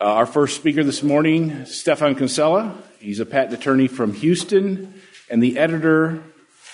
Uh, 0.00 0.04
our 0.04 0.26
first 0.26 0.54
speaker 0.54 0.84
this 0.84 1.02
morning, 1.02 1.66
Stephan 1.66 2.14
Kinsella. 2.14 2.72
He's 3.00 3.18
a 3.18 3.26
patent 3.26 3.54
attorney 3.54 3.88
from 3.88 4.14
Houston 4.14 4.94
and 5.28 5.42
the 5.42 5.58
editor 5.58 6.22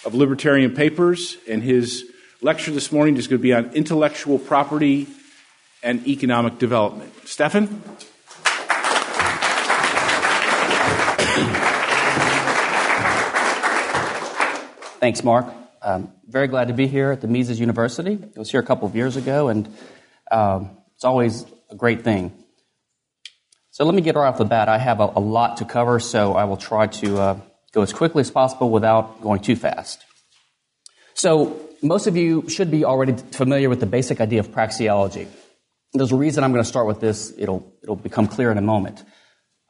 of 0.04 0.14
Libertarian 0.14 0.74
Papers. 0.74 1.38
And 1.48 1.62
his 1.62 2.04
lecture 2.42 2.71
this 2.71 2.92
morning 2.92 3.16
is 3.16 3.26
going 3.26 3.38
to 3.38 3.42
be 3.42 3.54
on 3.54 3.72
intellectual 3.72 4.38
property 4.38 5.06
and 5.82 6.06
economic 6.06 6.58
development. 6.58 7.14
Stephan? 7.26 7.66
Thanks, 15.01 15.25
Mark. 15.25 15.47
Um, 15.81 16.12
very 16.29 16.48
glad 16.48 16.69
to 16.69 16.75
be 16.75 16.87
here 16.87 17.11
at 17.11 17.23
the 17.23 17.29
Mises 17.29 17.59
University. 17.59 18.19
I 18.37 18.38
was 18.38 18.51
here 18.51 18.61
a 18.61 18.66
couple 18.66 18.87
of 18.87 18.95
years 18.95 19.16
ago, 19.16 19.48
and 19.48 19.75
um, 20.30 20.77
it's 20.95 21.05
always 21.06 21.47
a 21.70 21.75
great 21.75 22.02
thing. 22.02 22.44
So 23.75 23.84
let 23.84 23.93
me 23.93 24.02
get 24.02 24.15
right 24.15 24.29
off 24.29 24.38
the 24.38 24.45
bat. 24.45 24.69
I 24.69 24.79
have 24.79 25.01
a, 25.01 25.11
a 25.16 25.19
lot 25.19 25.56
to 25.56 25.64
cover, 25.64 25.98
so 25.98 26.34
I 26.34 26.45
will 26.45 26.56
try 26.56 26.87
to 26.87 27.19
uh, 27.19 27.41
go 27.73 27.82
as 27.82 27.92
quickly 27.92 28.20
as 28.20 28.30
possible 28.30 28.70
without 28.70 29.20
going 29.20 29.41
too 29.41 29.56
fast. 29.56 30.05
So 31.15 31.60
most 31.82 32.06
of 32.06 32.16
you 32.16 32.48
should 32.48 32.70
be 32.70 32.84
already 32.84 33.15
familiar 33.32 33.68
with 33.68 33.80
the 33.80 33.87
basic 33.87 34.20
idea 34.20 34.38
of 34.38 34.52
praxeology. 34.52 35.27
There's 35.92 36.12
a 36.12 36.15
reason 36.15 36.45
I'm 36.45 36.52
going 36.52 36.62
to 36.62 36.68
start 36.68 36.87
with 36.87 37.01
this. 37.01 37.32
It'll, 37.37 37.68
it'll 37.82 37.96
become 37.96 38.29
clear 38.29 38.52
in 38.52 38.59
a 38.59 38.62
moment. 38.62 39.02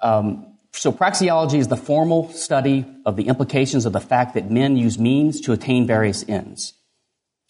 Um, 0.03 0.59
so 0.75 0.93
praxeology 0.93 1.57
is 1.59 1.69
the 1.69 1.79
formal 1.79 2.31
study 2.33 2.85
of 3.07 3.17
the 3.17 3.29
implications 3.29 3.87
of 3.87 3.95
the 3.95 4.01
fact 4.01 4.35
that 4.35 4.51
men 4.51 4.77
use 4.77 4.99
means 4.99 5.41
to 5.41 5.53
attain 5.53 5.87
various 5.87 6.29
ends. 6.29 6.75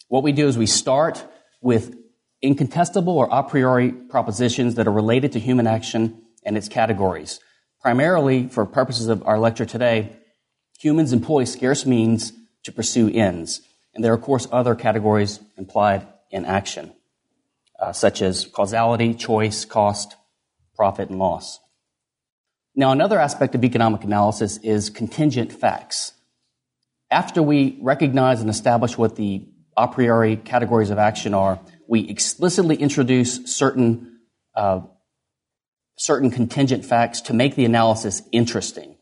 What 0.07 0.23
we 0.23 0.31
do 0.31 0.47
is 0.47 0.57
we 0.57 0.67
start 0.67 1.21
with 1.59 1.97
incontestable 2.41 3.17
or 3.17 3.27
a 3.29 3.43
priori 3.43 3.91
propositions 3.91 4.75
that 4.75 4.87
are 4.87 4.93
related 4.93 5.33
to 5.33 5.39
human 5.41 5.67
action 5.67 6.21
and 6.45 6.57
its 6.57 6.69
categories. 6.69 7.39
Primarily, 7.81 8.47
for 8.47 8.65
purposes 8.65 9.07
of 9.07 9.25
our 9.25 9.39
lecture 9.39 9.65
today, 9.65 10.15
humans 10.79 11.13
employ 11.13 11.43
scarce 11.43 11.85
means 11.85 12.33
to 12.63 12.71
pursue 12.71 13.09
ends. 13.09 13.61
And 13.93 14.03
there 14.03 14.11
are, 14.11 14.15
of 14.15 14.21
course, 14.21 14.47
other 14.51 14.75
categories 14.75 15.39
implied 15.57 16.07
in 16.31 16.45
action, 16.45 16.93
uh, 17.79 17.93
such 17.93 18.21
as 18.21 18.45
causality, 18.45 19.13
choice, 19.13 19.65
cost, 19.65 20.15
profit, 20.75 21.09
and 21.09 21.19
loss. 21.19 21.59
Now, 22.75 22.91
another 22.91 23.19
aspect 23.19 23.55
of 23.55 23.63
economic 23.63 24.03
analysis 24.03 24.57
is 24.57 24.89
contingent 24.89 25.53
facts. 25.53 26.11
After 27.09 27.41
we 27.41 27.79
recognize 27.81 28.41
and 28.41 28.49
establish 28.49 28.97
what 28.97 29.15
the 29.15 29.47
a 29.77 29.87
priori 29.87 30.37
categories 30.37 30.89
of 30.89 30.97
action 30.97 31.33
are, 31.33 31.59
we 31.87 32.07
explicitly 32.09 32.75
introduce 32.75 33.45
certain 33.45 34.19
uh, 34.55 34.81
certain 35.97 36.31
contingent 36.31 36.85
facts 36.85 37.21
to 37.21 37.33
make 37.33 37.55
the 37.55 37.65
analysis 37.65 38.21
interesting. 38.31 38.95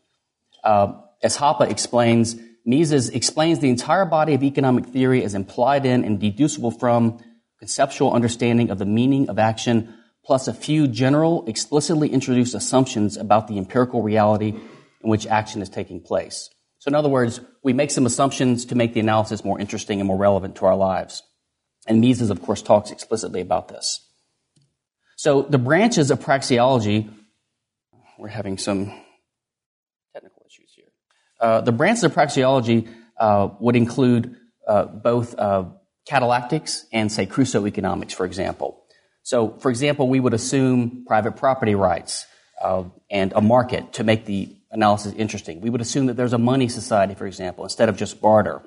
Uh, 0.62 0.92
as 1.22 1.36
Hoppe 1.36 1.68
explains, 1.70 2.36
Mises 2.64 3.10
explains 3.10 3.58
the 3.58 3.68
entire 3.68 4.04
body 4.04 4.34
of 4.34 4.42
economic 4.42 4.86
theory 4.86 5.22
as 5.22 5.34
implied 5.34 5.84
in 5.84 6.04
and 6.04 6.20
deducible 6.20 6.70
from 6.70 7.22
conceptual 7.58 8.12
understanding 8.12 8.70
of 8.70 8.78
the 8.78 8.86
meaning 8.86 9.28
of 9.28 9.38
action 9.38 9.94
plus 10.24 10.48
a 10.48 10.54
few 10.54 10.88
general, 10.88 11.44
explicitly 11.46 12.08
introduced 12.08 12.54
assumptions 12.54 13.16
about 13.16 13.46
the 13.46 13.58
empirical 13.58 14.02
reality 14.02 14.54
in 15.02 15.10
which 15.10 15.26
action 15.26 15.60
is 15.60 15.68
taking 15.68 16.00
place. 16.00 16.48
So 16.78 16.88
in 16.88 16.94
other 16.94 17.08
words, 17.08 17.40
we 17.62 17.72
make 17.72 17.90
some 17.90 18.06
assumptions 18.06 18.66
to 18.66 18.74
make 18.74 18.94
the 18.94 19.00
analysis 19.00 19.44
more 19.44 19.60
interesting 19.60 20.00
and 20.00 20.06
more 20.06 20.18
relevant 20.18 20.56
to 20.56 20.66
our 20.66 20.76
lives. 20.76 21.22
And 21.86 22.00
Mises, 22.00 22.30
of 22.30 22.40
course, 22.42 22.62
talks 22.62 22.90
explicitly 22.90 23.40
about 23.40 23.68
this. 23.68 24.00
So 25.24 25.40
the 25.40 25.56
branches 25.56 26.10
of 26.10 26.20
praxeology, 26.20 27.10
we're 28.18 28.28
having 28.28 28.58
some 28.58 28.92
technical 30.12 30.42
issues 30.46 30.70
here. 30.76 30.84
Uh, 31.40 31.62
the 31.62 31.72
branches 31.72 32.04
of 32.04 32.12
praxeology 32.12 32.90
uh, 33.18 33.48
would 33.58 33.74
include 33.74 34.36
uh, 34.68 34.84
both 34.84 35.34
uh, 35.38 35.64
catallactics 36.06 36.82
and, 36.92 37.10
say, 37.10 37.24
Crusoe 37.24 37.66
economics, 37.66 38.12
for 38.12 38.26
example. 38.26 38.84
So, 39.22 39.56
for 39.60 39.70
example, 39.70 40.10
we 40.10 40.20
would 40.20 40.34
assume 40.34 41.04
private 41.06 41.36
property 41.36 41.74
rights 41.74 42.26
uh, 42.62 42.84
and 43.10 43.32
a 43.34 43.40
market 43.40 43.94
to 43.94 44.04
make 44.04 44.26
the 44.26 44.54
analysis 44.72 45.14
interesting. 45.14 45.62
We 45.62 45.70
would 45.70 45.80
assume 45.80 46.04
that 46.08 46.18
there's 46.18 46.34
a 46.34 46.38
money 46.38 46.68
society, 46.68 47.14
for 47.14 47.26
example, 47.26 47.64
instead 47.64 47.88
of 47.88 47.96
just 47.96 48.20
barter. 48.20 48.60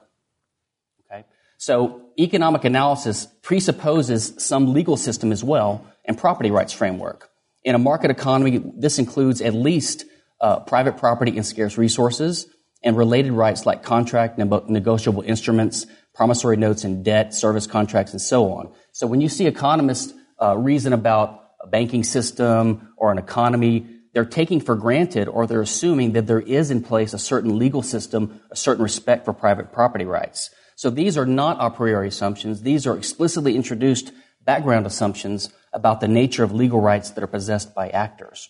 So, 1.58 2.02
economic 2.20 2.66
analysis 2.66 3.28
presupposes 3.42 4.34
some 4.38 4.74
legal 4.74 4.98
system 4.98 5.32
as 5.32 5.44
well 5.44 5.86
and 6.06 6.18
property 6.18 6.52
rights 6.52 6.74
framework. 6.74 7.30
In 7.64 7.76
a 7.76 7.80
market 7.80 8.12
economy, 8.12 8.62
this 8.78 9.00
includes 9.00 9.42
at 9.42 9.54
least 9.54 10.06
uh, 10.40 10.60
private 10.62 10.98
property 10.98 11.36
and 11.36 11.46
scarce 11.46 11.78
resources 11.78 12.48
and 12.84 12.96
related 12.96 13.34
rights 13.34 13.66
like 13.66 13.84
contract, 13.84 14.38
negotiable 14.38 15.24
instruments, 15.24 15.86
promissory 16.14 16.58
notes 16.58 16.84
and 16.84 17.04
debt, 17.04 17.34
service 17.34 17.68
contracts, 17.68 18.12
and 18.12 18.22
so 18.22 18.52
on. 18.54 18.72
So 18.92 19.08
when 19.08 19.22
you 19.22 19.30
see 19.30 19.48
economists 19.48 20.14
uh, 20.42 20.58
reason 20.58 20.94
about 20.94 21.44
a 21.62 21.68
banking 21.68 22.04
system 22.04 22.94
or 22.98 23.12
an 23.12 23.18
economy, 23.18 23.88
they're 24.14 24.26
taking 24.26 24.62
for 24.62 24.76
granted 24.76 25.28
or 25.28 25.46
they're 25.48 25.62
assuming 25.62 26.14
that 26.14 26.28
there 26.28 26.40
is 26.40 26.72
in 26.72 26.82
place 26.84 27.14
a 27.14 27.20
certain 27.20 27.60
legal 27.60 27.82
system, 27.82 28.42
a 28.52 28.56
certain 28.56 28.84
respect 28.84 29.26
for 29.26 29.34
private 29.34 29.72
property 29.72 30.06
rights. 30.06 30.50
So 30.78 30.92
these 30.92 31.18
are 31.18 31.26
not 31.26 31.58
a 31.60 31.72
priori 31.72 32.08
assumptions. 32.08 32.62
These 32.62 32.86
are 32.86 32.96
explicitly 32.96 33.56
introduced 33.56 34.12
background 34.46 34.86
assumptions 34.86 35.50
about 35.74 36.02
the 36.02 36.08
nature 36.08 36.44
of 36.44 36.54
legal 36.54 36.80
rights 36.80 37.10
that 37.10 37.24
are 37.24 37.28
possessed 37.28 37.74
by 37.74 37.90
actors. 37.90 38.48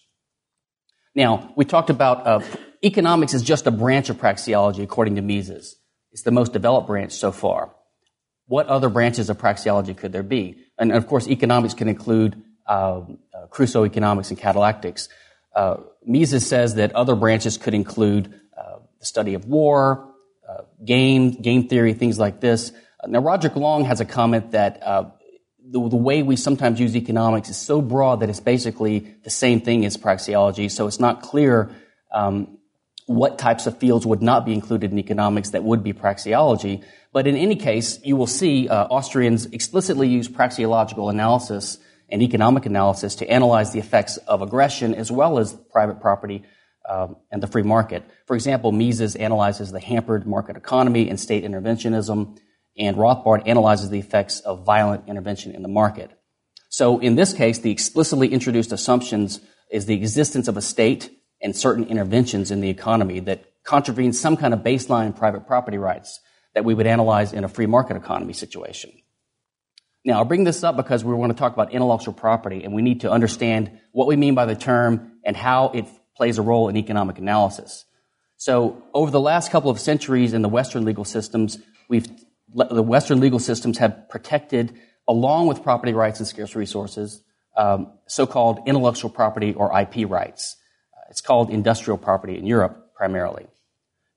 Now, 1.15 1.53
we 1.55 1.63
talked 1.63 1.89
about 1.89 2.27
uh, 2.27 2.41
economics 2.83 3.33
is 3.33 3.43
just 3.43 3.65
a 3.65 3.71
branch 3.71 4.09
of 4.09 4.17
praxeology 4.17 4.83
according 4.83 5.15
to 5.15 5.21
Mises. 5.21 5.77
It's 6.11 6.23
the 6.23 6.31
most 6.31 6.51
developed 6.51 6.87
branch 6.87 7.13
so 7.13 7.31
far. 7.31 7.73
What 8.47 8.67
other 8.67 8.89
branches 8.89 9.29
of 9.29 9.37
praxeology 9.37 9.95
could 9.95 10.11
there 10.11 10.21
be? 10.21 10.57
and 10.77 10.91
of 10.91 11.07
course, 11.07 11.29
economics 11.29 11.73
can 11.73 11.87
include 11.87 12.43
uh, 12.67 13.03
uh, 13.33 13.47
Crusoe 13.49 13.85
economics 13.85 14.31
and 14.31 14.37
catallactics. 14.37 15.07
Uh, 15.55 15.77
Mises 16.05 16.45
says 16.45 16.75
that 16.75 16.91
other 16.91 17.15
branches 17.15 17.57
could 17.57 17.73
include 17.73 18.37
uh, 18.57 18.79
the 18.99 19.05
study 19.05 19.33
of 19.33 19.45
war, 19.45 20.06
game, 20.83 21.31
game 21.31 21.67
theory, 21.67 21.93
things 21.93 22.19
like 22.19 22.39
this. 22.39 22.71
Now, 23.05 23.19
Roderick 23.19 23.55
Long 23.55 23.85
has 23.85 23.99
a 23.99 24.05
comment 24.05 24.51
that 24.51 24.81
uh, 24.83 25.11
the, 25.63 25.89
the, 25.89 25.95
way 25.95 26.23
we 26.23 26.35
sometimes 26.35 26.79
use 26.79 26.95
economics 26.95 27.49
is 27.49 27.57
so 27.57 27.81
broad 27.81 28.21
that 28.21 28.29
it's 28.29 28.39
basically 28.39 29.15
the 29.23 29.29
same 29.29 29.61
thing 29.61 29.85
as 29.85 29.97
praxeology. 29.97 30.71
So 30.71 30.87
it's 30.87 30.99
not 30.99 31.21
clear 31.21 31.71
um, 32.11 32.57
what 33.05 33.37
types 33.37 33.67
of 33.67 33.77
fields 33.77 34.05
would 34.05 34.21
not 34.21 34.45
be 34.45 34.53
included 34.53 34.91
in 34.91 34.99
economics 34.99 35.51
that 35.51 35.63
would 35.63 35.83
be 35.83 35.93
praxeology. 35.93 36.83
But 37.13 37.27
in 37.27 37.35
any 37.35 37.55
case, 37.55 37.99
you 38.03 38.15
will 38.15 38.27
see 38.27 38.67
uh, 38.67 38.85
Austrians 38.85 39.45
explicitly 39.47 40.07
use 40.07 40.27
praxeological 40.27 41.09
analysis 41.09 41.77
and 42.09 42.21
economic 42.21 42.65
analysis 42.65 43.15
to 43.15 43.29
analyze 43.29 43.73
the 43.73 43.79
effects 43.79 44.17
of 44.17 44.41
aggression 44.41 44.95
as 44.95 45.11
well 45.11 45.39
as 45.39 45.53
private 45.71 45.99
property 45.99 46.43
um, 46.87 47.17
and 47.31 47.43
the 47.43 47.47
free 47.47 47.63
market. 47.63 48.03
For 48.25 48.35
example, 48.35 48.71
Mises 48.71 49.15
analyzes 49.15 49.71
the 49.71 49.79
hampered 49.79 50.25
market 50.25 50.57
economy 50.57 51.09
and 51.09 51.19
state 51.19 51.43
interventionism, 51.43 52.39
and 52.77 52.97
Rothbard 52.97 53.47
analyzes 53.47 53.89
the 53.89 53.99
effects 53.99 54.39
of 54.41 54.65
violent 54.65 55.07
intervention 55.07 55.53
in 55.53 55.61
the 55.61 55.67
market. 55.67 56.11
So 56.69 56.99
in 56.99 57.15
this 57.15 57.33
case, 57.33 57.59
the 57.59 57.71
explicitly 57.71 58.27
introduced 58.29 58.71
assumptions 58.71 59.41
is 59.71 59.85
the 59.85 59.95
existence 59.95 60.47
of 60.47 60.57
a 60.57 60.61
state 60.61 61.11
and 61.41 61.55
certain 61.55 61.85
interventions 61.85 62.51
in 62.51 62.61
the 62.61 62.69
economy 62.69 63.19
that 63.21 63.45
contravene 63.63 64.13
some 64.13 64.37
kind 64.37 64.53
of 64.53 64.61
baseline 64.61 65.15
private 65.15 65.45
property 65.45 65.77
rights 65.77 66.19
that 66.55 66.65
we 66.65 66.73
would 66.73 66.87
analyze 66.87 67.33
in 67.33 67.43
a 67.43 67.47
free 67.47 67.65
market 67.65 67.97
economy 67.97 68.33
situation. 68.33 68.91
Now, 70.05 70.19
I'll 70.19 70.25
bring 70.25 70.45
this 70.45 70.63
up 70.63 70.77
because 70.77 71.03
we 71.03 71.13
want 71.13 71.33
to 71.33 71.37
talk 71.37 71.53
about 71.53 71.73
intellectual 71.73 72.13
property 72.13 72.63
and 72.63 72.73
we 72.73 72.81
need 72.81 73.01
to 73.01 73.11
understand 73.11 73.79
what 73.91 74.07
we 74.07 74.15
mean 74.15 74.35
by 74.35 74.45
the 74.45 74.55
term 74.55 75.11
and 75.23 75.35
how 75.35 75.69
it 75.69 75.85
plays 76.17 76.37
a 76.37 76.41
role 76.41 76.67
in 76.67 76.75
economic 76.75 77.17
analysis. 77.19 77.85
So, 78.35 78.83
over 78.93 79.09
the 79.09 79.19
last 79.19 79.51
couple 79.51 79.71
of 79.71 79.79
centuries 79.79 80.33
in 80.33 80.41
the 80.41 80.49
Western 80.49 80.83
legal 80.83 81.05
systems, 81.05 81.57
we've, 81.87 82.07
the 82.53 82.83
Western 82.83 83.19
legal 83.19 83.39
systems 83.39 83.77
have 83.77 84.09
protected, 84.09 84.73
along 85.07 85.47
with 85.47 85.63
property 85.63 85.93
rights 85.93 86.19
and 86.19 86.27
scarce 86.27 86.55
resources, 86.55 87.23
um, 87.55 87.93
so-called 88.07 88.59
intellectual 88.67 89.09
property 89.09 89.53
or 89.53 89.71
IP 89.79 90.09
rights. 90.09 90.55
It's 91.09 91.21
called 91.21 91.49
industrial 91.49 91.97
property 91.97 92.37
in 92.37 92.45
Europe 92.45 92.93
primarily. 92.95 93.47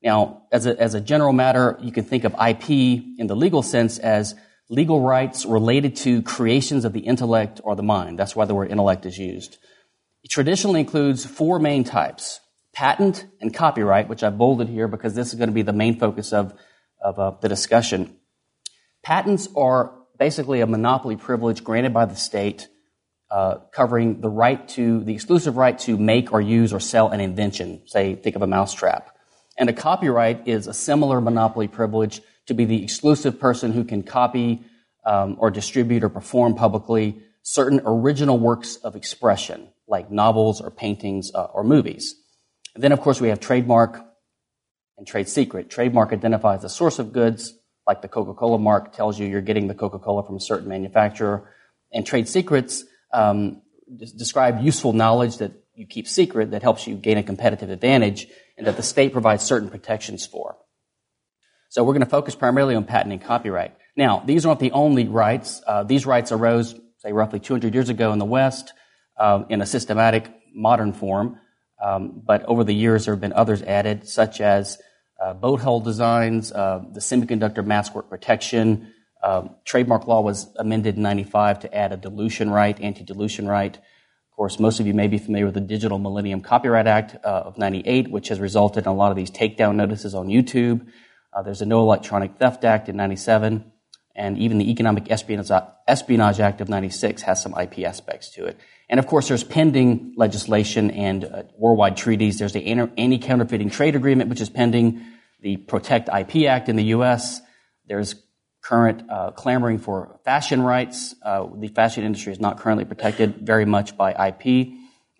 Now, 0.02 0.42
as 0.50 0.66
a, 0.66 0.80
as 0.80 0.94
a 0.94 1.00
general 1.00 1.32
matter, 1.32 1.78
you 1.80 1.92
can 1.92 2.04
think 2.04 2.24
of 2.24 2.32
IP 2.34 2.70
in 2.70 3.26
the 3.26 3.36
legal 3.36 3.62
sense 3.62 3.98
as 3.98 4.34
legal 4.68 5.00
rights 5.02 5.44
related 5.44 5.96
to 5.96 6.22
creations 6.22 6.84
of 6.84 6.92
the 6.92 7.00
intellect 7.00 7.60
or 7.62 7.76
the 7.76 7.82
mind. 7.82 8.18
That's 8.18 8.34
why 8.34 8.46
the 8.46 8.54
word 8.54 8.70
intellect 8.70 9.04
is 9.04 9.18
used. 9.18 9.58
It 10.30 10.34
traditionally 10.34 10.78
includes 10.78 11.26
four 11.26 11.58
main 11.58 11.82
types 11.82 12.38
patent 12.72 13.26
and 13.40 13.52
copyright, 13.52 14.08
which 14.08 14.22
I've 14.22 14.38
bolded 14.38 14.68
here 14.68 14.86
because 14.86 15.12
this 15.12 15.30
is 15.30 15.34
going 15.34 15.48
to 15.48 15.52
be 15.52 15.62
the 15.62 15.72
main 15.72 15.98
focus 15.98 16.32
of, 16.32 16.54
of 17.02 17.18
uh, 17.18 17.32
the 17.40 17.48
discussion. 17.48 18.16
Patents 19.02 19.48
are 19.56 19.92
basically 20.20 20.60
a 20.60 20.68
monopoly 20.68 21.16
privilege 21.16 21.64
granted 21.64 21.92
by 21.92 22.04
the 22.04 22.14
state 22.14 22.68
uh, 23.28 23.56
covering 23.74 24.20
the 24.20 24.28
right 24.28 24.68
to, 24.68 25.02
the 25.02 25.12
exclusive 25.14 25.56
right 25.56 25.76
to 25.80 25.98
make 25.98 26.32
or 26.32 26.40
use 26.40 26.72
or 26.72 26.78
sell 26.78 27.08
an 27.08 27.18
invention. 27.18 27.82
Say, 27.86 28.14
think 28.14 28.36
of 28.36 28.42
a 28.42 28.46
mousetrap. 28.46 29.16
And 29.58 29.68
a 29.68 29.72
copyright 29.72 30.46
is 30.46 30.68
a 30.68 30.72
similar 30.72 31.20
monopoly 31.20 31.66
privilege 31.66 32.20
to 32.46 32.54
be 32.54 32.66
the 32.66 32.84
exclusive 32.84 33.40
person 33.40 33.72
who 33.72 33.82
can 33.82 34.04
copy 34.04 34.62
um, 35.04 35.34
or 35.40 35.50
distribute 35.50 36.04
or 36.04 36.08
perform 36.08 36.54
publicly 36.54 37.20
certain 37.42 37.80
original 37.84 38.38
works 38.38 38.76
of 38.76 38.94
expression, 38.94 39.68
like 39.90 40.10
novels 40.10 40.60
or 40.60 40.70
paintings 40.70 41.30
uh, 41.34 41.44
or 41.52 41.64
movies. 41.64 42.14
And 42.74 42.82
then, 42.82 42.92
of 42.92 43.00
course, 43.00 43.20
we 43.20 43.28
have 43.28 43.40
trademark 43.40 44.00
and 44.96 45.06
trade 45.06 45.28
secret. 45.28 45.68
Trademark 45.68 46.12
identifies 46.12 46.62
the 46.62 46.68
source 46.68 46.98
of 46.98 47.12
goods, 47.12 47.54
like 47.86 48.00
the 48.00 48.08
Coca-Cola 48.08 48.58
mark 48.58 48.94
tells 48.94 49.18
you 49.18 49.26
you're 49.26 49.40
getting 49.40 49.66
the 49.66 49.74
Coca-Cola 49.74 50.24
from 50.24 50.36
a 50.36 50.40
certain 50.40 50.68
manufacturer. 50.68 51.50
And 51.92 52.06
trade 52.06 52.28
secrets 52.28 52.84
um, 53.12 53.62
describe 54.16 54.62
useful 54.62 54.92
knowledge 54.92 55.38
that 55.38 55.52
you 55.74 55.86
keep 55.86 56.06
secret 56.06 56.52
that 56.52 56.62
helps 56.62 56.86
you 56.86 56.94
gain 56.94 57.18
a 57.18 57.22
competitive 57.22 57.70
advantage 57.70 58.28
and 58.56 58.66
that 58.66 58.76
the 58.76 58.82
state 58.82 59.12
provides 59.12 59.42
certain 59.42 59.70
protections 59.70 60.26
for. 60.26 60.56
So 61.70 61.82
we're 61.82 61.94
going 61.94 62.04
to 62.04 62.10
focus 62.10 62.34
primarily 62.34 62.74
on 62.74 62.84
patent 62.84 63.12
and 63.12 63.22
copyright. 63.22 63.74
Now, 63.96 64.22
these 64.24 64.46
aren't 64.46 64.60
the 64.60 64.72
only 64.72 65.08
rights. 65.08 65.62
Uh, 65.66 65.82
these 65.82 66.06
rights 66.06 66.30
arose, 66.30 66.74
say, 66.98 67.12
roughly 67.12 67.40
200 67.40 67.74
years 67.74 67.88
ago 67.88 68.12
in 68.12 68.18
the 68.18 68.24
West 68.24 68.72
uh, 69.20 69.44
in 69.48 69.60
a 69.60 69.66
systematic 69.66 70.32
modern 70.54 70.92
form. 70.92 71.38
Um, 71.80 72.22
but 72.24 72.44
over 72.46 72.64
the 72.64 72.74
years, 72.74 73.04
there 73.04 73.14
have 73.14 73.20
been 73.20 73.32
others 73.32 73.62
added, 73.62 74.08
such 74.08 74.40
as 74.40 74.78
uh, 75.22 75.34
boat 75.34 75.60
hull 75.60 75.80
designs, 75.80 76.50
uh, 76.50 76.82
the 76.92 77.00
semiconductor 77.00 77.64
mask 77.64 77.94
work 77.94 78.08
protection. 78.08 78.92
Um, 79.22 79.56
trademark 79.64 80.06
law 80.06 80.22
was 80.22 80.48
amended 80.56 80.96
in 80.96 81.02
95 81.02 81.60
to 81.60 81.74
add 81.74 81.92
a 81.92 81.96
dilution 81.96 82.50
right, 82.50 82.78
anti-dilution 82.80 83.46
right. 83.46 83.76
Of 83.76 84.36
course, 84.36 84.58
most 84.58 84.80
of 84.80 84.86
you 84.86 84.94
may 84.94 85.08
be 85.08 85.18
familiar 85.18 85.44
with 85.44 85.54
the 85.54 85.60
Digital 85.60 85.98
Millennium 85.98 86.40
Copyright 86.40 86.86
Act 86.86 87.16
uh, 87.22 87.28
of 87.28 87.58
98, 87.58 88.10
which 88.10 88.28
has 88.28 88.40
resulted 88.40 88.84
in 88.84 88.88
a 88.88 88.94
lot 88.94 89.10
of 89.10 89.16
these 89.16 89.30
takedown 89.30 89.74
notices 89.76 90.14
on 90.14 90.28
YouTube. 90.28 90.86
Uh, 91.34 91.42
there's 91.42 91.60
a 91.60 91.66
No 91.66 91.80
Electronic 91.80 92.36
Theft 92.38 92.64
Act 92.64 92.88
in 92.88 92.96
97, 92.96 93.70
and 94.16 94.38
even 94.38 94.56
the 94.56 94.70
Economic 94.70 95.10
Espionage, 95.10 95.50
Espionage 95.86 96.40
Act 96.40 96.62
of 96.62 96.70
96 96.70 97.20
has 97.22 97.42
some 97.42 97.54
IP 97.60 97.80
aspects 97.80 98.30
to 98.30 98.46
it. 98.46 98.58
And 98.90 98.98
of 98.98 99.06
course, 99.06 99.28
there's 99.28 99.44
pending 99.44 100.14
legislation 100.16 100.90
and 100.90 101.24
uh, 101.24 101.44
worldwide 101.56 101.96
treaties. 101.96 102.40
There's 102.40 102.52
the 102.52 102.66
Anti-Counterfeiting 102.66 103.70
Trade 103.70 103.94
Agreement, 103.94 104.28
which 104.28 104.40
is 104.40 104.50
pending, 104.50 105.00
the 105.40 105.56
Protect 105.56 106.08
IP 106.08 106.48
Act 106.48 106.68
in 106.68 106.74
the 106.74 106.86
U.S. 106.86 107.40
There's 107.86 108.16
current 108.62 109.08
uh, 109.08 109.30
clamoring 109.30 109.78
for 109.78 110.18
fashion 110.24 110.60
rights. 110.60 111.14
Uh, 111.22 111.46
the 111.54 111.68
fashion 111.68 112.04
industry 112.04 112.32
is 112.32 112.40
not 112.40 112.58
currently 112.58 112.84
protected 112.84 113.36
very 113.36 113.64
much 113.64 113.96
by 113.96 114.10
IP 114.10 114.72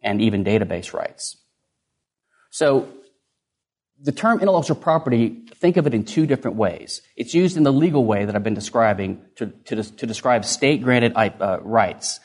and 0.03 0.21
even 0.21 0.45
database 0.45 0.93
rights. 0.93 1.37
So 2.51 2.89
the 4.03 4.13
term 4.13 4.41
intellectual 4.41 4.77
property, 4.77 5.45
think 5.55 5.77
of 5.77 5.87
it 5.87 5.95
in 5.95 6.05
two 6.05 6.27
different 6.27 6.57
ways. 6.57 7.03
It's 7.17 7.35
used 7.35 7.57
in 7.57 7.63
the 7.63 7.73
legal 7.73 8.05
way 8.05 8.25
that 8.25 8.35
I've 8.35 8.43
been 8.43 8.55
describing 8.55 9.23
to, 9.37 9.47
to, 9.67 9.85
to 9.85 10.07
describe 10.07 10.45
state 10.45 10.83
granted 10.83 11.13
uh, 11.17 11.61
rights. 11.63 12.19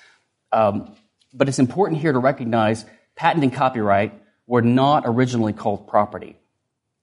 Um, 0.52 0.96
but 1.36 1.48
it's 1.50 1.60
important 1.60 2.02
here 2.02 2.14
to 2.14 2.20
recognize 2.20 2.86
patent 3.16 3.44
and 3.44 3.54
copyright 3.54 4.14
were 4.48 4.62
not 4.62 5.04
originally 5.06 5.54
called 5.54 5.88
property. 5.88 6.38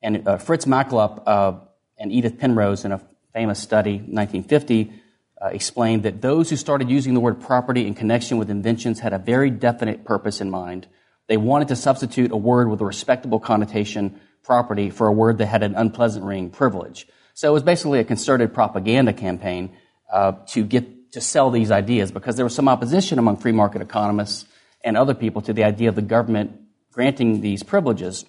And 0.02 0.26
uh, 0.26 0.38
Fritz 0.38 0.64
Machlup 0.64 1.22
uh, 1.26 1.52
and 1.98 2.12
Edith 2.12 2.38
Penrose, 2.38 2.84
in 2.84 2.92
a 2.92 3.00
famous 3.32 3.60
study, 3.60 3.94
1950, 3.94 4.92
uh, 5.40 5.46
explained 5.48 6.04
that 6.04 6.22
those 6.22 6.50
who 6.50 6.56
started 6.56 6.88
using 6.90 7.14
the 7.14 7.20
word 7.20 7.40
property 7.40 7.86
in 7.86 7.94
connection 7.94 8.38
with 8.38 8.50
inventions 8.50 9.00
had 9.00 9.12
a 9.12 9.18
very 9.18 9.50
definite 9.50 10.04
purpose 10.04 10.40
in 10.40 10.50
mind. 10.50 10.86
They 11.28 11.36
wanted 11.36 11.68
to 11.68 11.76
substitute 11.76 12.30
a 12.30 12.36
word 12.36 12.68
with 12.68 12.80
a 12.80 12.84
respectable 12.84 13.40
connotation, 13.40 14.20
property, 14.42 14.90
for 14.90 15.06
a 15.06 15.12
word 15.12 15.38
that 15.38 15.46
had 15.46 15.62
an 15.62 15.74
unpleasant 15.74 16.24
ring, 16.24 16.50
privilege. 16.50 17.06
So 17.34 17.48
it 17.48 17.52
was 17.52 17.62
basically 17.62 17.98
a 18.00 18.04
concerted 18.04 18.52
propaganda 18.52 19.12
campaign 19.12 19.74
uh, 20.12 20.32
to 20.48 20.64
get 20.64 20.86
to 21.12 21.20
sell 21.20 21.50
these 21.50 21.70
ideas 21.70 22.10
because 22.10 22.36
there 22.36 22.44
was 22.44 22.54
some 22.54 22.68
opposition 22.68 23.18
among 23.18 23.36
free 23.36 23.52
market 23.52 23.82
economists 23.82 24.46
and 24.82 24.96
other 24.96 25.14
people 25.14 25.42
to 25.42 25.52
the 25.52 25.64
idea 25.64 25.88
of 25.88 25.94
the 25.94 26.02
government 26.02 26.58
granting 26.92 27.40
these 27.40 27.62
privileges 27.62 28.24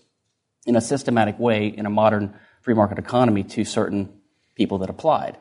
in 0.66 0.76
a 0.76 0.82
systematic 0.82 1.38
way 1.40 1.68
in 1.68 1.86
a 1.86 1.90
modern 1.90 2.34
free 2.62 2.74
market 2.74 3.00
economy 3.00 3.44
to 3.44 3.66
certain 3.66 4.10
people 4.56 4.78
that 4.80 4.90
applied. 4.90 5.38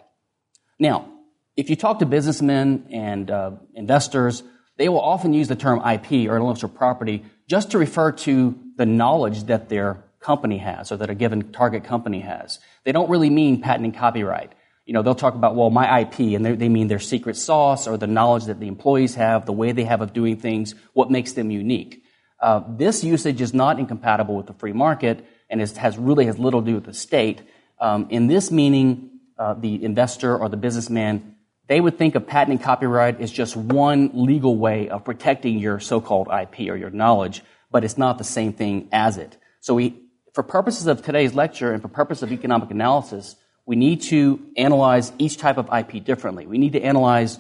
Now, 0.79 1.09
if 1.57 1.69
you 1.71 1.77
talk 1.77 1.99
to 1.99 2.07
businessmen 2.07 2.87
and 2.91 3.31
uh, 3.31 3.53
investors, 3.75 4.43
they 4.79 4.89
will 4.89 5.01
often 5.01 5.33
use 5.33 5.49
the 5.49 5.57
term 5.57 5.79
IP 5.79 6.29
or 6.29 6.37
intellectual 6.37 6.71
property 6.71 7.25
just 7.47 7.73
to 7.73 7.79
refer 7.79 8.13
to 8.13 8.59
the 8.77 8.87
knowledge 8.87 9.45
that 9.45 9.69
their 9.69 10.03
company 10.21 10.59
has 10.59 10.91
or 10.91 10.97
that 10.97 11.11
a 11.11 11.15
given 11.15 11.53
target 11.53 11.85
company 11.85 12.21
has. 12.21 12.59
They 12.85 12.93
don't 12.93 13.11
really 13.11 13.31
mean 13.31 13.61
patent 13.61 13.85
and 13.85 13.95
copyright 13.95 14.53
you 14.85 14.93
know, 14.93 15.03
they'll 15.03 15.15
talk 15.15 15.35
about, 15.35 15.55
well, 15.55 15.71
my 15.71 16.01
IP, 16.01 16.21
and 16.35 16.45
they 16.45 16.69
mean 16.69 16.89
their 16.89 16.99
secret 16.99 17.37
sauce 17.37 17.87
or 17.87 17.97
the 17.97 18.07
knowledge 18.07 18.47
that 18.47 18.59
the 18.59 18.67
employees 18.67 19.15
have, 19.15 19.47
the 19.47 19.53
way 19.53 19.73
they 19.73 19.85
have 19.85 20.01
of 20.01 20.13
doing 20.13 20.37
things, 20.37 20.75
what 20.93 21.11
makes 21.11 21.33
them 21.33 21.51
unique. 21.51 22.03
Uh, 22.41 22.63
this 22.69 23.05
usage 23.05 23.41
is 23.41 23.55
not 23.55 23.79
incompatible 23.79 24.35
with 24.35 24.47
the 24.47 24.53
free 24.55 24.73
market 24.73 25.25
and 25.49 25.63
is, 25.63 25.77
has 25.77 25.97
really 25.97 26.27
has 26.27 26.39
little 26.39 26.61
to 26.61 26.67
do 26.67 26.75
with 26.75 26.85
the 26.85 26.95
state. 26.95 27.43
Um, 27.81 28.09
in 28.11 28.27
this 28.27 28.51
meaning, 28.51 29.21
uh, 29.39 29.55
the 29.55 29.85
investor 29.85 30.37
or 30.37 30.49
the 30.49 30.57
businessman, 30.57 31.37
they 31.69 31.81
would 31.81 31.97
think 31.97 32.17
of 32.17 32.27
patent 32.27 32.59
and 32.59 32.63
copyright 32.63 33.21
as 33.21 33.31
just 33.31 33.57
one 33.57 34.11
legal 34.15 34.57
way 34.57 34.89
of 34.89 35.05
protecting 35.05 35.59
your 35.59 35.79
so-called 35.79 36.29
IP 36.29 36.69
or 36.69 36.77
your 36.77 36.91
knowledge, 36.91 37.43
but 37.71 37.85
it's 37.85 37.97
not 37.97 38.19
the 38.19 38.25
same 38.25 38.53
thing 38.53 38.89
as 38.91 39.17
it. 39.17 39.39
So 39.61 39.75
we, 39.75 40.03
for 40.35 40.43
purposes 40.43 40.89
of 40.89 41.03
today's 41.03 41.35
lecture 41.35 41.73
and 41.73 41.81
for 41.81 41.89
purposes 41.89 42.25
of 42.25 42.33
economic 42.33 42.73
analysis, 42.73 43.37
we 43.65 43.77
need 43.77 44.03
to 44.03 44.41
analyze 44.57 45.13
each 45.19 45.37
type 45.37 45.57
of 45.57 45.69
IP 45.73 46.05
differently. 46.05 46.47
We 46.47 46.59
need 46.59 46.73
to 46.73 46.83
analyze 46.83 47.39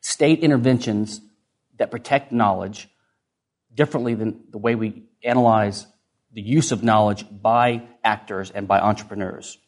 state 0.00 0.40
interventions 0.40 1.20
that 1.78 1.90
protect 1.90 2.30
knowledge 2.30 2.88
differently 3.74 4.14
than 4.14 4.44
the 4.50 4.58
way 4.58 4.74
we 4.74 5.04
analyze 5.22 5.86
the 6.32 6.42
use 6.42 6.72
of 6.72 6.82
knowledge 6.82 7.24
by 7.30 7.82
actors 8.04 8.50
and 8.50 8.68
by 8.68 8.80
entrepreneurs. 8.80 9.58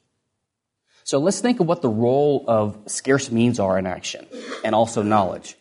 So 1.04 1.18
let's 1.18 1.40
think 1.40 1.60
of 1.60 1.66
what 1.66 1.82
the 1.82 1.88
role 1.88 2.44
of 2.48 2.78
scarce 2.86 3.30
means 3.30 3.60
are 3.60 3.78
in 3.78 3.86
action 3.86 4.26
and 4.64 4.74
also 4.74 5.02
knowledge. 5.02 5.56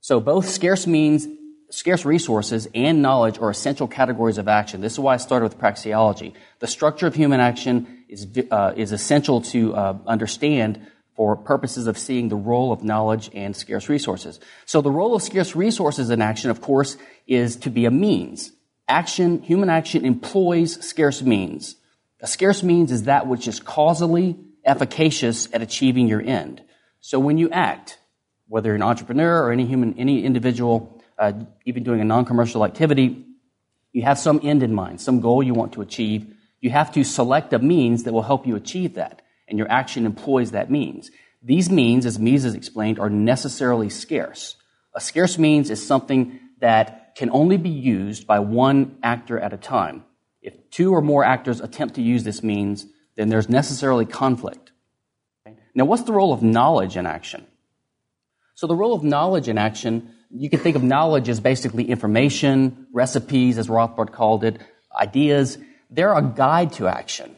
So 0.00 0.20
both 0.20 0.48
scarce 0.48 0.86
means, 0.86 1.26
scarce 1.70 2.04
resources 2.04 2.68
and 2.74 3.02
knowledge 3.02 3.38
are 3.38 3.50
essential 3.50 3.88
categories 3.88 4.38
of 4.38 4.48
action. 4.48 4.80
This 4.80 4.92
is 4.92 5.00
why 5.00 5.14
I 5.14 5.16
started 5.16 5.44
with 5.44 5.58
praxeology. 5.58 6.34
The 6.60 6.66
structure 6.66 7.06
of 7.06 7.14
human 7.14 7.40
action 7.40 8.04
is, 8.08 8.26
uh, 8.50 8.72
is 8.76 8.92
essential 8.92 9.40
to 9.42 9.74
uh, 9.74 9.98
understand 10.06 10.86
for 11.16 11.34
purposes 11.34 11.86
of 11.86 11.96
seeing 11.96 12.28
the 12.28 12.36
role 12.36 12.72
of 12.72 12.84
knowledge 12.84 13.30
and 13.34 13.56
scarce 13.56 13.88
resources. 13.88 14.38
So 14.66 14.82
the 14.82 14.90
role 14.90 15.14
of 15.14 15.22
scarce 15.22 15.56
resources 15.56 16.10
in 16.10 16.20
action, 16.20 16.50
of 16.50 16.60
course, 16.60 16.96
is 17.26 17.56
to 17.56 17.70
be 17.70 17.86
a 17.86 17.90
means. 17.90 18.52
Action, 18.86 19.42
human 19.42 19.70
action 19.70 20.04
employs 20.04 20.84
scarce 20.86 21.22
means. 21.22 21.76
A 22.20 22.26
scarce 22.26 22.62
means 22.62 22.92
is 22.92 23.04
that 23.04 23.26
which 23.26 23.48
is 23.48 23.60
causally 23.60 24.36
efficacious 24.64 25.48
at 25.52 25.62
achieving 25.62 26.06
your 26.06 26.20
end. 26.20 26.62
So 27.00 27.18
when 27.18 27.38
you 27.38 27.50
act, 27.50 27.98
whether 28.48 28.68
you're 28.68 28.76
an 28.76 28.82
entrepreneur 28.82 29.42
or 29.42 29.52
any 29.52 29.66
human, 29.66 29.98
any 29.98 30.24
individual, 30.24 30.95
uh, 31.18 31.32
even 31.64 31.82
doing 31.82 32.00
a 32.00 32.04
non-commercial 32.04 32.64
activity, 32.64 33.24
you 33.92 34.02
have 34.02 34.18
some 34.18 34.40
end 34.42 34.62
in 34.62 34.74
mind, 34.74 35.00
some 35.00 35.20
goal 35.20 35.42
you 35.42 35.54
want 35.54 35.72
to 35.72 35.82
achieve, 35.82 36.34
you 36.60 36.70
have 36.70 36.92
to 36.92 37.04
select 37.04 37.52
a 37.52 37.58
means 37.58 38.04
that 38.04 38.12
will 38.12 38.22
help 38.22 38.46
you 38.46 38.56
achieve 38.56 38.94
that, 38.94 39.22
and 39.48 39.58
your 39.58 39.70
action 39.70 40.04
employs 40.06 40.50
that 40.50 40.70
means. 40.70 41.10
These 41.42 41.70
means, 41.70 42.06
as 42.06 42.18
Mises 42.18 42.54
explained, 42.54 42.98
are 42.98 43.10
necessarily 43.10 43.88
scarce. 43.88 44.56
A 44.94 45.00
scarce 45.00 45.38
means 45.38 45.70
is 45.70 45.86
something 45.86 46.40
that 46.60 47.14
can 47.16 47.30
only 47.30 47.56
be 47.56 47.70
used 47.70 48.26
by 48.26 48.40
one 48.40 48.98
actor 49.02 49.38
at 49.38 49.52
a 49.52 49.56
time. 49.56 50.04
If 50.42 50.70
two 50.70 50.92
or 50.92 51.00
more 51.00 51.24
actors 51.24 51.60
attempt 51.60 51.94
to 51.94 52.02
use 52.02 52.24
this 52.24 52.42
means, 52.42 52.86
then 53.14 53.28
there's 53.28 53.48
necessarily 53.48 54.06
conflict. 54.06 54.72
Now, 55.74 55.84
what's 55.84 56.02
the 56.04 56.12
role 56.12 56.32
of 56.32 56.42
knowledge 56.42 56.96
in 56.96 57.06
action? 57.06 57.46
So, 58.54 58.66
the 58.66 58.74
role 58.74 58.94
of 58.94 59.04
knowledge 59.04 59.48
in 59.48 59.58
action, 59.58 60.14
you 60.30 60.50
can 60.50 60.60
think 60.60 60.76
of 60.76 60.82
knowledge 60.82 61.28
as 61.28 61.40
basically 61.40 61.84
information, 61.84 62.86
recipes, 62.92 63.58
as 63.58 63.68
Rothbard 63.68 64.12
called 64.12 64.44
it, 64.44 64.60
ideas. 64.98 65.58
They're 65.90 66.14
a 66.14 66.22
guide 66.22 66.72
to 66.74 66.88
action. 66.88 67.34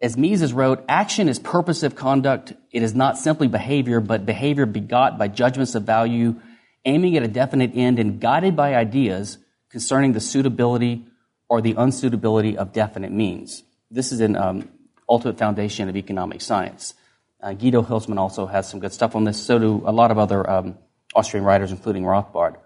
As 0.00 0.16
Mises 0.16 0.52
wrote, 0.52 0.82
action 0.88 1.28
is 1.28 1.38
purposive 1.38 1.94
conduct. 1.94 2.54
It 2.72 2.82
is 2.82 2.94
not 2.94 3.18
simply 3.18 3.48
behavior, 3.48 4.00
but 4.00 4.24
behavior 4.24 4.64
begot 4.64 5.18
by 5.18 5.28
judgments 5.28 5.74
of 5.74 5.82
value, 5.82 6.36
aiming 6.84 7.16
at 7.16 7.22
a 7.22 7.28
definite 7.28 7.72
end 7.74 7.98
and 7.98 8.20
guided 8.20 8.56
by 8.56 8.74
ideas 8.74 9.38
concerning 9.68 10.12
the 10.12 10.20
suitability 10.20 11.04
or 11.48 11.60
the 11.60 11.74
unsuitability 11.74 12.56
of 12.56 12.72
definite 12.72 13.12
means. 13.12 13.62
This 13.90 14.12
is 14.12 14.20
an 14.20 14.36
um, 14.36 14.68
Ultimate 15.08 15.36
Foundation 15.36 15.88
of 15.88 15.96
Economic 15.96 16.40
Science. 16.40 16.94
Uh, 17.42 17.52
Guido 17.52 17.82
Hülsmann 17.82 18.18
also 18.18 18.46
has 18.46 18.68
some 18.68 18.80
good 18.80 18.92
stuff 18.92 19.14
on 19.16 19.24
this. 19.24 19.42
So 19.42 19.58
do 19.58 19.82
a 19.84 19.92
lot 19.92 20.10
of 20.10 20.18
other 20.18 20.48
um, 20.48 20.78
Austrian 21.14 21.44
writers, 21.44 21.72
including 21.72 22.04
Rothbard. 22.04 22.56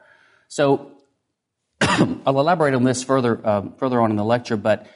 So 0.48 0.92
I'll 1.80 2.40
elaborate 2.40 2.74
on 2.74 2.84
this 2.84 3.02
further, 3.02 3.46
um, 3.46 3.74
further 3.78 4.00
on 4.00 4.10
in 4.10 4.16
the 4.16 4.24
lecture, 4.24 4.56
but 4.56 4.86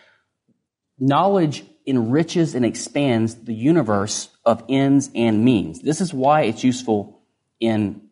knowledge 0.98 1.64
enriches 1.86 2.54
and 2.54 2.64
expands 2.64 3.34
the 3.34 3.54
universe 3.54 4.28
of 4.44 4.62
ends 4.68 5.10
and 5.14 5.44
means. 5.44 5.80
This 5.80 6.00
is 6.00 6.12
why 6.12 6.42
it's 6.42 6.62
useful 6.62 7.22
in, 7.60 8.02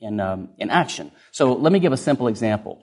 in, 0.00 0.20
um, 0.20 0.50
in 0.58 0.70
action. 0.70 1.12
So 1.32 1.52
let 1.52 1.72
me 1.72 1.78
give 1.78 1.92
a 1.92 1.98
simple 1.98 2.28
example. 2.28 2.82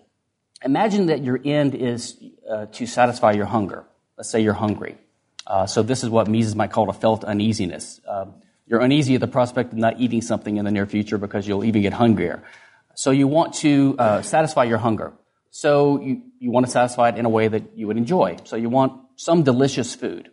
Imagine 0.63 1.07
that 1.07 1.23
your 1.23 1.39
end 1.43 1.75
is 1.75 2.23
uh, 2.49 2.67
to 2.67 2.85
satisfy 2.85 3.31
your 3.31 3.45
hunger. 3.45 3.85
Let's 4.17 4.29
say 4.29 4.41
you're 4.41 4.53
hungry. 4.53 4.97
Uh, 5.45 5.65
so 5.65 5.81
this 5.83 6.03
is 6.03 6.09
what 6.09 6.27
Mises 6.27 6.55
might 6.55 6.71
call 6.71 6.89
a 6.89 6.93
felt 6.93 7.23
uneasiness. 7.23 7.99
Uh, 8.07 8.25
you're 8.65 8.79
uneasy 8.79 9.15
at 9.15 9.21
the 9.21 9.27
prospect 9.27 9.73
of 9.73 9.79
not 9.79 9.99
eating 9.99 10.21
something 10.21 10.57
in 10.57 10.65
the 10.65 10.71
near 10.71 10.85
future 10.85 11.17
because 11.17 11.47
you'll 11.47 11.65
even 11.65 11.81
get 11.81 11.93
hungrier. 11.93 12.43
So 12.95 13.11
you 13.11 13.27
want 13.27 13.55
to 13.55 13.95
uh, 13.99 14.21
satisfy 14.21 14.65
your 14.65 14.77
hunger. 14.77 15.13
So 15.49 16.01
you, 16.01 16.21
you 16.39 16.51
want 16.51 16.65
to 16.65 16.71
satisfy 16.71 17.09
it 17.09 17.17
in 17.17 17.25
a 17.25 17.29
way 17.29 17.47
that 17.47 17.77
you 17.77 17.87
would 17.87 17.97
enjoy. 17.97 18.37
So 18.45 18.55
you 18.55 18.69
want 18.69 18.99
some 19.15 19.43
delicious 19.43 19.93
food. 19.93 20.29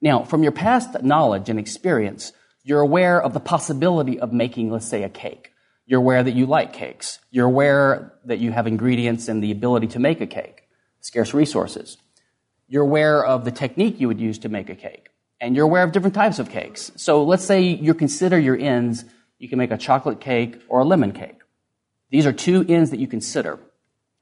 Now, 0.00 0.22
from 0.22 0.42
your 0.42 0.52
past 0.52 1.02
knowledge 1.02 1.48
and 1.48 1.58
experience, 1.58 2.32
you're 2.62 2.80
aware 2.80 3.20
of 3.20 3.32
the 3.32 3.40
possibility 3.40 4.20
of 4.20 4.32
making, 4.32 4.70
let's 4.70 4.86
say, 4.86 5.02
a 5.02 5.08
cake. 5.08 5.52
You're 5.86 6.00
aware 6.00 6.22
that 6.22 6.34
you 6.34 6.44
like 6.44 6.74
cakes. 6.74 7.18
You're 7.30 7.46
aware 7.46 8.12
that 8.26 8.40
you 8.40 8.52
have 8.52 8.66
ingredients 8.66 9.28
and 9.28 9.42
the 9.42 9.50
ability 9.50 9.86
to 9.88 9.98
make 9.98 10.20
a 10.20 10.26
cake, 10.26 10.68
scarce 11.00 11.32
resources. 11.32 11.96
You're 12.68 12.82
aware 12.82 13.24
of 13.24 13.46
the 13.46 13.50
technique 13.50 13.98
you 13.98 14.08
would 14.08 14.20
use 14.20 14.38
to 14.40 14.50
make 14.50 14.68
a 14.68 14.74
cake. 14.74 15.08
And 15.40 15.54
you're 15.54 15.64
aware 15.64 15.84
of 15.84 15.92
different 15.92 16.14
types 16.14 16.38
of 16.38 16.50
cakes. 16.50 16.90
So 16.96 17.22
let's 17.24 17.44
say 17.44 17.62
you 17.62 17.94
consider 17.94 18.38
your 18.38 18.56
ends. 18.58 19.04
You 19.38 19.48
can 19.48 19.58
make 19.58 19.70
a 19.70 19.78
chocolate 19.78 20.20
cake 20.20 20.60
or 20.68 20.80
a 20.80 20.84
lemon 20.84 21.12
cake. 21.12 21.38
These 22.10 22.26
are 22.26 22.32
two 22.32 22.64
ends 22.68 22.90
that 22.90 22.98
you 22.98 23.06
consider. 23.06 23.58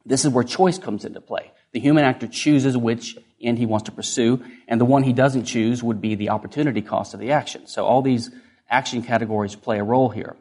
This 0.05 0.25
is 0.25 0.31
where 0.31 0.45
choice 0.45 0.79
comes 0.79 1.05
into 1.05 1.21
play. 1.21 1.53
The 1.73 1.81
human 1.81 2.05
actor 2.05 2.27
chooses 2.27 2.77
which 2.77 3.17
end 3.41 3.59
he 3.59 3.67
wants 3.67 3.85
to 3.85 3.93
pursue, 3.93 4.43
and 4.69 4.81
the 4.81 4.85
one 4.85 5.03
he 5.03 5.13
doesn't 5.13 5.45
choose 5.45 5.83
would 5.83 6.01
be 6.01 6.15
the 6.15 6.31
opportunity 6.31 6.81
cost 6.83 7.13
of 7.13 7.21
the 7.21 7.33
action. 7.33 7.67
So 7.67 7.85
all 7.85 8.03
these 8.03 8.31
action 8.69 9.03
categories 9.03 9.57
play 9.57 9.79
a 9.79 9.85
role 9.85 10.09
here. 10.09 10.37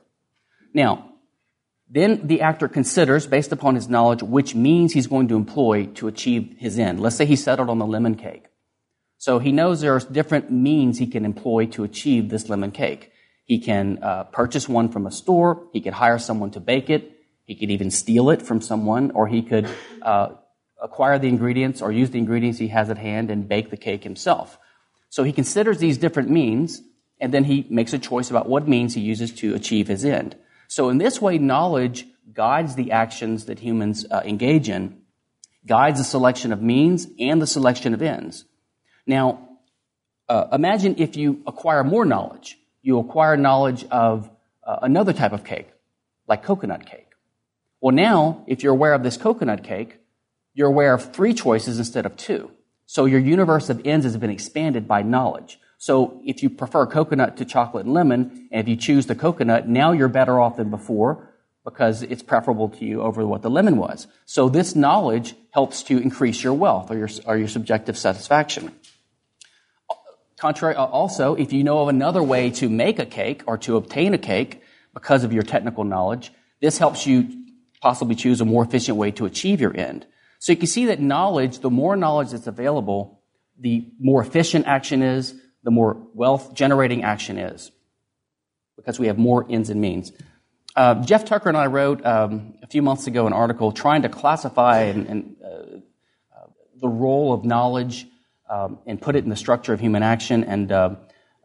Now, 0.73 1.11
then 1.89 2.27
the 2.27 2.41
actor 2.41 2.67
considers, 2.67 3.27
based 3.27 3.51
upon 3.51 3.75
his 3.75 3.87
knowledge, 3.87 4.23
which 4.23 4.55
means 4.55 4.93
he's 4.93 5.07
going 5.07 5.27
to 5.27 5.35
employ 5.35 5.85
to 5.95 6.07
achieve 6.07 6.55
his 6.57 6.79
end. 6.79 6.99
Let's 6.99 7.15
say 7.15 7.25
he 7.25 7.35
settled 7.35 7.69
on 7.69 7.79
the 7.79 7.85
lemon 7.85 8.15
cake. 8.15 8.45
So 9.17 9.39
he 9.39 9.51
knows 9.51 9.81
there 9.81 9.95
are 9.95 9.99
different 9.99 10.51
means 10.51 10.99
he 10.99 11.07
can 11.07 11.25
employ 11.25 11.65
to 11.67 11.83
achieve 11.83 12.29
this 12.29 12.49
lemon 12.49 12.71
cake. 12.71 13.11
He 13.45 13.59
can 13.59 13.99
uh, 14.03 14.23
purchase 14.25 14.67
one 14.67 14.89
from 14.89 15.05
a 15.05 15.11
store. 15.11 15.67
He 15.71 15.81
could 15.81 15.93
hire 15.93 16.19
someone 16.19 16.51
to 16.51 16.59
bake 16.59 16.89
it. 16.89 17.11
He 17.45 17.55
could 17.55 17.69
even 17.69 17.91
steal 17.91 18.31
it 18.31 18.41
from 18.41 18.59
someone, 18.59 19.11
or 19.11 19.27
he 19.27 19.43
could 19.43 19.69
uh, 20.01 20.29
acquire 20.81 21.19
the 21.19 21.27
ingredients 21.27 21.81
or 21.81 21.91
use 21.91 22.09
the 22.09 22.17
ingredients 22.17 22.57
he 22.57 22.69
has 22.69 22.89
at 22.89 22.97
hand 22.97 23.29
and 23.29 23.47
bake 23.47 23.69
the 23.69 23.77
cake 23.77 24.03
himself. 24.03 24.57
So 25.09 25.23
he 25.23 25.31
considers 25.31 25.77
these 25.77 25.97
different 25.97 26.29
means, 26.29 26.81
and 27.19 27.33
then 27.33 27.43
he 27.43 27.67
makes 27.69 27.93
a 27.93 27.99
choice 27.99 28.29
about 28.29 28.49
what 28.49 28.67
means 28.67 28.93
he 28.93 29.01
uses 29.01 29.31
to 29.35 29.53
achieve 29.53 29.87
his 29.87 30.03
end. 30.03 30.35
So 30.67 30.89
in 30.89 30.97
this 30.97 31.21
way, 31.21 31.37
knowledge 31.37 32.07
guides 32.33 32.75
the 32.75 32.91
actions 32.91 33.45
that 33.45 33.59
humans 33.59 34.05
uh, 34.09 34.21
engage 34.25 34.67
in, 34.67 35.01
guides 35.65 35.99
the 35.99 36.03
selection 36.03 36.51
of 36.51 36.61
means 36.61 37.07
and 37.19 37.41
the 37.41 37.47
selection 37.47 37.93
of 37.93 38.01
ends. 38.01 38.45
Now, 39.05 39.49
uh, 40.27 40.47
imagine 40.51 40.95
if 40.97 41.15
you 41.15 41.41
acquire 41.45 41.83
more 41.83 42.05
knowledge. 42.05 42.57
You 42.81 42.99
acquire 42.99 43.37
knowledge 43.37 43.85
of 43.91 44.29
uh, 44.63 44.79
another 44.81 45.13
type 45.13 45.33
of 45.33 45.43
cake, 45.43 45.69
like 46.27 46.43
coconut 46.43 46.85
cake. 46.85 47.07
Well, 47.81 47.93
now, 47.93 48.43
if 48.47 48.63
you're 48.63 48.73
aware 48.73 48.93
of 48.93 49.03
this 49.03 49.17
coconut 49.17 49.63
cake, 49.63 49.97
you're 50.53 50.69
aware 50.69 50.93
of 50.93 51.13
three 51.13 51.33
choices 51.33 51.77
instead 51.77 52.05
of 52.05 52.17
two. 52.17 52.51
So 52.87 53.05
your 53.05 53.19
universe 53.19 53.69
of 53.69 53.81
ends 53.85 54.05
has 54.05 54.17
been 54.17 54.29
expanded 54.29 54.87
by 54.87 55.01
knowledge. 55.01 55.59
So 55.77 56.21
if 56.25 56.41
you 56.41 56.49
prefer 56.49 56.87
coconut 56.87 57.37
to 57.37 57.45
chocolate 57.45 57.85
and 57.85 57.93
lemon, 57.93 58.47
and 58.51 58.61
if 58.61 58.67
you 58.67 58.75
choose 58.75 59.05
the 59.05 59.15
coconut, 59.15 59.67
now 59.67 59.91
you're 59.91 60.07
better 60.07 60.39
off 60.39 60.57
than 60.57 60.69
before 60.69 61.29
because 61.63 62.03
it's 62.03 62.23
preferable 62.23 62.69
to 62.69 62.85
you 62.85 63.01
over 63.01 63.25
what 63.25 63.41
the 63.41 63.49
lemon 63.49 63.77
was. 63.77 64.07
So 64.25 64.49
this 64.49 64.75
knowledge 64.75 65.35
helps 65.51 65.83
to 65.83 65.97
increase 65.97 66.43
your 66.43 66.53
wealth 66.53 66.91
or 66.91 66.97
your, 66.97 67.09
or 67.25 67.37
your 67.37 67.47
subjective 67.47 67.97
satisfaction. 67.97 68.71
Contrary, 70.45 70.75
uh, 70.75 70.85
also, 70.85 71.33
if 71.33 71.51
you 71.53 71.63
know 71.63 71.79
of 71.79 71.87
another 71.87 72.21
way 72.21 72.51
to 72.51 72.69
make 72.69 72.99
a 72.99 73.05
cake 73.07 73.41
or 73.47 73.57
to 73.57 73.77
obtain 73.77 74.13
a 74.13 74.19
cake 74.19 74.61
because 74.93 75.23
of 75.23 75.33
your 75.33 75.41
technical 75.41 75.83
knowledge, 75.83 76.31
this 76.61 76.77
helps 76.77 77.07
you 77.07 77.47
possibly 77.81 78.13
choose 78.13 78.41
a 78.41 78.45
more 78.45 78.63
efficient 78.63 78.95
way 78.95 79.09
to 79.09 79.25
achieve 79.25 79.59
your 79.59 79.75
end. 79.75 80.05
So 80.37 80.51
you 80.51 80.57
can 80.57 80.67
see 80.67 80.85
that 80.85 80.99
knowledge, 80.99 81.61
the 81.61 81.71
more 81.71 81.95
knowledge 81.95 82.29
that's 82.29 82.45
available, 82.45 83.23
the 83.57 83.87
more 83.99 84.21
efficient 84.21 84.67
action 84.67 85.01
is, 85.01 85.33
the 85.63 85.71
more 85.71 85.97
wealth 86.13 86.53
generating 86.53 87.03
action 87.03 87.39
is, 87.39 87.71
because 88.75 88.99
we 88.99 89.07
have 89.07 89.17
more 89.17 89.47
ends 89.49 89.71
and 89.71 89.81
means. 89.81 90.11
Uh, 90.75 90.93
Jeff 91.03 91.25
Tucker 91.25 91.49
and 91.49 91.57
I 91.57 91.65
wrote 91.65 92.05
um, 92.05 92.53
a 92.61 92.67
few 92.67 92.83
months 92.83 93.07
ago 93.07 93.25
an 93.25 93.33
article 93.33 93.71
trying 93.71 94.03
to 94.03 94.09
classify 94.09 94.81
and, 94.81 95.07
and 95.07 95.35
uh, 95.43 95.47
uh, 96.37 96.47
the 96.79 96.87
role 96.87 97.33
of 97.33 97.43
knowledge 97.43 98.05
um, 98.49 98.79
and 98.85 99.01
put 99.01 99.15
it 99.15 99.23
in 99.23 99.29
the 99.29 99.35
structure 99.35 99.73
of 99.73 99.79
human 99.79 100.03
action 100.03 100.43
and 100.43 100.71
uh, 100.71 100.95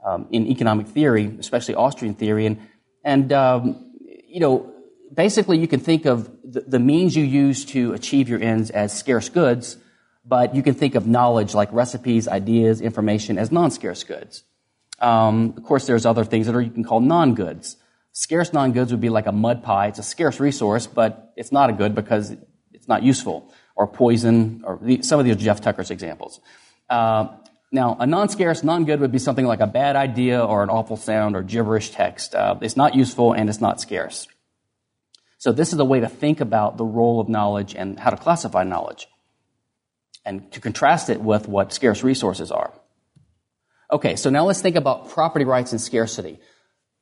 um, 0.05 0.27
in 0.31 0.47
economic 0.47 0.89
theory, 0.89 1.35
especially 1.39 1.75
Austrian 1.75 2.15
theory. 2.15 2.47
And, 2.47 2.61
and 3.05 3.33
um, 3.33 3.93
you 4.27 4.41
know, 4.41 4.73
basically 5.13 5.59
you 5.59 5.69
can 5.69 5.81
think 5.81 6.07
of 6.07 6.31
the, 6.45 6.61
the, 6.61 6.79
means 6.79 7.17
you 7.17 7.25
use 7.25 7.65
to 7.67 7.93
achieve 7.93 8.29
your 8.29 8.41
ends 8.41 8.71
as 8.71 8.97
scarce 8.97 9.29
goods, 9.29 9.77
but 10.25 10.55
you 10.55 10.63
can 10.63 10.75
think 10.75 10.95
of 10.95 11.07
knowledge 11.07 11.55
like 11.55 11.73
recipes, 11.73 12.29
ideas, 12.29 12.81
information 12.81 13.39
as 13.39 13.51
non-scarce 13.51 14.05
goods. 14.05 14.45
Um, 15.01 15.55
of 15.57 15.65
course, 15.65 15.87
there's 15.87 16.05
other 16.05 16.25
things 16.25 16.47
that 16.47 16.55
are 16.55 16.61
you 16.61 16.71
can 16.71 16.85
call 16.85 17.01
non-goods. 17.01 17.77
Scarce 18.13 18.53
non-goods 18.53 18.91
would 18.91 19.01
be 19.01 19.09
like 19.09 19.27
a 19.27 19.33
mud 19.33 19.63
pie. 19.63 19.89
It's 19.89 19.99
a 19.99 20.03
scarce 20.03 20.41
resource, 20.41 20.87
but 20.87 21.33
it's 21.37 21.53
not 21.53 21.71
a 21.71 21.73
good 21.73 21.95
because 21.95 22.37
it's 22.73 22.89
not 22.89 23.03
useful. 23.03 23.53
Or 23.77 23.87
poison, 23.87 24.63
or 24.65 24.79
the, 24.83 25.03
some 25.03 25.19
of 25.19 25.25
these 25.25 25.37
are 25.37 25.39
Jeff 25.39 25.63
Tucker's 25.63 25.91
examples. 25.91 26.41
Uh, 26.91 27.29
now, 27.73 27.97
a 28.01 28.07
non-scarce, 28.07 28.65
non-good 28.65 29.01
would 29.01 29.13
be 29.13 29.21
something 29.21 29.47
like 29.47 29.61
a 29.61 29.67
bad 29.67 29.95
idea 29.95 30.45
or 30.45 30.65
an 30.65 30.71
awful 30.71 30.97
sound 30.97 31.37
or 31.37 31.43
gibberish 31.43 31.91
text. 31.91 32.35
Uh, 32.35 32.57
it's 32.61 32.77
not 32.77 32.97
useful 32.97 33.33
and 33.33 33.49
it's 33.49 33.61
not 33.61 33.81
scarce. 33.81 34.27
So 35.39 35.53
this 35.53 35.73
is 35.73 35.79
a 35.79 35.85
way 35.85 36.01
to 36.01 36.09
think 36.09 36.41
about 36.41 36.77
the 36.77 36.85
role 36.85 37.21
of 37.21 37.29
knowledge 37.29 37.75
and 37.77 37.99
how 37.99 38.11
to 38.11 38.17
classify 38.17 38.65
knowledge 38.65 39.07
and 40.25 40.51
to 40.53 40.61
contrast 40.61 41.09
it 41.09 41.21
with 41.21 41.49
what 41.49 41.73
scarce 41.73 42.03
resources 42.03 42.51
are. 42.51 42.73
Okay, 43.91 44.17
so 44.17 44.31
now 44.31 44.45
let's 44.45 44.61
think 44.61 44.77
about 44.77 45.09
property 45.11 45.45
rights 45.45 45.73
and 45.73 45.81
scarcity. 45.81 46.41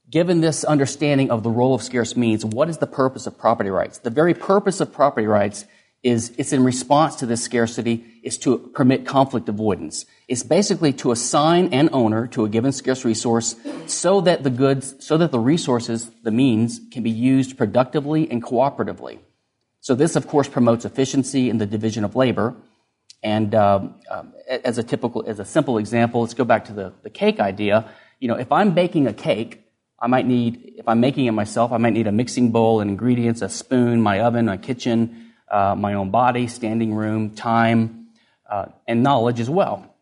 Given 0.08 0.40
this 0.40 0.64
understanding 0.64 1.30
of 1.30 1.42
the 1.42 1.50
role 1.50 1.74
of 1.74 1.82
scarce 1.82 2.16
means, 2.16 2.44
what 2.44 2.68
is 2.68 2.78
the 2.78 2.86
purpose 2.86 3.26
of 3.26 3.38
property 3.38 3.70
rights? 3.70 3.98
The 3.98 4.10
very 4.10 4.34
purpose 4.34 4.80
of 4.80 4.92
property 4.92 5.26
rights 5.26 5.66
is 6.02 6.32
it's 6.38 6.52
in 6.52 6.62
response 6.62 7.16
to 7.16 7.26
this 7.26 7.42
scarcity 7.42 8.04
is 8.22 8.38
to 8.38 8.58
permit 8.58 9.04
conflict 9.06 9.48
avoidance. 9.48 10.06
It's 10.28 10.42
basically 10.42 10.92
to 10.94 11.10
assign 11.10 11.72
an 11.72 11.88
owner 11.92 12.26
to 12.28 12.44
a 12.44 12.48
given 12.48 12.72
scarce 12.72 13.04
resource 13.04 13.56
so 13.86 14.20
that 14.20 14.42
the 14.44 14.50
goods, 14.50 14.94
so 15.00 15.16
that 15.18 15.32
the 15.32 15.40
resources, 15.40 16.10
the 16.22 16.30
means, 16.30 16.80
can 16.92 17.02
be 17.02 17.10
used 17.10 17.56
productively 17.56 18.30
and 18.30 18.42
cooperatively. 18.42 19.18
So 19.80 19.94
this, 19.94 20.16
of 20.16 20.28
course, 20.28 20.48
promotes 20.48 20.84
efficiency 20.84 21.50
in 21.50 21.58
the 21.58 21.66
division 21.66 22.04
of 22.04 22.14
labor. 22.14 22.54
And 23.22 23.54
um, 23.54 23.94
um, 24.10 24.34
as 24.48 24.78
a 24.78 24.82
typical, 24.82 25.24
as 25.26 25.40
a 25.40 25.44
simple 25.44 25.78
example, 25.78 26.20
let's 26.20 26.34
go 26.34 26.44
back 26.44 26.66
to 26.66 26.72
the, 26.72 26.92
the 27.02 27.10
cake 27.10 27.40
idea. 27.40 27.90
You 28.20 28.28
know, 28.28 28.36
if 28.36 28.52
I'm 28.52 28.74
baking 28.74 29.06
a 29.06 29.12
cake, 29.12 29.64
I 29.98 30.06
might 30.06 30.26
need, 30.26 30.74
if 30.76 30.86
I'm 30.86 31.00
making 31.00 31.26
it 31.26 31.32
myself, 31.32 31.72
I 31.72 31.78
might 31.78 31.92
need 31.92 32.06
a 32.06 32.12
mixing 32.12 32.52
bowl 32.52 32.80
and 32.80 32.88
ingredients, 32.88 33.42
a 33.42 33.48
spoon, 33.48 34.00
my 34.00 34.20
oven, 34.20 34.46
my 34.46 34.56
kitchen, 34.56 35.27
uh, 35.50 35.74
my 35.74 35.94
own 35.94 36.10
body, 36.10 36.46
standing 36.46 36.94
room, 36.94 37.34
time, 37.34 38.08
uh, 38.48 38.66
and 38.86 39.02
knowledge 39.02 39.40
as 39.40 39.50
well. 39.50 39.94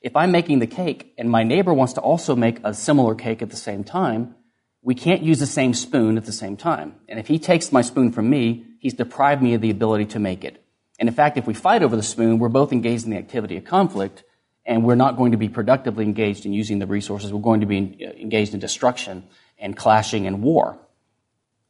If 0.00 0.14
I'm 0.14 0.30
making 0.30 0.60
the 0.60 0.66
cake 0.66 1.14
and 1.18 1.30
my 1.30 1.42
neighbor 1.42 1.74
wants 1.74 1.94
to 1.94 2.00
also 2.00 2.36
make 2.36 2.60
a 2.62 2.72
similar 2.74 3.14
cake 3.14 3.42
at 3.42 3.50
the 3.50 3.56
same 3.56 3.82
time, 3.84 4.34
we 4.82 4.94
can't 4.94 5.22
use 5.22 5.40
the 5.40 5.46
same 5.46 5.74
spoon 5.74 6.16
at 6.16 6.26
the 6.26 6.32
same 6.32 6.56
time. 6.56 6.94
And 7.08 7.18
if 7.18 7.26
he 7.26 7.40
takes 7.40 7.72
my 7.72 7.82
spoon 7.82 8.12
from 8.12 8.30
me, 8.30 8.64
he's 8.78 8.94
deprived 8.94 9.42
me 9.42 9.54
of 9.54 9.60
the 9.60 9.70
ability 9.70 10.06
to 10.06 10.20
make 10.20 10.44
it. 10.44 10.62
And 10.98 11.08
in 11.08 11.14
fact, 11.14 11.36
if 11.36 11.46
we 11.46 11.54
fight 11.54 11.82
over 11.82 11.96
the 11.96 12.04
spoon, 12.04 12.38
we're 12.38 12.48
both 12.48 12.72
engaged 12.72 13.04
in 13.04 13.10
the 13.10 13.16
activity 13.16 13.56
of 13.56 13.64
conflict, 13.64 14.22
and 14.64 14.84
we're 14.84 14.94
not 14.94 15.16
going 15.16 15.32
to 15.32 15.38
be 15.38 15.48
productively 15.48 16.04
engaged 16.04 16.46
in 16.46 16.52
using 16.52 16.78
the 16.78 16.86
resources. 16.86 17.32
We're 17.32 17.40
going 17.40 17.60
to 17.60 17.66
be 17.66 18.06
uh, 18.06 18.12
engaged 18.12 18.54
in 18.54 18.60
destruction 18.60 19.24
and 19.58 19.76
clashing 19.76 20.26
and 20.26 20.42
war. 20.42 20.78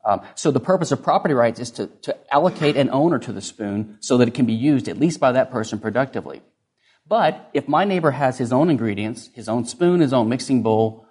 Um, 0.06 0.22
so 0.36 0.52
the 0.52 0.60
purpose 0.60 0.92
of 0.92 1.02
property 1.02 1.34
rights 1.34 1.58
is 1.58 1.72
to, 1.72 1.88
to 2.02 2.16
allocate 2.32 2.76
an 2.76 2.90
owner 2.90 3.18
to 3.18 3.32
the 3.32 3.42
spoon 3.42 3.98
so 4.00 4.18
that 4.18 4.28
it 4.28 4.34
can 4.34 4.46
be 4.46 4.52
used 4.52 4.88
at 4.88 5.00
least 5.00 5.18
by 5.18 5.32
that 5.32 5.50
person 5.50 5.80
productively. 5.80 6.42
But 7.08 7.50
if 7.52 7.66
my 7.66 7.84
neighbor 7.84 8.12
has 8.12 8.38
his 8.38 8.52
own 8.52 8.70
ingredients, 8.70 9.30
his 9.34 9.48
own 9.48 9.64
spoon, 9.64 10.00
his 10.00 10.12
own 10.12 10.28
mixing 10.28 10.62
bowl, 10.62 11.06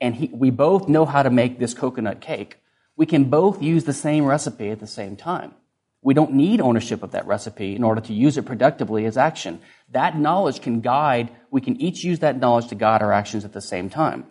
and 0.00 0.16
he, 0.16 0.30
we 0.32 0.50
both 0.50 0.88
know 0.88 1.04
how 1.04 1.22
to 1.22 1.30
make 1.30 1.60
this 1.60 1.74
coconut 1.74 2.20
cake, 2.20 2.58
we 2.96 3.06
can 3.06 3.30
both 3.30 3.62
use 3.62 3.84
the 3.84 3.92
same 3.92 4.24
recipe 4.24 4.70
at 4.70 4.80
the 4.80 4.86
same 4.86 5.16
time. 5.16 5.54
We 6.02 6.12
don't 6.12 6.34
need 6.34 6.60
ownership 6.60 7.02
of 7.04 7.12
that 7.12 7.26
recipe 7.26 7.74
in 7.76 7.84
order 7.84 8.00
to 8.02 8.12
use 8.12 8.36
it 8.36 8.44
productively 8.44 9.06
as 9.06 9.16
action. 9.16 9.60
That 9.90 10.18
knowledge 10.18 10.60
can 10.60 10.80
guide, 10.80 11.30
we 11.50 11.60
can 11.60 11.80
each 11.80 12.04
use 12.04 12.18
that 12.18 12.38
knowledge 12.38 12.68
to 12.68 12.74
guide 12.74 13.00
our 13.00 13.12
actions 13.12 13.44
at 13.44 13.52
the 13.52 13.60
same 13.60 13.88
time. 13.88 14.26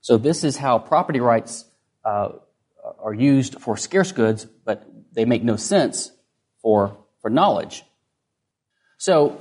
So 0.00 0.16
this 0.16 0.44
is 0.44 0.56
how 0.56 0.78
property 0.78 1.20
rights 1.20 1.66
uh, 2.04 2.30
are 2.98 3.14
used 3.14 3.60
for 3.60 3.76
scarce 3.76 4.12
goods, 4.12 4.44
but 4.64 4.86
they 5.12 5.24
make 5.24 5.42
no 5.42 5.56
sense 5.56 6.12
for, 6.62 6.96
for 7.20 7.30
knowledge. 7.30 7.84
So, 8.98 9.40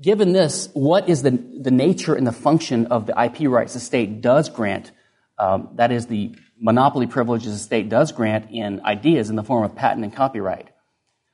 given 0.00 0.32
this, 0.32 0.68
what 0.74 1.08
is 1.08 1.22
the, 1.22 1.30
the 1.30 1.70
nature 1.70 2.14
and 2.14 2.26
the 2.26 2.32
function 2.32 2.86
of 2.86 3.06
the 3.06 3.20
IP 3.20 3.48
rights 3.48 3.74
the 3.74 3.80
state 3.80 4.20
does 4.20 4.48
grant? 4.48 4.90
Um, 5.38 5.70
that 5.74 5.92
is 5.92 6.06
the 6.06 6.34
monopoly 6.58 7.06
privileges 7.06 7.52
the 7.52 7.58
state 7.58 7.88
does 7.88 8.12
grant 8.12 8.50
in 8.50 8.80
ideas 8.84 9.30
in 9.30 9.36
the 9.36 9.42
form 9.42 9.64
of 9.64 9.74
patent 9.74 10.04
and 10.04 10.12
copyright. 10.12 10.68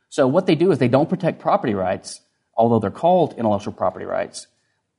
So 0.08 0.26
what 0.26 0.46
they 0.46 0.54
do 0.54 0.72
is 0.72 0.78
they 0.78 0.88
don't 0.88 1.08
protect 1.08 1.40
property 1.40 1.74
rights, 1.74 2.20
although 2.54 2.80
they're 2.80 2.90
called 2.90 3.34
intellectual 3.38 3.72
property 3.72 4.04
rights. 4.04 4.46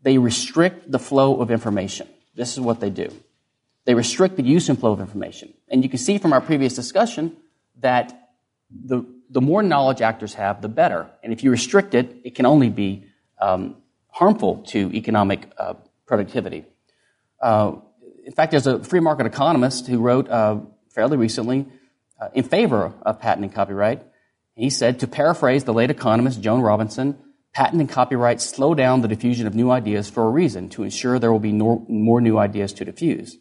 They 0.01 0.18
restrict 0.18 0.92
the 0.92 1.00
flow 1.00 1.39
of 1.39 1.51
information. 1.51 2.08
This 2.36 2.53
is 2.53 2.60
what 2.60 2.80
they 2.80 2.89
do. 2.89 3.12
They 3.85 3.95
restrict 3.95 4.37
the 4.37 4.43
use 4.43 4.69
and 4.69 4.79
flow 4.79 4.93
of 4.93 4.99
information. 4.99 5.53
And 5.67 5.83
you 5.83 5.89
can 5.89 5.99
see 5.99 6.17
from 6.17 6.33
our 6.33 6.41
previous 6.41 6.73
discussion 6.75 7.35
that 7.79 8.31
the, 8.69 9.05
the 9.29 9.41
more 9.41 9.61
knowledge 9.61 10.01
actors 10.01 10.35
have, 10.35 10.61
the 10.61 10.69
better. 10.69 11.09
And 11.21 11.33
if 11.33 11.43
you 11.43 11.51
restrict 11.51 11.93
it, 11.93 12.15
it 12.23 12.35
can 12.35 12.45
only 12.45 12.69
be 12.69 13.05
um, 13.41 13.75
harmful 14.07 14.63
to 14.67 14.91
economic 14.93 15.51
uh, 15.57 15.73
productivity. 16.05 16.65
Uh, 17.41 17.75
in 18.25 18.31
fact, 18.31 18.51
there's 18.51 18.67
a 18.67 18.83
free 18.83 19.01
market 19.01 19.25
economist 19.25 19.87
who 19.87 19.99
wrote 19.99 20.29
uh, 20.29 20.59
fairly 20.89 21.17
recently 21.17 21.65
uh, 22.21 22.29
in 22.33 22.43
favor 22.43 22.93
of 23.01 23.19
patent 23.19 23.43
and 23.43 23.53
copyright. 23.53 24.01
He 24.55 24.69
said, 24.69 24.99
to 24.99 25.07
paraphrase 25.07 25.63
the 25.65 25.73
late 25.73 25.89
economist 25.89 26.41
Joan 26.41 26.61
Robinson, 26.61 27.17
patent 27.53 27.81
and 27.81 27.89
copyright 27.89 28.39
slow 28.39 28.75
down 28.75 29.01
the 29.01 29.07
diffusion 29.07 29.47
of 29.47 29.55
new 29.55 29.71
ideas 29.71 30.09
for 30.09 30.25
a 30.25 30.29
reason, 30.29 30.69
to 30.69 30.83
ensure 30.83 31.19
there 31.19 31.31
will 31.31 31.39
be 31.39 31.51
no, 31.51 31.85
more 31.89 32.21
new 32.21 32.37
ideas 32.37 32.71
to 32.73 32.85
diffuse. 32.85 33.37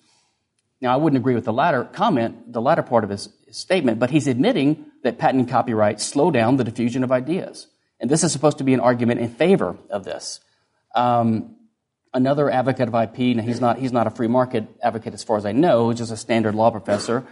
Now, 0.83 0.93
I 0.93 0.97
wouldn't 0.97 1.17
agree 1.17 1.37
with 1.37 1.45
the 1.45 1.53
latter 1.53 1.85
comment, 1.85 2.53
the 2.53 2.61
latter 2.61 2.83
part 2.83 3.05
of 3.05 3.11
his, 3.11 3.29
statement, 3.53 3.99
but 3.99 4.11
he's 4.11 4.27
admitting 4.27 4.87
that 5.03 5.19
patent 5.19 5.41
and 5.41 5.49
copyright 5.49 6.01
slow 6.01 6.31
down 6.31 6.57
the 6.57 6.65
diffusion 6.65 7.05
of 7.05 7.13
ideas. 7.13 7.69
And 8.01 8.11
this 8.11 8.25
is 8.25 8.33
supposed 8.33 8.59
to 8.59 8.65
be 8.65 8.75
an 8.75 8.81
argument 8.81 9.21
in 9.21 9.29
favor 9.29 9.77
of 9.91 10.05
this. 10.05 10.41
Um, 10.95 11.57
another 12.15 12.51
advocate 12.51 12.89
of 12.89 12.95
IP, 12.95 13.19
and 13.37 13.43
he's 13.43 13.61
not, 13.61 13.79
he's 13.79 13.93
not 13.93 14.07
a 14.07 14.11
free 14.11 14.27
market 14.27 14.67
advocate 14.83 15.15
as 15.15 15.23
far 15.23 15.37
as 15.37 15.47
I 15.47 15.53
know, 15.53 15.91
he's 15.91 15.99
just 15.99 16.13
a 16.13 16.17
standard 16.17 16.55
law 16.55 16.71
professor. 16.71 17.25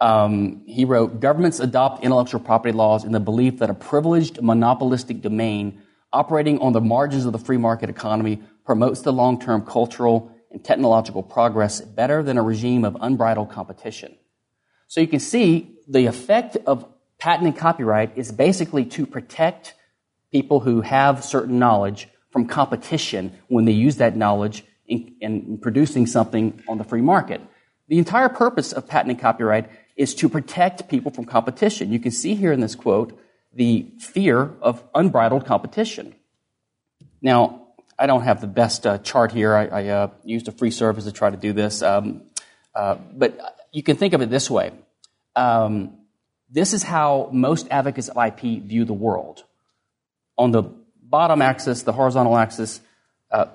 Um, 0.00 0.62
he 0.66 0.84
wrote, 0.84 1.20
governments 1.20 1.60
adopt 1.60 2.02
intellectual 2.02 2.40
property 2.40 2.72
laws 2.72 3.04
in 3.04 3.12
the 3.12 3.20
belief 3.20 3.58
that 3.58 3.70
a 3.70 3.74
privileged 3.74 4.42
monopolistic 4.42 5.20
domain 5.20 5.82
operating 6.12 6.58
on 6.58 6.72
the 6.72 6.80
margins 6.80 7.26
of 7.26 7.32
the 7.32 7.38
free 7.38 7.58
market 7.58 7.90
economy 7.90 8.42
promotes 8.64 9.02
the 9.02 9.12
long-term 9.12 9.64
cultural 9.66 10.34
and 10.50 10.64
technological 10.64 11.22
progress 11.22 11.80
better 11.80 12.22
than 12.22 12.38
a 12.38 12.42
regime 12.42 12.84
of 12.84 12.96
unbridled 13.00 13.50
competition. 13.50 14.16
So 14.88 15.00
you 15.00 15.06
can 15.06 15.20
see 15.20 15.76
the 15.86 16.06
effect 16.06 16.56
of 16.66 16.84
patent 17.18 17.46
and 17.46 17.56
copyright 17.56 18.16
is 18.16 18.32
basically 18.32 18.84
to 18.86 19.06
protect 19.06 19.74
people 20.32 20.60
who 20.60 20.80
have 20.80 21.24
certain 21.24 21.58
knowledge 21.58 22.08
from 22.30 22.46
competition 22.46 23.36
when 23.48 23.64
they 23.64 23.72
use 23.72 23.96
that 23.96 24.16
knowledge 24.16 24.64
in, 24.86 25.14
in, 25.20 25.58
producing 25.58 26.06
something 26.06 26.62
on 26.68 26.78
the 26.78 26.84
free 26.84 27.00
market. 27.00 27.40
The 27.88 27.98
entire 27.98 28.28
purpose 28.28 28.72
of 28.72 28.88
patent 28.88 29.10
and 29.10 29.20
copyright 29.20 29.68
is 29.96 30.14
to 30.16 30.28
protect 30.28 30.88
people 30.88 31.10
from 31.10 31.24
competition. 31.24 31.92
You 31.92 31.98
can 31.98 32.12
see 32.12 32.34
here 32.34 32.52
in 32.52 32.60
this 32.60 32.74
quote 32.74 33.18
the 33.52 33.86
fear 33.98 34.50
of 34.62 34.82
unbridled 34.94 35.44
competition. 35.44 36.14
Now, 37.20 37.59
I 38.00 38.06
don't 38.06 38.22
have 38.22 38.40
the 38.40 38.46
best 38.46 38.86
uh, 38.86 38.96
chart 38.96 39.30
here. 39.30 39.54
I, 39.54 39.66
I 39.66 39.86
uh, 39.88 40.10
used 40.24 40.48
a 40.48 40.52
free 40.52 40.70
service 40.70 41.04
to 41.04 41.12
try 41.12 41.28
to 41.28 41.36
do 41.36 41.52
this. 41.52 41.82
Um, 41.82 42.22
uh, 42.74 42.94
but 42.94 43.38
you 43.72 43.82
can 43.82 43.98
think 43.98 44.14
of 44.14 44.22
it 44.22 44.30
this 44.30 44.50
way. 44.50 44.72
Um, 45.36 45.98
this 46.50 46.72
is 46.72 46.82
how 46.82 47.28
most 47.30 47.68
advocates 47.70 48.08
of 48.08 48.16
IP 48.16 48.62
view 48.62 48.86
the 48.86 48.94
world. 48.94 49.44
On 50.38 50.50
the 50.50 50.62
bottom 51.02 51.42
axis, 51.42 51.82
the 51.82 51.92
horizontal 51.92 52.38
axis, 52.38 52.80
uh, 53.30 53.46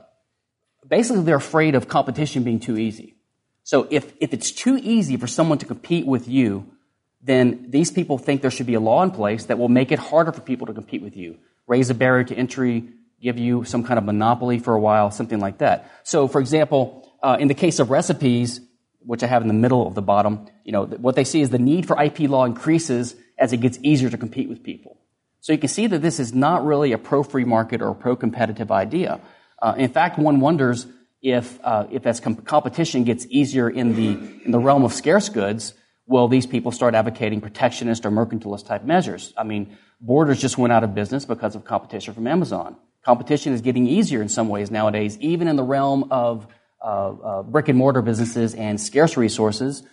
basically 0.87 1.23
they're 1.23 1.37
afraid 1.37 1.73
of 1.73 1.87
competition 1.87 2.43
being 2.43 2.59
too 2.59 2.77
easy. 2.77 3.15
So 3.63 3.87
if, 3.89 4.13
if 4.21 4.31
it's 4.31 4.51
too 4.51 4.77
easy 4.77 5.17
for 5.17 5.25
someone 5.25 5.57
to 5.57 5.65
compete 5.65 6.05
with 6.05 6.27
you, 6.27 6.71
then 7.19 7.65
these 7.71 7.89
people 7.89 8.19
think 8.19 8.43
there 8.43 8.51
should 8.51 8.67
be 8.67 8.75
a 8.75 8.79
law 8.79 9.01
in 9.01 9.09
place 9.09 9.45
that 9.45 9.57
will 9.57 9.69
make 9.69 9.91
it 9.91 9.97
harder 9.97 10.31
for 10.31 10.41
people 10.41 10.67
to 10.67 10.73
compete 10.73 11.01
with 11.01 11.17
you, 11.17 11.39
raise 11.65 11.89
a 11.89 11.95
barrier 11.95 12.23
to 12.25 12.35
entry, 12.35 12.89
give 13.25 13.39
you 13.39 13.63
some 13.63 13.83
kind 13.83 13.97
of 13.97 14.05
monopoly 14.05 14.59
for 14.59 14.75
a 14.75 14.79
while, 14.79 15.09
something 15.09 15.39
like 15.39 15.57
that. 15.57 15.91
So, 16.03 16.27
for 16.27 16.39
example, 16.39 17.11
uh, 17.23 17.37
in 17.39 17.47
the 17.47 17.55
case 17.55 17.79
of 17.79 17.89
recipes, 17.89 18.61
which 18.99 19.23
I 19.23 19.27
have 19.27 19.41
in 19.41 19.47
the 19.47 19.59
middle 19.65 19.87
of 19.87 19.95
the 19.95 20.01
bottom, 20.03 20.45
you 20.63 20.71
know, 20.71 20.85
what 20.85 21.15
they 21.15 21.23
see 21.23 21.41
is 21.41 21.49
the 21.49 21.57
need 21.57 21.87
for 21.87 22.01
IP 22.01 22.19
law 22.19 22.45
increases 22.45 23.15
as 23.39 23.51
it 23.51 23.57
gets 23.57 23.79
easier 23.81 24.11
to 24.11 24.17
compete 24.17 24.47
with 24.47 24.61
people. 24.63 24.97
So 25.41 25.53
you 25.53 25.59
can 25.59 25.69
see 25.69 25.87
that 25.87 26.03
this 26.03 26.19
is 26.19 26.33
not 26.33 26.65
really 26.65 26.91
a 26.91 26.99
pro-free 26.99 27.45
market 27.45 27.81
or 27.81 27.95
pro-competitive 27.95 28.71
idea. 28.71 29.19
Uh, 29.59 29.73
in 29.75 29.89
fact, 29.89 30.19
one 30.19 30.39
wonders 30.39 30.85
if, 31.21 31.59
uh, 31.63 31.87
if 31.89 32.05
as 32.05 32.19
com- 32.19 32.35
competition 32.35 33.03
gets 33.03 33.25
easier 33.29 33.67
in 33.67 33.95
the, 33.95 34.09
in 34.45 34.51
the 34.51 34.59
realm 34.59 34.83
of 34.83 34.93
scarce 34.93 35.29
goods, 35.29 35.73
will 36.05 36.27
these 36.27 36.45
people 36.45 36.71
start 36.71 36.93
advocating 36.93 37.41
protectionist 37.41 38.05
or 38.05 38.11
mercantilist 38.11 38.67
type 38.67 38.83
measures? 38.83 39.33
I 39.35 39.43
mean, 39.43 39.75
Borders 39.99 40.39
just 40.39 40.57
went 40.59 40.71
out 40.71 40.83
of 40.83 40.93
business 40.93 41.25
because 41.25 41.55
of 41.55 41.65
competition 41.65 42.13
from 42.13 42.27
Amazon. 42.27 42.75
Competition 43.05 43.53
is 43.53 43.61
getting 43.61 43.87
easier 43.87 44.21
in 44.21 44.29
some 44.29 44.49
ways 44.49 44.71
nowadays, 44.71 45.17
even 45.19 45.47
in 45.47 45.55
the 45.55 45.63
realm 45.63 46.07
of 46.11 46.47
uh, 46.81 46.85
uh 46.85 47.43
brick 47.43 47.69
and 47.69 47.77
mortar 47.77 48.01
businesses 48.01 48.55
and 48.55 48.81
scarce 48.81 49.15
resources, 49.15 49.83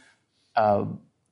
uh, 0.56 0.84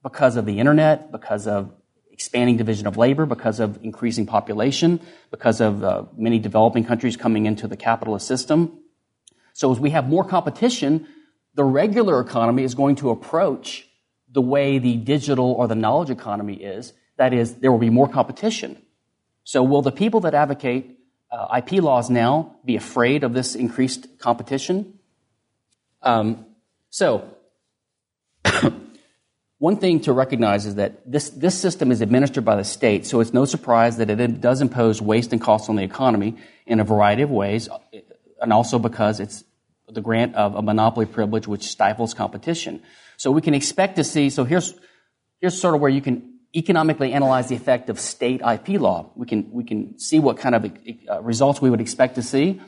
because 0.02 0.36
of 0.36 0.46
the 0.46 0.58
internet, 0.58 1.10
because 1.10 1.46
of 1.46 1.72
expanding 2.20 2.58
division 2.58 2.86
of 2.86 2.98
labor 2.98 3.24
because 3.24 3.60
of 3.60 3.82
increasing 3.82 4.26
population, 4.26 5.00
because 5.30 5.58
of 5.58 5.82
uh, 5.82 6.04
many 6.18 6.38
developing 6.38 6.84
countries 6.84 7.16
coming 7.16 7.46
into 7.46 7.66
the 7.66 7.78
capitalist 7.78 8.26
system. 8.26 8.78
So 9.54 9.72
as 9.72 9.80
we 9.80 9.88
have 9.88 10.06
more 10.06 10.22
competition, 10.22 11.06
the 11.54 11.64
regular 11.64 12.20
economy 12.20 12.62
is 12.62 12.74
going 12.74 12.96
to 12.96 13.08
approach 13.08 13.88
the 14.30 14.42
way 14.42 14.78
the 14.78 14.96
digital 14.98 15.52
or 15.52 15.66
the 15.66 15.74
knowledge 15.74 16.10
economy 16.10 16.56
is. 16.56 16.92
That 17.16 17.32
is, 17.32 17.54
there 17.54 17.72
will 17.72 17.78
be 17.78 17.88
more 17.88 18.06
competition. 18.06 18.82
So 19.44 19.62
will 19.62 19.80
the 19.80 19.90
people 19.90 20.20
that 20.20 20.34
advocate 20.34 20.98
uh, 21.30 21.58
IP 21.58 21.82
laws 21.82 22.10
now 22.10 22.56
be 22.64 22.76
afraid 22.76 23.24
of 23.24 23.32
this 23.32 23.54
increased 23.54 24.18
competition? 24.18 24.98
Um, 26.02 26.46
so 26.90 27.36
one 29.58 29.76
thing 29.76 30.00
to 30.00 30.12
recognize 30.12 30.66
is 30.66 30.76
that 30.76 31.10
this, 31.10 31.30
this 31.30 31.58
system 31.58 31.92
is 31.92 32.00
administered 32.00 32.44
by 32.44 32.56
the 32.56 32.64
state, 32.64 33.06
so 33.06 33.20
it's 33.20 33.32
no 33.32 33.44
surprise 33.44 33.98
that 33.98 34.10
it 34.10 34.40
does 34.40 34.60
impose 34.60 35.00
waste 35.00 35.32
and 35.32 35.40
costs 35.40 35.68
on 35.68 35.76
the 35.76 35.84
economy 35.84 36.36
in 36.66 36.80
a 36.80 36.84
variety 36.84 37.22
of 37.22 37.30
ways, 37.30 37.68
and 38.40 38.52
also 38.52 38.78
because 38.78 39.20
it's 39.20 39.44
the 39.88 40.00
grant 40.00 40.34
of 40.36 40.54
a 40.54 40.62
monopoly 40.62 41.06
privilege 41.06 41.46
which 41.46 41.64
stifles 41.64 42.14
competition. 42.14 42.82
So 43.16 43.30
we 43.30 43.42
can 43.42 43.54
expect 43.54 43.96
to 43.96 44.04
see, 44.04 44.30
so 44.30 44.44
here's, 44.44 44.74
here's 45.40 45.60
sort 45.60 45.74
of 45.74 45.80
where 45.80 45.90
you 45.90 46.00
can 46.00 46.29
economically 46.54 47.12
analyze 47.12 47.48
the 47.48 47.54
effect 47.54 47.88
of 47.90 48.00
state 48.00 48.40
IP 48.40 48.80
law. 48.80 49.10
We 49.14 49.26
can, 49.26 49.50
we 49.52 49.64
can 49.64 49.98
see 49.98 50.18
what 50.18 50.38
kind 50.38 50.54
of 50.54 50.72
uh, 51.08 51.22
results 51.22 51.62
we 51.62 51.70
would 51.70 51.80
expect 51.80 52.16
to 52.16 52.22
see, 52.22 52.60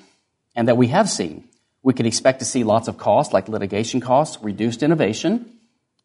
and 0.54 0.68
that 0.68 0.76
we 0.76 0.88
have 0.88 1.10
seen. 1.10 1.48
We 1.82 1.92
could 1.92 2.06
expect 2.06 2.38
to 2.38 2.44
see 2.44 2.62
lots 2.62 2.86
of 2.86 2.96
costs, 2.96 3.32
like 3.32 3.48
litigation 3.48 4.00
costs, 4.00 4.38
reduced 4.42 4.82
innovation, 4.82 5.58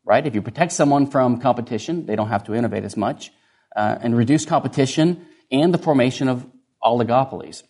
right? 0.05 0.25
If 0.25 0.33
you 0.33 0.41
protect 0.41 0.71
someone 0.71 1.07
from 1.07 1.39
competition, 1.39 2.05
they 2.07 2.15
don't 2.15 2.29
have 2.29 2.45
to 2.45 2.55
innovate 2.55 2.83
as 2.83 2.97
much, 2.97 3.31
uh, 3.75 3.97
and 4.01 4.17
reduce 4.17 4.45
competition 4.45 5.27
and 5.51 5.73
the 5.73 5.77
formation 5.77 6.27
of 6.27 6.45
oligopolies. 6.83 7.63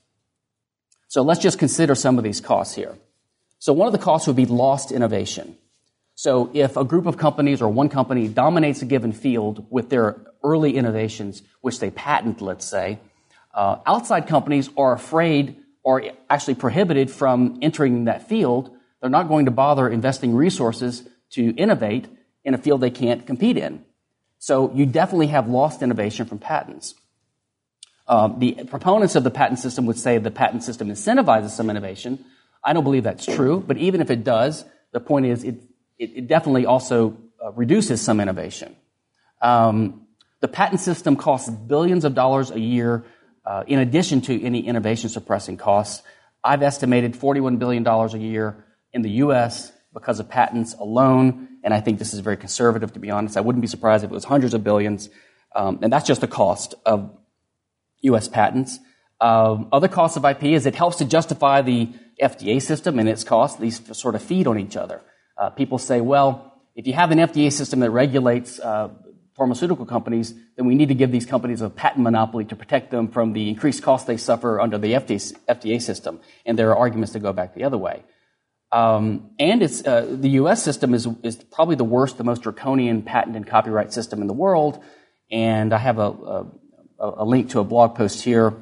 So 1.10 1.22
let's 1.22 1.40
just 1.40 1.60
consider 1.60 1.96
some 1.96 2.18
of 2.18 2.24
these 2.24 2.40
costs 2.40 2.76
here. 2.76 2.98
So 3.60 3.74
one 3.74 3.88
of 3.88 3.92
the 3.92 4.00
costs 4.00 4.28
would 4.28 4.36
be 4.36 4.46
lost 4.46 4.92
innovation. 4.92 5.58
So 6.18 6.50
if 6.56 6.78
a 6.78 6.84
group 6.84 7.06
of 7.06 7.16
companies 7.16 7.62
or 7.62 7.70
one 7.70 7.90
company 7.90 8.28
dominates 8.28 8.82
a 8.82 8.86
given 8.86 9.12
field 9.12 9.68
with 9.70 9.90
their 9.90 10.20
early 10.44 10.76
innovations, 10.76 11.44
which 11.62 11.80
they 11.80 11.92
patent, 11.92 12.42
let's 12.42 12.66
say, 12.66 12.98
uh, 13.54 13.78
outside 13.86 14.26
companies 14.26 14.68
are 14.76 14.94
afraid 14.94 15.58
or 15.84 16.02
actually 16.28 16.56
prohibited 16.56 17.12
from 17.12 17.60
entering 17.62 18.06
that 18.06 18.28
field. 18.28 18.76
They're 19.00 19.12
not 19.12 19.28
going 19.28 19.46
to 19.46 19.52
bother 19.52 19.88
investing 19.88 20.34
resources 20.34 21.08
to 21.34 21.52
innovate 21.52 22.08
in 22.44 22.56
a 22.56 22.58
field 22.58 22.82
they 22.82 22.90
can't 22.90 23.28
compete 23.28 23.56
in. 23.56 23.86
So 24.40 24.74
you 24.74 24.88
definitely 24.88 25.28
have 25.28 25.48
lost 25.48 25.84
innovation 25.84 26.26
from 26.26 26.40
patents. 26.40 26.96
Um, 28.08 28.40
the 28.40 28.64
proponents 28.64 29.16
of 29.16 29.24
the 29.24 29.30
patent 29.30 29.60
system 29.60 29.86
would 29.86 30.00
say 30.00 30.18
the 30.18 30.32
patent 30.32 30.64
system 30.64 30.88
incentivizes 30.88 31.52
some 31.52 31.70
innovation. 31.70 32.26
I 32.64 32.74
don't 32.74 32.84
believe 32.84 33.04
that's 33.04 33.24
true, 33.24 33.64
but 33.68 33.78
even 33.78 34.02
if 34.02 34.10
it 34.10 34.24
does, 34.24 34.66
the 34.94 35.00
point 35.00 35.28
is 35.28 35.44
it, 35.44 35.62
it, 36.00 36.12
it 36.16 36.28
definitely 36.28 36.66
also 36.66 37.18
uh, 37.44 37.52
reduces 37.54 38.02
some 38.02 38.20
innovation. 38.20 38.76
Um, 39.42 40.08
the 40.40 40.48
patent 40.48 40.82
system 40.82 41.16
costs 41.16 41.50
billions 41.50 42.06
of 42.06 42.14
dollars 42.14 42.52
a 42.52 42.60
year 42.60 43.06
uh, 43.46 43.64
in 43.66 43.80
addition 43.80 44.22
to 44.22 44.44
any 44.44 44.68
innovation 44.68 45.10
suppressing 45.10 45.58
costs. 45.58 46.04
I've 46.44 46.62
estimated 46.62 47.14
$41 47.14 47.60
billion 47.60 47.88
a 47.88 48.18
year 48.18 48.66
in 48.94 49.02
the 49.02 49.10
US 49.24 49.72
because 49.94 50.20
of 50.20 50.30
patents 50.30 50.74
alone, 50.76 51.48
and 51.64 51.74
I 51.74 51.80
think 51.80 51.98
this 51.98 52.14
is 52.14 52.20
very 52.20 52.38
conservative, 52.38 52.94
to 52.94 53.00
be 53.00 53.10
honest. 53.10 53.38
I 53.38 53.42
wouldn't 53.42 53.62
be 53.62 53.68
surprised 53.68 54.04
if 54.04 54.12
it 54.12 54.14
was 54.14 54.26
hundreds 54.26 54.54
of 54.54 54.64
billions, 54.64 55.10
um, 55.56 55.80
and 55.82 55.92
that's 55.92 56.06
just 56.06 56.22
the 56.22 56.28
cost 56.28 56.76
of 56.86 57.10
US 58.02 58.28
patents. 58.28 58.80
Um, 59.20 59.70
other 59.72 59.88
costs 59.88 60.18
of 60.18 60.26
IP 60.26 60.44
is 60.44 60.66
it 60.66 60.76
helps 60.76 60.98
to 60.98 61.06
justify 61.06 61.62
the 61.62 61.90
FDA 62.22 62.62
system 62.62 63.00
and 63.00 63.10
its 63.10 63.24
costs. 63.24 63.60
These 63.60 63.98
sort 63.98 64.14
of 64.14 64.22
feed 64.22 64.46
on 64.46 64.60
each 64.60 64.78
other. 64.78 65.02
Uh, 65.38 65.50
people 65.50 65.78
say, 65.78 66.02
well, 66.02 66.54
if 66.76 66.88
you 66.88 66.94
have 66.94 67.12
an 67.12 67.20
FDA 67.20 67.52
system 67.52 67.80
that 67.82 67.92
regulates 67.92 68.60
uh, 68.60 68.90
pharmaceutical 69.36 69.86
companies, 69.86 70.34
then 70.56 70.66
we 70.66 70.76
need 70.76 70.90
to 70.90 70.96
give 70.96 71.12
these 71.12 71.26
companies 71.26 71.62
a 71.62 71.70
patent 71.70 72.04
monopoly 72.04 72.46
to 72.46 72.56
protect 72.56 72.90
them 72.90 73.08
from 73.08 73.34
the 73.34 73.50
increased 73.50 73.84
costs 73.84 74.08
they 74.08 74.18
suffer 74.18 74.60
under 74.60 74.78
the 74.78 74.94
FDA, 74.94 75.36
FDA 75.48 75.82
system. 75.82 76.20
And 76.46 76.58
there 76.58 76.72
are 76.72 76.78
arguments 76.78 77.14
to 77.14 77.20
go 77.20 77.34
back 77.34 77.54
the 77.54 77.64
other 77.64 77.78
way. 77.78 78.04
Um, 78.72 79.32
and 79.40 79.62
it's, 79.64 79.86
uh, 79.86 80.08
the 80.10 80.30
U.S. 80.42 80.62
system 80.62 80.94
is, 80.94 81.08
is 81.24 81.36
probably 81.36 81.76
the 81.76 81.84
worst, 81.84 82.18
the 82.18 82.24
most 82.24 82.42
draconian 82.42 83.04
patent 83.04 83.36
and 83.36 83.46
copyright 83.46 83.94
system 83.94 84.22
in 84.22 84.28
the 84.28 84.34
world. 84.34 84.84
And 85.32 85.74
I 85.74 85.78
have 85.78 86.00
a, 86.00 86.10
a, 86.10 86.46
a 87.00 87.26
link 87.26 87.52
to 87.52 87.60
a 87.60 87.64
blog 87.64 87.96
post 87.96 88.24
here, 88.24 88.54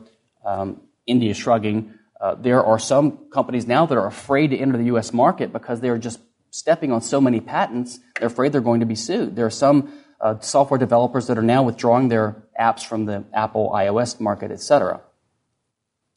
um, 0.45 0.81
India 1.07 1.33
Shrugging. 1.33 1.93
Uh, 2.19 2.35
there 2.35 2.63
are 2.63 2.79
some 2.79 3.29
companies 3.31 3.65
now 3.65 3.85
that 3.85 3.97
are 3.97 4.07
afraid 4.07 4.49
to 4.49 4.57
enter 4.57 4.77
the 4.77 4.85
U.S. 4.85 5.11
market 5.13 5.51
because 5.51 5.79
they're 5.79 5.97
just 5.97 6.19
stepping 6.55 6.91
on 6.93 7.01
so 7.01 7.19
many 7.19 7.41
patents. 7.41 7.99
They're 8.17 8.27
afraid 8.27 8.53
they're 8.53 8.61
going 8.61 8.79
to 8.79 8.85
be 8.85 8.95
sued. 8.95 9.35
There 9.35 9.45
are 9.45 9.49
some 9.49 9.91
uh, 10.21 10.39
software 10.39 10.77
developers 10.77 11.27
that 11.27 11.37
are 11.37 11.43
now 11.43 11.63
withdrawing 11.63 12.07
their 12.07 12.43
apps 12.57 12.85
from 12.85 13.05
the 13.05 13.25
Apple 13.33 13.71
iOS 13.75 14.21
market, 14.21 14.51
etc. 14.51 15.01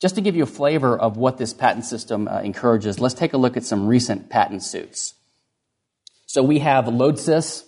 Just 0.01 0.15
to 0.15 0.21
give 0.21 0.37
you 0.37 0.45
a 0.45 0.47
flavor 0.47 0.97
of 0.97 1.17
what 1.17 1.39
this 1.39 1.53
patent 1.53 1.85
system 1.85 2.29
uh, 2.29 2.41
encourages, 2.41 3.01
let's 3.01 3.15
take 3.15 3.33
a 3.33 3.37
look 3.37 3.57
at 3.57 3.65
some 3.65 3.89
recent 3.89 4.31
patent 4.31 4.63
suits. 4.63 5.15
So 6.27 6.45
we 6.45 6.61
have 6.61 6.85
Lodsys 6.85 7.65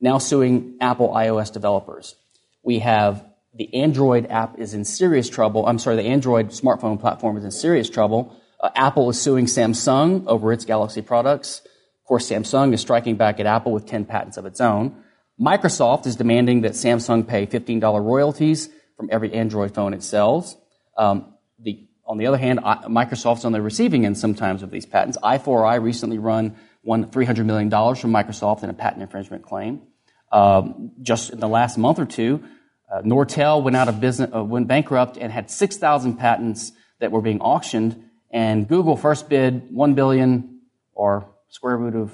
now 0.00 0.16
suing 0.16 0.78
Apple 0.80 1.10
iOS 1.10 1.52
developers. 1.52 2.14
We 2.62 2.78
have 2.78 3.22
the 3.54 3.74
Android 3.74 4.26
app 4.30 4.58
is 4.58 4.72
in 4.72 4.86
serious 4.86 5.28
trouble. 5.28 5.66
I'm 5.66 5.78
sorry, 5.78 5.96
the 5.96 6.04
Android 6.04 6.48
smartphone 6.48 6.98
platform 6.98 7.36
is 7.36 7.44
in 7.44 7.50
serious 7.50 7.90
trouble. 7.90 8.34
Uh, 8.58 8.70
Apple 8.74 9.10
is 9.10 9.20
suing 9.20 9.44
Samsung 9.44 10.26
over 10.26 10.54
its 10.54 10.64
Galaxy 10.64 11.02
products. 11.02 11.60
Of 12.06 12.08
course, 12.08 12.30
Samsung 12.30 12.72
is 12.72 12.80
striking 12.80 13.16
back 13.16 13.40
at 13.40 13.46
Apple 13.46 13.72
with 13.72 13.84
10 13.84 14.04
patents 14.04 14.36
of 14.36 14.46
its 14.46 14.60
own. 14.60 14.94
Microsoft 15.40 16.06
is 16.06 16.14
demanding 16.14 16.60
that 16.60 16.74
Samsung 16.74 17.26
pay 17.26 17.48
$15 17.48 17.82
royalties 18.00 18.68
from 18.96 19.08
every 19.10 19.32
Android 19.34 19.74
phone 19.74 19.92
it 19.92 20.04
sells. 20.04 20.56
Um, 20.96 21.34
the, 21.58 21.84
on 22.06 22.18
the 22.18 22.28
other 22.28 22.36
hand, 22.36 22.60
Microsoft's 22.60 23.44
on 23.44 23.50
the 23.50 23.60
receiving 23.60 24.06
end 24.06 24.16
sometimes 24.16 24.62
of 24.62 24.70
these 24.70 24.86
patents. 24.86 25.18
I4I 25.20 25.82
recently 25.82 26.18
run 26.18 26.54
won 26.84 27.06
$300 27.06 27.44
million 27.44 27.68
from 27.68 28.12
Microsoft 28.12 28.62
in 28.62 28.70
a 28.70 28.72
patent 28.72 29.02
infringement 29.02 29.42
claim. 29.42 29.82
Um, 30.30 30.92
just 31.02 31.30
in 31.30 31.40
the 31.40 31.48
last 31.48 31.76
month 31.76 31.98
or 31.98 32.06
two, 32.06 32.44
uh, 32.88 33.02
Nortel 33.02 33.64
went 33.64 33.76
out 33.76 33.88
of 33.88 34.00
business, 34.00 34.30
uh, 34.32 34.44
went 34.44 34.68
bankrupt, 34.68 35.16
and 35.16 35.32
had 35.32 35.50
6,000 35.50 36.18
patents 36.18 36.70
that 37.00 37.10
were 37.10 37.20
being 37.20 37.40
auctioned. 37.40 38.00
And 38.30 38.68
Google 38.68 38.96
first 38.96 39.28
bid 39.28 39.72
1 39.72 39.94
billion, 39.94 40.60
or 40.94 41.32
square 41.56 41.78
root 41.78 41.96
of 41.96 42.12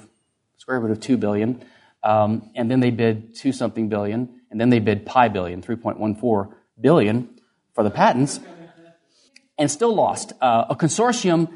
square 0.57 0.79
root 0.79 0.93
of 0.93 1.01
2 1.01 1.17
billion. 1.17 1.61
Um, 2.05 2.51
and 2.55 2.71
then 2.71 2.79
they 2.79 2.91
bid 2.91 3.35
two 3.35 3.51
something 3.51 3.89
billion, 3.89 4.41
and 4.53 4.61
then 4.61 4.71
they 4.71 4.79
bid 4.79 5.05
pi 5.05 5.27
billion, 5.27 5.63
3.14 5.63 6.55
billion 6.81 7.29
for 7.75 7.83
the 7.83 7.91
patents, 7.91 8.39
and 9.59 9.69
still 9.69 9.93
lost. 9.95 10.33
Uh, 10.41 10.67
a 10.71 10.77
consortium 10.77 11.49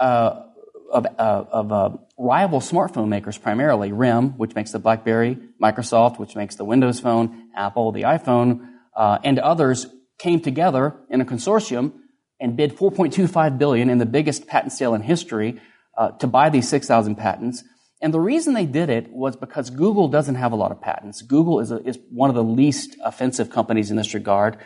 uh, 0.00 0.44
of, 0.90 1.06
uh, 1.18 1.44
of 1.50 1.72
uh, 1.72 1.90
rival 2.16 2.60
smartphone 2.60 3.08
makers, 3.08 3.36
primarily 3.36 3.92
RIM, 3.92 4.30
which 4.38 4.54
makes 4.54 4.72
the 4.72 4.78
BlackBerry, 4.78 5.36
Microsoft, 5.62 6.18
which 6.18 6.36
makes 6.36 6.56
the 6.56 6.64
Windows 6.64 7.00
Phone, 7.00 7.50
Apple, 7.54 7.92
the 7.92 8.02
iPhone, 8.02 8.66
uh, 8.94 9.18
and 9.22 9.38
others 9.38 9.86
came 10.18 10.40
together 10.40 10.94
in 11.10 11.20
a 11.20 11.26
consortium 11.26 11.92
and 12.40 12.56
bid 12.56 12.76
4.25 12.76 13.58
billion 13.58 13.90
in 13.90 13.98
the 13.98 14.06
biggest 14.06 14.46
patent 14.46 14.72
sale 14.72 14.94
in 14.94 15.02
history 15.02 15.60
uh, 15.96 16.10
to 16.12 16.26
buy 16.26 16.50
these 16.50 16.68
6,000 16.68 17.16
patents. 17.16 17.64
And 18.00 18.12
the 18.12 18.20
reason 18.20 18.54
they 18.54 18.66
did 18.66 18.90
it 18.90 19.10
was 19.10 19.36
because 19.36 19.70
Google 19.70 20.08
doesn't 20.08 20.34
have 20.34 20.52
a 20.52 20.56
lot 20.56 20.70
of 20.70 20.80
patents. 20.80 21.22
Google 21.22 21.60
is, 21.60 21.70
a, 21.70 21.78
is 21.86 21.98
one 22.10 22.28
of 22.28 22.36
the 22.36 22.44
least 22.44 22.96
offensive 23.02 23.50
companies 23.50 23.90
in 23.90 23.96
this 23.96 24.12
regard. 24.12 24.58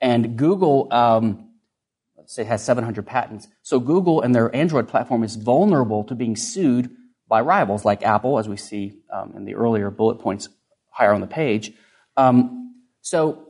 And 0.00 0.36
Google, 0.36 0.88
um, 0.92 1.50
let's 2.16 2.34
say, 2.34 2.44
has 2.44 2.62
700 2.62 3.06
patents. 3.06 3.48
So 3.62 3.80
Google 3.80 4.20
and 4.20 4.34
their 4.34 4.54
Android 4.54 4.88
platform 4.88 5.24
is 5.24 5.36
vulnerable 5.36 6.04
to 6.04 6.14
being 6.14 6.36
sued 6.36 6.90
by 7.26 7.40
rivals 7.40 7.84
like 7.84 8.02
Apple, 8.02 8.38
as 8.38 8.48
we 8.48 8.56
see 8.56 8.98
um, 9.10 9.32
in 9.34 9.46
the 9.46 9.54
earlier 9.54 9.90
bullet 9.90 10.16
points 10.16 10.48
higher 10.90 11.12
on 11.12 11.22
the 11.22 11.26
page. 11.26 11.72
Um, 12.16 12.74
so 13.00 13.48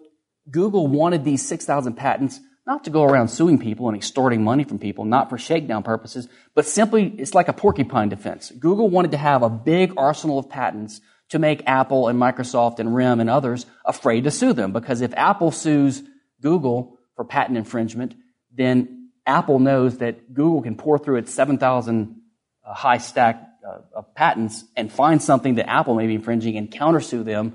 Google 0.50 0.86
wanted 0.86 1.24
these 1.24 1.46
6,000 1.46 1.94
patents 1.94 2.40
not 2.66 2.84
to 2.84 2.90
go 2.90 3.04
around 3.04 3.28
suing 3.28 3.58
people 3.58 3.88
and 3.88 3.96
extorting 3.96 4.42
money 4.42 4.64
from 4.64 4.78
people, 4.78 5.04
not 5.04 5.28
for 5.28 5.36
shakedown 5.36 5.82
purposes, 5.82 6.28
but 6.54 6.64
simply 6.64 7.14
it's 7.18 7.34
like 7.34 7.48
a 7.48 7.52
porcupine 7.52 8.08
defense. 8.08 8.50
Google 8.58 8.88
wanted 8.88 9.10
to 9.10 9.18
have 9.18 9.42
a 9.42 9.50
big 9.50 9.92
arsenal 9.96 10.38
of 10.38 10.48
patents 10.48 11.00
to 11.30 11.38
make 11.38 11.62
Apple 11.66 12.08
and 12.08 12.18
Microsoft 12.18 12.78
and 12.78 12.94
RIM 12.94 13.20
and 13.20 13.28
others 13.28 13.66
afraid 13.84 14.24
to 14.24 14.30
sue 14.30 14.52
them. 14.52 14.72
Because 14.72 15.02
if 15.02 15.12
Apple 15.14 15.50
sues 15.50 16.02
Google 16.40 16.98
for 17.16 17.24
patent 17.24 17.58
infringement, 17.58 18.14
then 18.52 19.10
Apple 19.26 19.58
knows 19.58 19.98
that 19.98 20.32
Google 20.32 20.62
can 20.62 20.76
pore 20.76 20.98
through 20.98 21.16
its 21.16 21.32
7,000 21.32 22.20
uh, 22.66 22.74
high 22.74 22.98
stack 22.98 23.42
uh, 23.66 23.78
of 23.94 24.14
patents 24.14 24.64
and 24.76 24.92
find 24.92 25.22
something 25.22 25.56
that 25.56 25.68
Apple 25.68 25.94
may 25.94 26.06
be 26.06 26.14
infringing 26.14 26.56
and 26.56 26.70
countersue 26.70 27.24
them. 27.24 27.54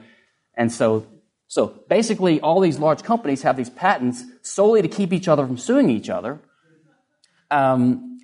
And 0.55 0.71
so 0.71 1.07
so 1.49 1.65
basically, 1.89 2.39
all 2.41 2.59
these 2.59 2.77
large 2.77 3.01
companies 3.01 3.41
have 3.41 3.57
these 3.57 3.71
patents 3.71 4.23
solely 4.49 4.81
to 4.81 4.87
keep 4.87 5.13
each 5.13 5.27
other 5.27 5.45
from 5.45 5.57
suing 5.57 5.89
each 5.89 6.09
other. 6.09 6.39
Um, 7.51 8.19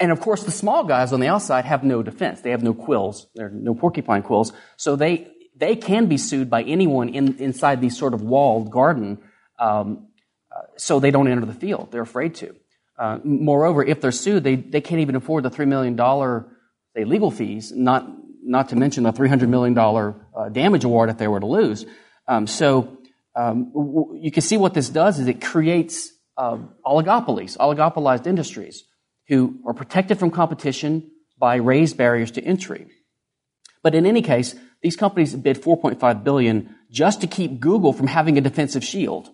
and 0.00 0.12
of 0.12 0.20
course, 0.20 0.44
the 0.44 0.50
small 0.50 0.84
guys 0.84 1.12
on 1.12 1.20
the 1.20 1.28
outside 1.28 1.64
have 1.64 1.82
no 1.82 2.02
defense. 2.02 2.40
They 2.40 2.50
have 2.50 2.62
no 2.62 2.74
quills. 2.74 3.26
There 3.34 3.46
are 3.46 3.50
no 3.50 3.74
porcupine 3.74 4.22
quills. 4.22 4.52
So 4.76 4.96
they, 4.96 5.28
they 5.56 5.74
can 5.74 6.06
be 6.06 6.18
sued 6.18 6.48
by 6.48 6.62
anyone 6.62 7.08
in, 7.08 7.38
inside 7.38 7.80
these 7.80 7.96
sort 7.96 8.14
of 8.14 8.22
walled 8.22 8.70
garden. 8.70 9.18
Um, 9.58 10.08
uh, 10.54 10.62
so 10.76 11.00
they 11.00 11.10
don't 11.10 11.28
enter 11.28 11.44
the 11.44 11.54
field. 11.54 11.90
They're 11.90 12.02
afraid 12.02 12.36
to. 12.36 12.54
Uh, 12.96 13.18
moreover, 13.24 13.84
if 13.84 14.00
they're 14.00 14.12
sued, 14.12 14.44
they, 14.44 14.56
they 14.56 14.80
can't 14.80 15.00
even 15.00 15.16
afford 15.16 15.44
the 15.44 15.50
$3 15.50 15.66
million 15.66 15.96
say, 16.96 17.04
legal 17.04 17.30
fees, 17.30 17.72
not, 17.72 18.08
not 18.42 18.70
to 18.70 18.76
mention 18.76 19.04
the 19.04 19.12
$300 19.12 19.48
million 19.48 19.76
uh, 19.78 20.48
damage 20.48 20.84
award 20.84 21.10
if 21.10 21.18
they 21.18 21.28
were 21.28 21.40
to 21.40 21.46
lose. 21.46 21.86
Um, 22.26 22.46
so 22.46 22.97
um, 23.38 23.70
w- 23.72 24.18
you 24.20 24.32
can 24.32 24.42
see 24.42 24.56
what 24.56 24.74
this 24.74 24.88
does 24.88 25.20
is 25.20 25.28
it 25.28 25.40
creates 25.40 26.10
uh, 26.36 26.58
oligopolies, 26.84 27.56
oligopolized 27.56 28.26
industries 28.26 28.82
who 29.28 29.60
are 29.64 29.74
protected 29.74 30.18
from 30.18 30.32
competition 30.32 31.08
by 31.38 31.56
raised 31.56 31.96
barriers 31.96 32.32
to 32.32 32.42
entry. 32.42 32.88
But 33.82 33.94
in 33.94 34.06
any 34.06 34.22
case, 34.22 34.56
these 34.82 34.96
companies 34.96 35.36
bid 35.36 35.62
4.5 35.62 36.24
billion 36.24 36.74
just 36.90 37.20
to 37.20 37.28
keep 37.28 37.60
Google 37.60 37.92
from 37.92 38.08
having 38.08 38.38
a 38.38 38.40
defensive 38.40 38.82
shield. 38.82 39.30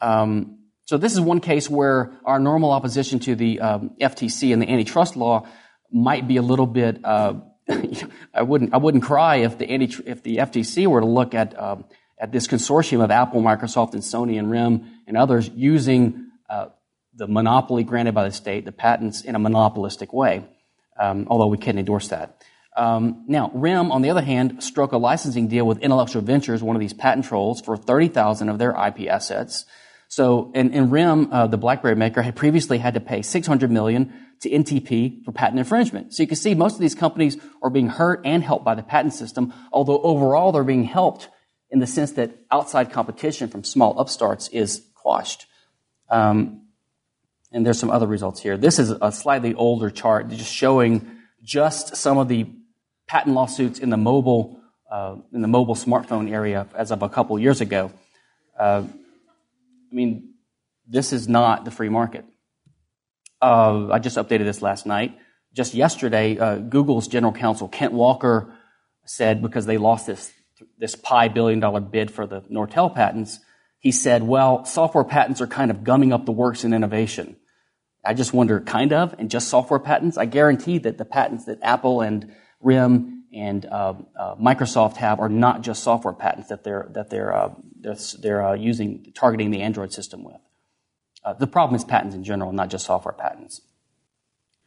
Um, 0.00 0.58
so 0.84 0.96
this 0.96 1.12
is 1.12 1.20
one 1.20 1.40
case 1.40 1.68
where 1.68 2.12
our 2.24 2.38
normal 2.38 2.70
opposition 2.70 3.18
to 3.20 3.34
the 3.34 3.60
um, 3.60 3.90
FTC 4.00 4.52
and 4.52 4.62
the 4.62 4.68
antitrust 4.68 5.16
law 5.16 5.46
might 5.90 6.28
be 6.28 6.36
a 6.36 6.42
little 6.42 6.66
bit. 6.66 7.04
Uh, 7.04 7.34
I 8.34 8.42
wouldn't. 8.42 8.72
I 8.72 8.78
wouldn't 8.78 9.04
cry 9.04 9.36
if 9.36 9.58
the 9.58 9.68
anti, 9.68 10.02
if 10.06 10.22
the 10.22 10.36
FTC 10.36 10.86
were 10.86 11.00
to 11.00 11.06
look 11.06 11.34
at 11.34 11.58
um, 11.60 11.84
at 12.20 12.32
this 12.32 12.46
consortium 12.46 13.02
of 13.02 13.10
Apple, 13.10 13.40
Microsoft, 13.40 13.94
and 13.94 14.02
Sony 14.02 14.38
and 14.38 14.50
RIM 14.50 14.86
and 15.06 15.16
others 15.16 15.50
using 15.54 16.30
uh, 16.48 16.68
the 17.14 17.26
monopoly 17.26 17.84
granted 17.84 18.14
by 18.14 18.24
the 18.24 18.32
state, 18.32 18.64
the 18.64 18.72
patents, 18.72 19.22
in 19.22 19.34
a 19.34 19.38
monopolistic 19.38 20.12
way, 20.12 20.44
um, 20.98 21.26
although 21.30 21.46
we 21.46 21.58
can't 21.58 21.78
endorse 21.78 22.08
that. 22.08 22.42
Um, 22.76 23.24
now, 23.26 23.50
RIM, 23.54 23.90
on 23.90 24.02
the 24.02 24.10
other 24.10 24.22
hand, 24.22 24.62
struck 24.62 24.92
a 24.92 24.98
licensing 24.98 25.48
deal 25.48 25.66
with 25.66 25.78
Intellectual 25.78 26.22
Ventures, 26.22 26.62
one 26.62 26.76
of 26.76 26.80
these 26.80 26.92
patent 26.92 27.26
trolls, 27.26 27.60
for 27.60 27.76
30,000 27.76 28.48
of 28.48 28.58
their 28.58 28.70
IP 28.70 29.08
assets. 29.08 29.64
So, 30.06 30.52
in 30.54 30.90
RIM, 30.90 31.32
uh, 31.32 31.48
the 31.48 31.58
BlackBerry 31.58 31.96
maker 31.96 32.22
had 32.22 32.34
previously 32.34 32.78
had 32.78 32.94
to 32.94 33.00
pay 33.00 33.20
600 33.20 33.70
million 33.70 34.12
to 34.40 34.50
NTP 34.50 35.24
for 35.24 35.32
patent 35.32 35.58
infringement. 35.58 36.14
So 36.14 36.22
you 36.22 36.26
can 36.26 36.36
see 36.36 36.54
most 36.54 36.74
of 36.74 36.80
these 36.80 36.94
companies 36.94 37.36
are 37.62 37.70
being 37.70 37.88
hurt 37.88 38.22
and 38.24 38.42
helped 38.42 38.64
by 38.64 38.74
the 38.74 38.82
patent 38.82 39.14
system, 39.14 39.52
although 39.72 40.00
overall 40.00 40.52
they're 40.52 40.64
being 40.64 40.84
helped 40.84 41.28
in 41.70 41.78
the 41.78 41.86
sense 41.86 42.12
that 42.12 42.30
outside 42.50 42.92
competition 42.92 43.48
from 43.48 43.64
small 43.64 43.98
upstarts 43.98 44.48
is 44.48 44.82
quashed. 44.94 45.46
Um, 46.10 46.62
and 47.52 47.64
there's 47.64 47.78
some 47.78 47.90
other 47.90 48.06
results 48.06 48.40
here. 48.40 48.56
This 48.56 48.78
is 48.78 48.90
a 48.90 49.12
slightly 49.12 49.54
older 49.54 49.90
chart 49.90 50.28
just 50.28 50.52
showing 50.52 51.10
just 51.42 51.96
some 51.96 52.18
of 52.18 52.28
the 52.28 52.46
patent 53.06 53.34
lawsuits 53.34 53.78
in 53.78 53.90
the 53.90 53.96
mobile 53.96 54.60
uh, 54.90 55.16
in 55.32 55.42
the 55.42 55.48
mobile 55.48 55.74
smartphone 55.74 56.30
area 56.30 56.66
as 56.74 56.90
of 56.90 57.02
a 57.02 57.08
couple 57.08 57.38
years 57.38 57.60
ago. 57.60 57.92
Uh, 58.58 58.84
I 58.86 59.94
mean, 59.94 60.34
this 60.86 61.12
is 61.12 61.28
not 61.28 61.64
the 61.64 61.70
free 61.70 61.90
market. 61.90 62.24
Uh, 63.40 63.88
I 63.90 63.98
just 63.98 64.16
updated 64.16 64.44
this 64.44 64.62
last 64.62 64.86
night. 64.86 65.16
Just 65.52 65.74
yesterday, 65.74 66.38
uh, 66.38 66.56
Google's 66.56 67.08
general 67.08 67.32
counsel, 67.32 67.68
Kent 67.68 67.92
Walker, 67.92 68.54
said 69.04 69.42
because 69.42 69.66
they 69.66 69.78
lost 69.78 70.06
this, 70.06 70.32
this 70.78 70.94
pi 70.94 71.28
billion 71.28 71.60
dollar 71.60 71.80
bid 71.80 72.10
for 72.10 72.26
the 72.26 72.42
Nortel 72.42 72.94
patents, 72.94 73.40
he 73.78 73.92
said, 73.92 74.22
well, 74.22 74.64
software 74.64 75.04
patents 75.04 75.40
are 75.40 75.46
kind 75.46 75.70
of 75.70 75.84
gumming 75.84 76.12
up 76.12 76.26
the 76.26 76.32
works 76.32 76.64
in 76.64 76.74
innovation. 76.74 77.36
I 78.04 78.14
just 78.14 78.32
wonder, 78.32 78.60
kind 78.60 78.92
of, 78.92 79.14
and 79.18 79.30
just 79.30 79.48
software 79.48 79.80
patents? 79.80 80.16
I 80.16 80.24
guarantee 80.24 80.78
that 80.78 80.98
the 80.98 81.04
patents 81.04 81.44
that 81.44 81.58
Apple 81.62 82.00
and 82.00 82.34
RIM 82.60 83.24
and 83.32 83.66
uh, 83.66 83.94
uh, 84.18 84.34
Microsoft 84.36 84.96
have 84.96 85.20
are 85.20 85.28
not 85.28 85.62
just 85.62 85.82
software 85.82 86.14
patents 86.14 86.48
that 86.48 86.64
they're 86.64 86.88
that 86.92 87.10
they're 87.10 87.34
uh, 87.34 87.54
they're, 87.80 87.96
they're 88.20 88.46
uh, 88.46 88.54
using 88.54 89.12
targeting 89.14 89.50
the 89.50 89.62
Android 89.62 89.92
system 89.92 90.24
with. 90.24 90.40
Uh, 91.24 91.34
the 91.34 91.46
problem 91.46 91.76
is 91.76 91.84
patents 91.84 92.14
in 92.14 92.24
general, 92.24 92.52
not 92.52 92.70
just 92.70 92.86
software 92.86 93.12
patents. 93.12 93.60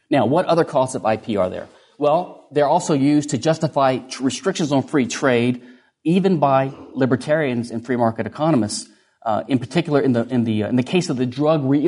Now, 0.09 0.25
what 0.25 0.45
other 0.45 0.65
costs 0.65 0.95
of 0.95 1.05
IP 1.05 1.37
are 1.37 1.49
there? 1.49 1.67
Well, 1.97 2.47
they're 2.51 2.67
also 2.67 2.93
used 2.93 3.29
to 3.29 3.37
justify 3.37 3.99
restrictions 4.19 4.71
on 4.71 4.83
free 4.83 5.07
trade, 5.07 5.63
even 6.03 6.39
by 6.39 6.73
libertarians 6.93 7.71
and 7.71 7.85
free 7.85 7.95
market 7.95 8.25
economists. 8.25 8.89
Uh, 9.23 9.43
in 9.47 9.59
particular, 9.59 10.01
in 10.01 10.13
the 10.13 10.25
in 10.29 10.45
the 10.45 10.63
in 10.63 10.75
the 10.75 10.83
case 10.83 11.09
of 11.09 11.17
the 11.17 11.27
drug 11.27 11.63
re- 11.63 11.87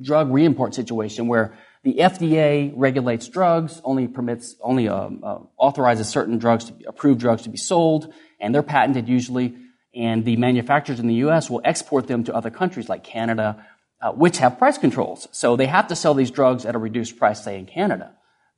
drug 0.00 0.30
reimport 0.30 0.72
situation, 0.72 1.28
where 1.28 1.52
the 1.82 1.94
FDA 1.94 2.72
regulates 2.74 3.28
drugs, 3.28 3.80
only 3.84 4.08
permits, 4.08 4.56
only 4.62 4.88
uh, 4.88 5.08
uh, 5.22 5.38
authorizes 5.58 6.08
certain 6.08 6.38
drugs 6.38 6.66
to 6.66 6.72
be, 6.72 6.84
approved 6.84 7.20
drugs 7.20 7.42
to 7.42 7.50
be 7.50 7.56
sold, 7.56 8.12
and 8.38 8.54
they're 8.54 8.62
patented 8.62 9.08
usually. 9.08 9.56
And 9.94 10.24
the 10.24 10.36
manufacturers 10.36 11.00
in 11.00 11.06
the 11.06 11.14
U.S. 11.26 11.50
will 11.50 11.62
export 11.64 12.06
them 12.06 12.24
to 12.24 12.34
other 12.34 12.50
countries 12.50 12.88
like 12.88 13.02
Canada, 13.02 13.66
uh, 14.00 14.12
which 14.12 14.38
have 14.38 14.58
price 14.58 14.78
controls. 14.78 15.26
So 15.32 15.56
they 15.56 15.66
have 15.66 15.88
to 15.88 15.96
sell 15.96 16.14
these 16.14 16.30
drugs 16.30 16.64
at 16.64 16.74
a 16.74 16.78
reduced 16.78 17.18
price, 17.18 17.42
say 17.42 17.58
in 17.58 17.66
Canada. 17.66 18.12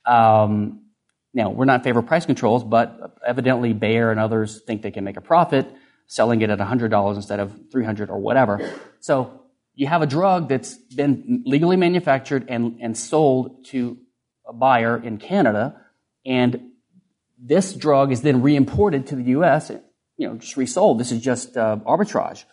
Um, 0.04 0.81
now, 1.34 1.50
we're 1.50 1.64
not 1.64 1.80
in 1.80 1.84
favor 1.84 2.00
of 2.00 2.06
price 2.06 2.26
controls, 2.26 2.62
but 2.62 3.18
evidently 3.26 3.72
Bayer 3.72 4.10
and 4.10 4.20
others 4.20 4.60
think 4.66 4.82
they 4.82 4.90
can 4.90 5.04
make 5.04 5.16
a 5.16 5.22
profit 5.22 5.66
selling 6.06 6.42
it 6.42 6.50
at 6.50 6.58
$100 6.58 7.16
instead 7.16 7.40
of 7.40 7.58
300 7.70 8.10
or 8.10 8.18
whatever. 8.18 8.70
So 9.00 9.40
you 9.74 9.86
have 9.86 10.02
a 10.02 10.06
drug 10.06 10.48
that's 10.48 10.74
been 10.74 11.42
legally 11.46 11.76
manufactured 11.76 12.46
and, 12.48 12.78
and 12.82 12.96
sold 12.96 13.64
to 13.66 13.96
a 14.46 14.52
buyer 14.52 15.02
in 15.02 15.16
Canada, 15.16 15.80
and 16.26 16.72
this 17.38 17.72
drug 17.72 18.12
is 18.12 18.20
then 18.20 18.42
reimported 18.42 19.06
to 19.08 19.16
the 19.16 19.24
U.S., 19.24 19.70
you 20.18 20.28
know, 20.28 20.36
just 20.36 20.56
resold. 20.56 21.00
This 21.00 21.12
is 21.12 21.22
just 21.22 21.56
uh, 21.56 21.78
arbitrage. 21.86 22.44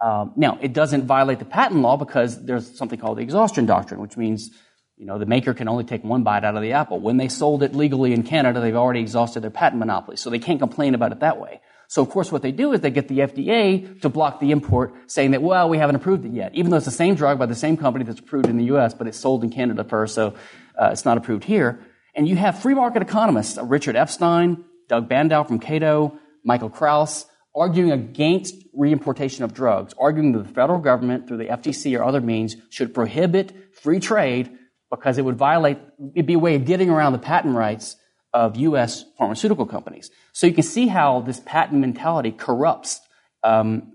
Um, 0.00 0.32
now, 0.36 0.58
it 0.60 0.72
doesn't 0.72 1.06
violate 1.06 1.38
the 1.38 1.44
patent 1.44 1.80
law 1.80 1.96
because 1.96 2.44
there's 2.44 2.76
something 2.76 2.98
called 2.98 3.18
the 3.18 3.22
exhaustion 3.22 3.64
doctrine, 3.66 4.00
which 4.00 4.16
means, 4.16 4.50
you 4.96 5.04
know, 5.04 5.18
the 5.18 5.26
maker 5.26 5.52
can 5.52 5.68
only 5.68 5.84
take 5.84 6.02
one 6.02 6.22
bite 6.22 6.44
out 6.44 6.56
of 6.56 6.62
the 6.62 6.72
apple. 6.72 6.98
When 7.00 7.18
they 7.18 7.28
sold 7.28 7.62
it 7.62 7.74
legally 7.74 8.12
in 8.12 8.22
Canada, 8.22 8.60
they've 8.60 8.74
already 8.74 9.00
exhausted 9.00 9.40
their 9.40 9.50
patent 9.50 9.78
monopoly, 9.78 10.16
so 10.16 10.30
they 10.30 10.38
can't 10.38 10.58
complain 10.58 10.94
about 10.94 11.12
it 11.12 11.20
that 11.20 11.38
way. 11.38 11.60
So 11.88 12.02
of 12.02 12.10
course 12.10 12.32
what 12.32 12.42
they 12.42 12.50
do 12.50 12.72
is 12.72 12.80
they 12.80 12.90
get 12.90 13.08
the 13.08 13.20
FDA 13.20 14.00
to 14.00 14.08
block 14.08 14.40
the 14.40 14.50
import 14.50 14.94
saying 15.06 15.32
that, 15.32 15.42
well, 15.42 15.68
we 15.68 15.78
haven't 15.78 15.96
approved 15.96 16.24
it 16.24 16.32
yet. 16.32 16.54
Even 16.54 16.70
though 16.70 16.78
it's 16.78 16.86
the 16.86 16.90
same 16.90 17.14
drug 17.14 17.38
by 17.38 17.46
the 17.46 17.54
same 17.54 17.76
company 17.76 18.04
that's 18.04 18.20
approved 18.20 18.48
in 18.48 18.56
the 18.56 18.64
US, 18.76 18.94
but 18.94 19.06
it's 19.06 19.18
sold 19.18 19.44
in 19.44 19.50
Canada 19.50 19.84
first, 19.84 20.14
so 20.14 20.34
uh, 20.80 20.88
it's 20.92 21.04
not 21.04 21.18
approved 21.18 21.44
here. 21.44 21.78
And 22.14 22.26
you 22.26 22.36
have 22.36 22.60
free 22.60 22.74
market 22.74 23.02
economists, 23.02 23.58
uh, 23.58 23.64
Richard 23.64 23.96
Epstein, 23.96 24.64
Doug 24.88 25.08
Bandow 25.08 25.46
from 25.46 25.58
Cato, 25.58 26.18
Michael 26.42 26.70
Krauss, 26.70 27.26
arguing 27.54 27.92
against 27.92 28.54
reimportation 28.72 29.44
of 29.44 29.52
drugs, 29.52 29.94
arguing 29.98 30.32
that 30.32 30.46
the 30.46 30.54
federal 30.54 30.78
government, 30.78 31.28
through 31.28 31.38
the 31.38 31.46
FTC 31.46 31.98
or 31.98 32.04
other 32.04 32.20
means, 32.20 32.56
should 32.70 32.94
prohibit 32.94 33.74
free 33.74 34.00
trade 34.00 34.56
because 34.90 35.18
it 35.18 35.24
would 35.24 35.36
violate, 35.36 35.78
it'd 36.14 36.26
be 36.26 36.34
a 36.34 36.38
way 36.38 36.54
of 36.54 36.64
getting 36.64 36.90
around 36.90 37.12
the 37.12 37.18
patent 37.18 37.54
rights 37.54 37.96
of 38.32 38.56
U.S. 38.56 39.04
pharmaceutical 39.16 39.66
companies. 39.66 40.10
So 40.32 40.46
you 40.46 40.52
can 40.52 40.62
see 40.62 40.86
how 40.88 41.20
this 41.20 41.40
patent 41.40 41.80
mentality 41.80 42.30
corrupts 42.30 43.00
um, 43.42 43.92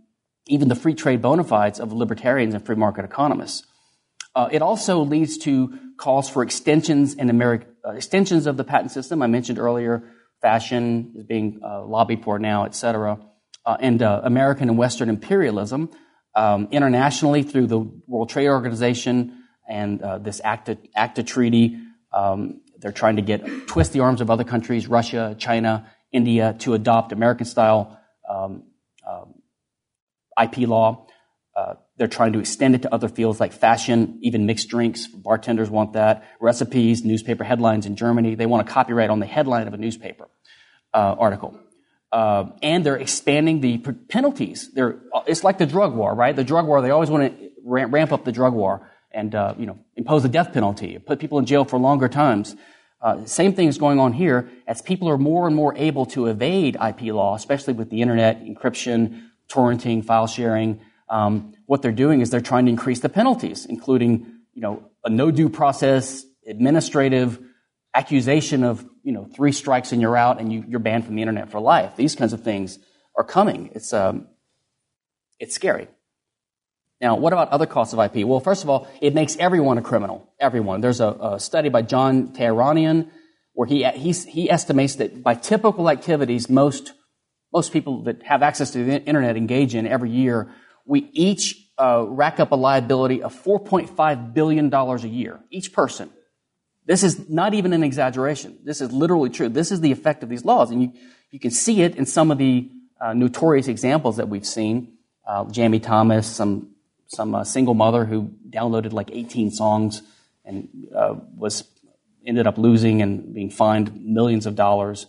even 0.48 0.68
the 0.68 0.76
free 0.76 0.94
trade 0.94 1.22
bona 1.22 1.44
fides 1.44 1.80
of 1.80 1.94
libertarians 1.94 2.54
and 2.54 2.66
free 2.66 2.76
market 2.76 3.06
economists. 3.06 3.66
Uh, 4.36 4.50
it 4.52 4.62
also 4.62 5.00
leads 5.00 5.38
to 5.38 5.78
calls 5.98 6.30
for 6.30 6.42
extensions 6.42 7.16
and 7.16 7.30
Ameri- 7.30 7.66
uh, 7.86 7.92
extensions 7.92 8.48
of 8.48 8.58
the 8.58 8.64
patent 8.64 8.92
system. 8.92 9.22
I 9.22 9.28
mentioned 9.28 9.60
earlier, 9.60 10.04
fashion 10.42 11.14
is 11.16 11.26
being 11.26 11.60
uh, 11.64 11.86
lobbied 11.86 12.24
for 12.24 12.40
now, 12.40 12.66
et 12.66 12.74
cetera, 12.74 13.20
uh, 13.66 13.78
and 13.80 14.02
uh, 14.02 14.22
American 14.24 14.70
and 14.70 14.78
Western 14.78 15.10
imperialism 15.10 15.90
um, 16.34 16.70
internationally 16.72 17.44
through 17.44 17.68
the 17.68 17.80
World 17.80 18.30
Trade 18.30 18.48
Organization 18.48 19.41
and 19.72 20.02
uh, 20.02 20.18
this 20.18 20.42
ACTA, 20.44 20.78
ACTA 20.96 21.24
treaty. 21.24 21.80
Um, 22.12 22.62
they're 22.78 22.92
trying 22.92 23.16
to 23.16 23.22
get 23.22 23.68
twist 23.68 23.94
the 23.94 24.02
arms 24.02 24.22
of 24.22 24.30
other 24.30 24.44
countries, 24.44 24.88
Russia, 24.88 25.36
China, 25.40 25.90
India, 26.12 26.56
to 26.60 26.74
adopt 26.74 27.14
American-style 27.14 27.98
um, 28.30 28.64
um, 29.10 29.36
IP 30.42 30.68
law. 30.68 31.08
Uh, 31.56 31.76
they're 31.98 32.08
trying 32.08 32.34
to 32.34 32.40
extend 32.40 32.76
it 32.76 32.82
to 32.82 32.94
other 32.94 33.08
fields 33.08 33.40
like 33.40 33.54
fashion, 33.54 34.20
even 34.22 34.46
mixed 34.46 34.68
drinks. 34.68 35.08
Bartenders 35.08 35.70
want 35.70 35.94
that. 35.94 36.26
Recipes, 36.40 37.06
newspaper 37.06 37.44
headlines 37.44 37.86
in 37.86 37.96
Germany. 37.96 38.36
They 38.36 38.46
want 38.46 38.68
a 38.68 38.72
copyright 38.72 39.10
on 39.10 39.20
the 39.20 39.26
headline 39.26 39.68
of 39.68 39.74
a 39.74 39.78
newspaper 39.78 40.28
uh, 40.94 41.16
article. 41.18 41.58
Uh, 42.12 42.50
and 42.62 42.86
they're 42.86 42.98
expanding 42.98 43.62
the 43.62 43.78
penalties. 43.78 44.70
They're, 44.74 45.00
it's 45.28 45.46
like 45.46 45.60
the 45.60 45.66
drug 45.66 45.96
war, 45.96 46.14
right? 46.14 46.36
The 46.36 46.44
drug 46.44 46.66
war, 46.68 46.82
they 46.82 46.90
always 46.90 47.10
want 47.10 47.40
to 47.40 47.52
ramp 47.64 48.12
up 48.12 48.26
the 48.26 48.34
drug 48.34 48.54
war 48.54 48.91
and 49.14 49.36
uh, 49.36 49.54
you 49.58 49.66
know 49.66 49.78
impose 49.96 50.26
a 50.26 50.30
death 50.30 50.54
penalty, 50.54 50.98
put 51.00 51.20
people 51.20 51.40
in 51.40 51.46
jail 51.46 51.66
for 51.66 51.78
longer 51.78 52.08
times. 52.08 52.56
Uh, 53.02 53.26
same 53.26 53.54
thing 53.54 53.68
is 53.68 53.78
going 53.78 54.00
on 54.00 54.14
here 54.14 54.50
as 54.68 54.82
people 54.82 55.10
are 55.10 55.18
more 55.18 55.48
and 55.48 55.56
more 55.56 55.76
able 55.76 56.06
to 56.06 56.28
evade 56.28 56.78
IP 56.88 57.02
law, 57.14 57.36
especially 57.36 57.74
with 57.74 57.90
the 57.90 58.02
internet, 58.02 58.44
encryption, 58.44 59.24
torrenting, 59.50 60.06
file 60.06 60.28
sharing. 60.28 60.80
Um, 61.10 61.54
what 61.66 61.82
they're 61.82 61.92
doing 61.92 62.22
is 62.22 62.30
they're 62.30 62.42
trying 62.42 62.66
to 62.66 62.72
increase 62.72 63.00
the 63.00 63.10
penalties, 63.10 63.66
including 63.66 64.40
you 64.54 64.62
know 64.62 64.84
a 65.04 65.10
no 65.10 65.32
due 65.32 65.50
process, 65.50 66.24
administrative 66.48 67.40
accusation 67.94 68.64
of 68.64 68.86
you 69.04 69.12
know 69.12 69.26
three 69.26 69.52
strikes 69.52 69.92
and 69.92 70.02
you're 70.02 70.18
out 70.18 70.40
and 70.40 70.54
you, 70.54 70.76
are 70.76 70.80
banned 70.80 71.06
from 71.06 71.16
the 71.16 71.22
internet 71.22 71.50
for 71.50 71.60
life. 71.60 71.96
These 71.96 72.16
kinds 72.16 72.34
of 72.34 72.44
things 72.44 72.80
are 73.16 73.24
coming. 73.24 73.72
It's 73.74 73.94
um, 73.94 74.28
it's 75.40 75.56
scary. 75.56 75.88
Now, 77.02 77.16
what 77.16 77.34
about 77.34 77.50
other 77.50 77.66
costs 77.66 77.94
of 77.94 78.00
IP? 78.00 78.28
Well, 78.28 78.40
first 78.40 78.64
of 78.64 78.70
all, 78.70 78.88
it 79.02 79.16
makes 79.16 79.36
everyone 79.38 79.80
a 79.80 79.82
criminal. 79.82 80.32
Everyone. 80.40 80.82
There's 80.82 81.02
a, 81.02 81.10
a 81.10 81.40
study 81.40 81.70
by 81.70 81.82
John 81.82 82.30
Tehranian 82.30 83.10
where 83.54 83.68
he, 83.68 83.84
he 83.84 84.50
estimates 84.50 84.96
that 84.96 85.24
by 85.24 85.34
typical 85.34 85.90
activities 85.90 86.48
most, 86.48 86.94
most 87.52 87.74
people 87.74 88.04
that 88.04 88.22
have 88.24 88.44
access 88.44 88.72
to 88.72 88.84
the 88.84 89.02
internet 89.02 89.36
engage 89.36 89.74
in 89.74 89.88
every 89.88 90.12
year, 90.12 90.54
we 90.86 91.10
each 91.12 91.56
uh, 91.80 92.06
rack 92.08 92.40
up 92.40 92.52
a 92.52 92.56
liability 92.56 93.24
of 93.24 93.34
$4.5 93.44 94.34
billion 94.34 94.72
a 94.72 94.98
year, 95.08 95.40
each 95.50 95.74
person. 95.74 96.12
This 96.86 97.04
is 97.04 97.30
not 97.30 97.56
even 97.56 97.74
an 97.74 97.84
exaggeration. 97.84 98.60
This 98.64 98.80
is 98.80 98.92
literally 98.92 99.30
true. 99.32 99.50
This 99.50 99.72
is 99.72 99.82
the 99.82 99.92
effect 99.92 100.22
of 100.22 100.30
these 100.30 100.46
laws. 100.46 100.70
And 100.70 100.84
you, 100.84 100.92
you 101.32 101.40
can 101.40 101.52
see 101.52 101.82
it 101.82 101.96
in 101.96 102.06
some 102.06 102.30
of 102.30 102.38
the 102.38 102.70
uh, 103.00 103.14
notorious 103.14 103.68
examples 103.68 104.18
that 104.18 104.30
we've 104.30 104.46
seen. 104.46 104.98
Uh, 105.28 105.46
Jammie 105.46 105.82
Thomas, 105.82 106.28
some 106.28 106.71
some 107.12 107.36
uh, 107.36 107.44
single 107.44 107.74
mother 107.74 108.06
who 108.06 108.32
downloaded 108.50 108.94
like 108.94 109.10
18 109.12 109.52
songs 109.52 110.02
and 110.46 110.70
uh, 110.96 111.16
was 111.36 111.64
ended 112.26 112.48
up 112.48 112.58
losing 112.58 113.02
and 113.02 113.34
being 113.34 113.50
fined 113.50 114.06
millions 114.06 114.46
of 114.46 114.56
dollars, 114.56 115.08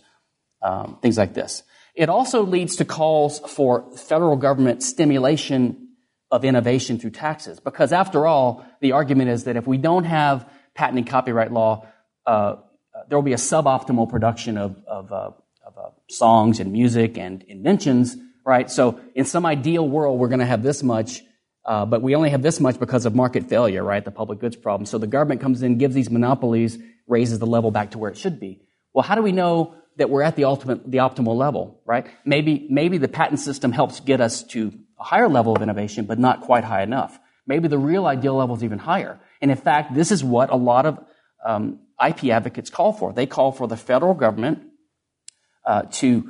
um, 0.61 0.97
things 1.01 1.17
like 1.17 1.33
this. 1.33 1.63
It 1.95 2.09
also 2.09 2.43
leads 2.43 2.77
to 2.77 2.85
calls 2.85 3.39
for 3.39 3.89
federal 3.95 4.35
government 4.35 4.83
stimulation 4.83 5.89
of 6.31 6.43
innovation 6.43 6.97
through 6.97 7.11
taxes, 7.11 7.59
because 7.59 7.93
after 7.93 8.25
all, 8.25 8.65
the 8.81 8.93
argument 8.93 9.29
is 9.29 9.43
that 9.43 9.55
if 9.55 9.67
we 9.67 9.77
don't 9.77 10.05
have 10.05 10.49
patent 10.73 10.97
and 10.97 11.07
copyright 11.07 11.51
law, 11.51 11.87
uh, 12.25 12.55
there 13.07 13.17
will 13.17 13.23
be 13.23 13.33
a 13.33 13.37
suboptimal 13.37 14.09
production 14.09 14.57
of, 14.57 14.75
of, 14.87 15.11
uh, 15.11 15.31
of 15.65 15.77
uh, 15.77 15.89
songs 16.09 16.59
and 16.59 16.71
music 16.71 17.17
and 17.17 17.43
inventions, 17.43 18.17
right? 18.45 18.69
So 18.69 18.99
in 19.13 19.25
some 19.25 19.45
ideal 19.45 19.87
world, 19.87 20.19
we're 20.19 20.29
going 20.29 20.39
to 20.39 20.45
have 20.45 20.63
this 20.63 20.81
much 20.81 21.21
uh, 21.65 21.85
but 21.85 22.01
we 22.01 22.15
only 22.15 22.29
have 22.29 22.41
this 22.41 22.59
much 22.59 22.79
because 22.79 23.05
of 23.05 23.15
market 23.15 23.47
failure, 23.47 23.83
right? 23.83 24.03
The 24.03 24.11
public 24.11 24.39
goods 24.39 24.55
problem. 24.55 24.85
So 24.85 24.97
the 24.97 25.07
government 25.07 25.41
comes 25.41 25.63
in, 25.63 25.77
gives 25.77 25.95
these 25.95 26.09
monopolies, 26.09 26.77
raises 27.07 27.39
the 27.39 27.45
level 27.45 27.71
back 27.71 27.91
to 27.91 27.97
where 27.97 28.11
it 28.11 28.17
should 28.17 28.39
be. 28.39 28.61
Well, 28.93 29.03
how 29.03 29.15
do 29.15 29.21
we 29.21 29.31
know 29.31 29.75
that 29.97 30.09
we're 30.09 30.23
at 30.23 30.35
the 30.35 30.45
ultimate, 30.45 30.89
the 30.89 30.97
optimal 30.97 31.37
level, 31.37 31.81
right? 31.85 32.07
Maybe, 32.25 32.67
maybe 32.69 32.97
the 32.97 33.07
patent 33.07 33.39
system 33.39 33.71
helps 33.71 33.99
get 33.99 34.19
us 34.19 34.43
to 34.47 34.73
a 34.99 35.03
higher 35.03 35.29
level 35.29 35.55
of 35.55 35.61
innovation, 35.61 36.05
but 36.05 36.19
not 36.19 36.41
quite 36.41 36.63
high 36.63 36.83
enough. 36.83 37.17
Maybe 37.45 37.67
the 37.67 37.77
real 37.77 38.05
ideal 38.05 38.35
level 38.35 38.55
is 38.55 38.63
even 38.63 38.79
higher. 38.79 39.19
And 39.41 39.51
in 39.51 39.57
fact, 39.57 39.93
this 39.93 40.11
is 40.11 40.23
what 40.23 40.49
a 40.49 40.55
lot 40.55 40.85
of 40.85 40.99
um, 41.45 41.79
IP 42.05 42.25
advocates 42.25 42.69
call 42.69 42.93
for. 42.93 43.13
They 43.13 43.25
call 43.25 43.51
for 43.51 43.67
the 43.67 43.77
federal 43.77 44.13
government 44.13 44.63
uh, 45.65 45.83
to 45.91 46.29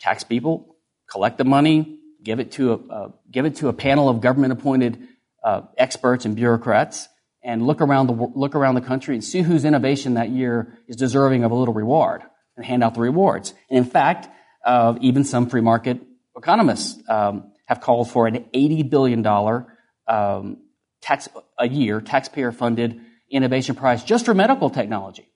tax 0.00 0.24
people, 0.24 0.76
collect 1.10 1.38
the 1.38 1.44
money, 1.44 1.98
give 2.22 2.40
it 2.40 2.52
to 2.52 2.72
a, 2.72 3.12
give 3.30 3.44
it 3.44 3.56
to 3.56 3.68
a 3.68 3.72
panel 3.72 4.08
of 4.08 4.20
government 4.20 4.52
appointed 4.52 5.08
uh, 5.44 5.62
experts 5.76 6.24
and 6.24 6.36
bureaucrats, 6.36 7.08
and 7.42 7.66
look 7.66 7.80
around 7.80 8.06
the 8.06 8.12
look 8.12 8.54
around 8.54 8.76
the 8.76 8.80
country 8.80 9.14
and 9.14 9.24
see 9.24 9.42
whose 9.42 9.64
innovation 9.64 10.14
that 10.14 10.30
year 10.30 10.78
is 10.88 10.96
deserving 10.96 11.44
of 11.44 11.50
a 11.50 11.54
little 11.54 11.74
reward, 11.74 12.22
and 12.56 12.64
hand 12.64 12.84
out 12.84 12.94
the 12.94 13.00
rewards. 13.00 13.54
And 13.68 13.78
in 13.78 13.84
fact, 13.84 14.28
uh, 14.64 14.94
even 15.00 15.24
some 15.24 15.48
free 15.48 15.60
market 15.60 16.00
economists 16.36 17.02
um, 17.08 17.52
have 17.66 17.80
called 17.80 18.10
for 18.10 18.26
an 18.26 18.44
eighty 18.52 18.82
billion 18.82 19.22
dollar 19.22 19.66
um, 20.06 20.58
tax 21.00 21.28
a 21.58 21.68
year 21.68 22.00
taxpayer 22.00 22.52
funded 22.52 23.00
innovation 23.30 23.74
prize 23.74 24.04
just 24.04 24.26
for 24.26 24.34
medical 24.34 24.70
technology, 24.70 25.28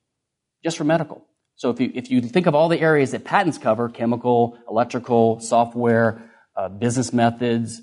just 0.63 0.77
for 0.77 0.85
medical. 0.85 1.27
So 1.57 1.71
if 1.71 1.81
you 1.81 1.91
if 1.95 2.11
you 2.11 2.21
think 2.21 2.47
of 2.47 2.55
all 2.55 2.69
the 2.69 2.79
areas 2.79 3.13
that 3.13 3.25
patents 3.25 3.59
cover, 3.59 3.89
chemical, 3.89 4.59
electrical, 4.69 5.41
software, 5.41 6.26
uh, 6.57 6.69
business 6.69 7.13
methods, 7.13 7.81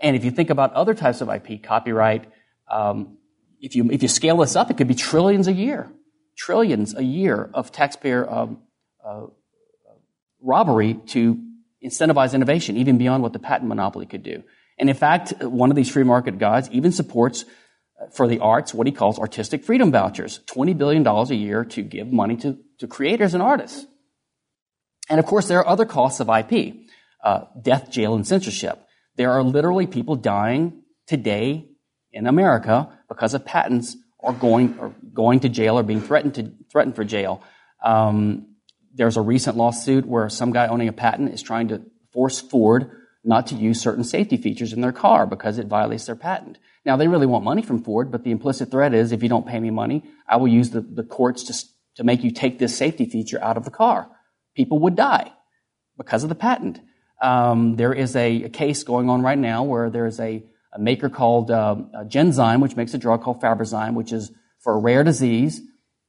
and 0.00 0.16
if 0.16 0.24
you 0.24 0.30
think 0.30 0.50
about 0.50 0.72
other 0.74 0.94
types 0.94 1.20
of 1.20 1.28
IP, 1.28 1.62
copyright, 1.62 2.30
um, 2.70 3.18
if 3.60 3.76
you 3.76 3.90
if 3.90 4.02
you 4.02 4.08
scale 4.08 4.38
this 4.38 4.56
up, 4.56 4.70
it 4.70 4.76
could 4.76 4.88
be 4.88 4.94
trillions 4.94 5.48
a 5.48 5.52
year, 5.52 5.90
trillions 6.36 6.94
a 6.94 7.04
year 7.04 7.50
of 7.54 7.70
taxpayer 7.70 8.28
um, 8.30 8.58
uh, 9.04 9.26
robbery 10.40 10.94
to 11.06 11.40
incentivize 11.84 12.34
innovation, 12.34 12.76
even 12.76 12.98
beyond 12.98 13.22
what 13.22 13.32
the 13.32 13.38
patent 13.38 13.68
monopoly 13.68 14.06
could 14.06 14.22
do. 14.22 14.42
And 14.78 14.88
in 14.88 14.96
fact, 14.96 15.42
one 15.42 15.70
of 15.70 15.76
these 15.76 15.90
free 15.90 16.04
market 16.04 16.38
guys 16.38 16.70
even 16.70 16.92
supports 16.92 17.44
uh, 18.00 18.06
for 18.08 18.26
the 18.26 18.38
arts 18.40 18.72
what 18.74 18.86
he 18.86 18.92
calls 18.92 19.18
artistic 19.18 19.64
freedom 19.64 19.92
vouchers, 19.92 20.40
$20 20.46 20.76
billion 20.76 21.06
a 21.06 21.34
year 21.34 21.64
to 21.66 21.82
give 21.82 22.12
money 22.12 22.36
to, 22.38 22.58
to 22.78 22.86
creators 22.86 23.34
and 23.34 23.42
artists. 23.42 23.86
And 25.08 25.18
of 25.18 25.26
course, 25.26 25.48
there 25.48 25.58
are 25.58 25.68
other 25.68 25.84
costs 25.84 26.20
of 26.20 26.28
IP, 26.28 26.74
uh, 27.22 27.44
death, 27.60 27.90
jail, 27.90 28.14
and 28.14 28.26
censorship. 28.26 28.78
There 29.16 29.30
are 29.30 29.42
literally 29.42 29.86
people 29.86 30.16
dying 30.16 30.82
today 31.06 31.68
in 32.12 32.26
America 32.26 32.98
because 33.08 33.34
of 33.34 33.44
patents 33.44 33.96
or 34.18 34.32
going 34.32 34.78
or 34.78 34.94
going 35.12 35.40
to 35.40 35.48
jail 35.48 35.78
or 35.78 35.82
being 35.82 36.00
threatened 36.00 36.34
to 36.36 36.52
threatened 36.70 36.96
for 36.96 37.04
jail. 37.04 37.42
Um, 37.84 38.46
there's 38.94 39.16
a 39.16 39.22
recent 39.22 39.56
lawsuit 39.56 40.06
where 40.06 40.28
some 40.28 40.52
guy 40.52 40.66
owning 40.66 40.88
a 40.88 40.92
patent 40.92 41.32
is 41.32 41.42
trying 41.42 41.68
to 41.68 41.82
force 42.12 42.40
Ford 42.40 42.90
not 43.24 43.46
to 43.48 43.54
use 43.54 43.80
certain 43.80 44.04
safety 44.04 44.36
features 44.36 44.72
in 44.72 44.80
their 44.80 44.92
car 44.92 45.26
because 45.26 45.58
it 45.58 45.66
violates 45.66 46.06
their 46.06 46.16
patent. 46.16 46.58
Now 46.84 46.96
they 46.96 47.08
really 47.08 47.26
want 47.26 47.44
money 47.44 47.62
from 47.62 47.82
Ford, 47.82 48.10
but 48.10 48.24
the 48.24 48.32
implicit 48.32 48.70
threat 48.70 48.94
is 48.94 49.12
if 49.12 49.22
you 49.22 49.28
don't 49.28 49.46
pay 49.46 49.60
me 49.60 49.70
money, 49.70 50.02
I 50.28 50.36
will 50.36 50.48
use 50.48 50.70
the, 50.70 50.80
the 50.80 51.04
courts 51.04 51.44
to, 51.44 51.68
to 51.96 52.04
make 52.04 52.24
you 52.24 52.32
take 52.32 52.58
this 52.58 52.76
safety 52.76 53.06
feature 53.06 53.42
out 53.42 53.56
of 53.56 53.64
the 53.64 53.70
car. 53.70 54.08
People 54.56 54.80
would 54.80 54.96
die 54.96 55.32
because 55.96 56.24
of 56.24 56.28
the 56.28 56.34
patent. 56.34 56.80
Um, 57.22 57.76
there 57.76 57.92
is 57.92 58.16
a, 58.16 58.44
a, 58.44 58.48
case 58.48 58.82
going 58.82 59.08
on 59.08 59.22
right 59.22 59.38
now 59.38 59.62
where 59.62 59.90
there 59.90 60.06
is 60.06 60.18
a 60.18 60.42
a 60.72 60.78
maker 60.78 61.10
called 61.10 61.50
uh, 61.50 61.76
Genzyme, 62.04 62.60
which 62.60 62.76
makes 62.76 62.94
a 62.94 62.98
drug 62.98 63.22
called 63.22 63.40
Fabrazyme, 63.40 63.94
which 63.94 64.12
is 64.12 64.32
for 64.60 64.74
a 64.74 64.78
rare 64.78 65.04
disease. 65.04 65.60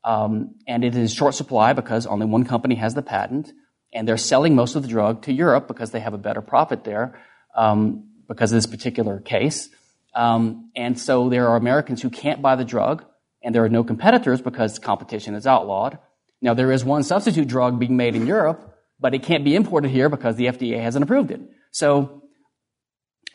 Um, 0.06 0.56
and 0.68 0.84
it 0.84 0.96
is 0.96 1.14
short 1.14 1.36
supply 1.36 1.74
because 1.74 2.06
only 2.06 2.26
one 2.26 2.46
company 2.46 2.76
has 2.76 2.94
the 2.94 3.02
patent. 3.02 3.52
And 3.94 4.08
they're 4.08 4.18
selling 4.18 4.56
most 4.56 4.76
of 4.76 4.82
the 4.82 4.88
drug 4.88 5.24
to 5.24 5.34
Europe 5.34 5.68
because 5.68 5.92
they 5.92 6.00
have 6.00 6.14
a 6.14 6.18
better 6.18 6.42
profit 6.42 6.84
there 6.84 7.22
um, 7.56 8.10
because 8.28 8.52
of 8.52 8.58
this 8.58 8.66
particular 8.66 9.20
case. 9.20 9.70
Um, 10.16 10.72
and 10.76 11.00
so 11.00 11.30
there 11.30 11.50
are 11.50 11.58
Americans 11.58 12.02
who 12.02 12.10
can't 12.10 12.42
buy 12.42 12.56
the 12.56 12.66
drug, 12.66 13.04
and 13.42 13.54
there 13.54 13.64
are 13.64 13.70
no 13.70 13.84
competitors 13.84 14.42
because 14.42 14.80
competition 14.80 15.36
is 15.36 15.46
outlawed. 15.46 16.00
Now, 16.42 16.54
there 16.54 16.72
is 16.72 16.84
one 16.84 17.04
substitute 17.04 17.48
drug 17.48 17.80
being 17.80 17.98
made 17.98 18.16
in 18.16 18.28
Europe, 18.28 18.73
but 19.04 19.14
it 19.14 19.22
can't 19.22 19.44
be 19.44 19.54
imported 19.54 19.92
here 19.92 20.08
because 20.08 20.38
the 20.38 20.46
FDA 20.46 20.82
hasn't 20.82 21.04
approved 21.04 21.30
it. 21.30 21.42
So 21.72 22.24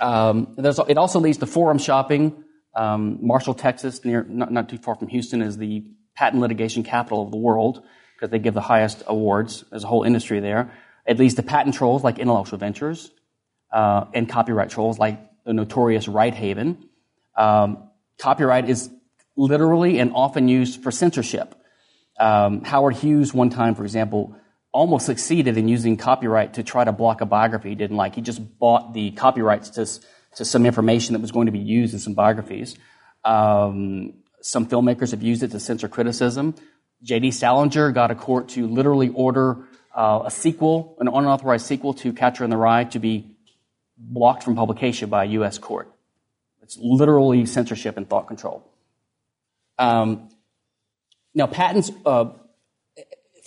um, 0.01 0.57
it 0.57 0.97
also 0.97 1.21
leads 1.21 1.37
to 1.39 1.47
forum 1.47 1.77
shopping. 1.77 2.43
Um, 2.75 3.19
Marshall, 3.21 3.53
Texas, 3.53 4.03
near 4.03 4.25
not, 4.27 4.51
not, 4.51 4.71
too 4.71 4.79
far 4.79 4.95
from 4.95 5.09
Houston, 5.09 5.43
is 5.43 5.59
the 5.59 5.85
patent 6.17 6.41
litigation 6.41 6.85
capital 6.85 7.23
of 7.23 7.31
the 7.31 7.37
world 7.37 7.83
because 8.15 8.31
they 8.31 8.39
give 8.39 8.55
the 8.55 8.63
highest 8.63 9.03
awards. 9.07 9.63
There's 9.69 9.85
a 9.85 9.87
whole 9.87 10.05
industry 10.05 10.41
there. 10.41 10.73
It 11.07 11.19
leads 11.19 11.35
to 11.35 11.43
patent 11.43 11.75
trolls 11.75 12.03
like 12.03 12.19
Intellectual 12.19 12.59
Ventures 12.59 13.11
uh, 13.71 14.07
and 14.15 14.27
copyright 14.27 14.71
trolls 14.71 14.99
like 14.99 15.21
the 15.45 15.53
notorious 15.53 16.07
Righthaven. 16.07 16.79
Um, 17.37 17.91
copyright 18.19 18.71
is 18.71 18.89
literally 19.37 19.99
and 19.99 20.13
often 20.15 20.49
used 20.49 20.83
for 20.83 20.91
censorship. 20.91 21.55
Um, 22.19 22.65
Howard 22.65 22.97
Hughes, 22.97 23.35
one 23.35 23.51
time, 23.51 23.75
for 23.75 23.85
example, 23.85 24.35
almost 24.79 25.07
succeeded 25.07 25.57
in 25.57 25.67
using 25.67 25.97
copyright 25.97 26.55
to 26.55 26.63
try 26.63 26.85
to 26.85 26.93
block 26.93 27.21
a 27.21 27.27
biography 27.27 27.71
he 27.71 27.75
didn't 27.75 27.97
like. 27.97 28.15
He 28.15 28.21
just 28.21 28.41
bought 28.61 28.95
the 28.95 29.11
copyrights 29.11 29.71
to, 29.71 29.85
to 30.37 30.45
some 30.45 30.65
information 30.65 31.15
that 31.15 31.21
was 31.21 31.33
going 31.33 31.47
to 31.47 31.53
be 31.53 31.59
used 31.59 31.95
in 31.95 31.99
some 31.99 32.15
biographies. 32.15 32.77
Um, 33.25 34.15
some 34.41 34.69
filmmakers 34.69 35.11
have 35.11 35.21
used 35.21 35.43
it 35.43 35.51
to 35.51 35.59
censor 35.59 35.89
criticism. 35.89 36.55
J.D. 37.03 37.33
Salinger 37.33 37.91
got 37.91 38.13
a 38.13 38.15
court 38.15 38.51
to 38.51 38.69
literally 38.69 39.09
order 39.09 39.57
uh, 39.93 40.23
a 40.27 40.31
sequel, 40.31 40.97
an 41.01 41.09
unauthorized 41.09 41.67
sequel 41.67 41.93
to 41.95 42.13
Catcher 42.13 42.45
in 42.45 42.51
the 42.51 42.57
Rye, 42.57 42.85
to 42.85 43.01
be 43.01 43.27
blocked 43.97 44.45
from 44.45 44.55
publication 44.55 45.11
by 45.11 45.25
a 45.25 45.27
U.S. 45.39 45.59
court. 45.59 45.91
It's 46.63 46.79
literally 46.81 47.47
censorship 47.47 47.97
and 47.97 48.09
thought 48.09 48.29
control. 48.29 48.65
Um, 49.77 50.29
now, 51.35 51.49
patents 51.49 51.91
uh, 52.07 52.27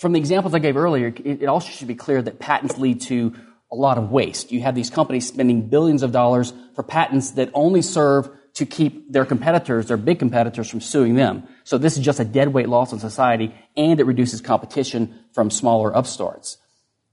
from 0.02 0.12
the 0.12 0.18
examples 0.18 0.52
I 0.52 0.58
gave 0.58 0.76
earlier, 0.76 1.06
it, 1.06 1.42
it 1.42 1.46
also 1.46 1.68
should 1.68 1.86
be 1.86 1.94
clear 1.94 2.20
that 2.20 2.40
patents 2.40 2.76
lead 2.76 3.02
to 3.02 3.34
a 3.70 3.76
lot 3.76 3.98
of 3.98 4.10
waste. 4.10 4.50
You 4.50 4.60
have 4.62 4.74
these 4.74 4.90
companies 4.90 5.28
spending 5.28 5.68
billions 5.68 6.02
of 6.02 6.10
dollars 6.10 6.52
for 6.74 6.82
patents 6.82 7.30
that 7.32 7.50
only 7.54 7.82
serve 7.82 8.28
to 8.54 8.66
keep 8.66 9.12
their 9.12 9.24
competitors, 9.24 9.86
their 9.86 9.96
big 9.96 10.18
competitors, 10.18 10.68
from 10.68 10.80
suing 10.80 11.14
them. 11.14 11.44
So 11.62 11.78
this 11.78 11.96
is 11.96 12.04
just 12.04 12.18
a 12.18 12.24
deadweight 12.24 12.68
loss 12.68 12.92
in 12.92 12.98
society, 12.98 13.54
and 13.76 14.00
it 14.00 14.04
reduces 14.04 14.40
competition 14.40 15.20
from 15.34 15.50
smaller 15.50 15.96
upstarts. 15.96 16.58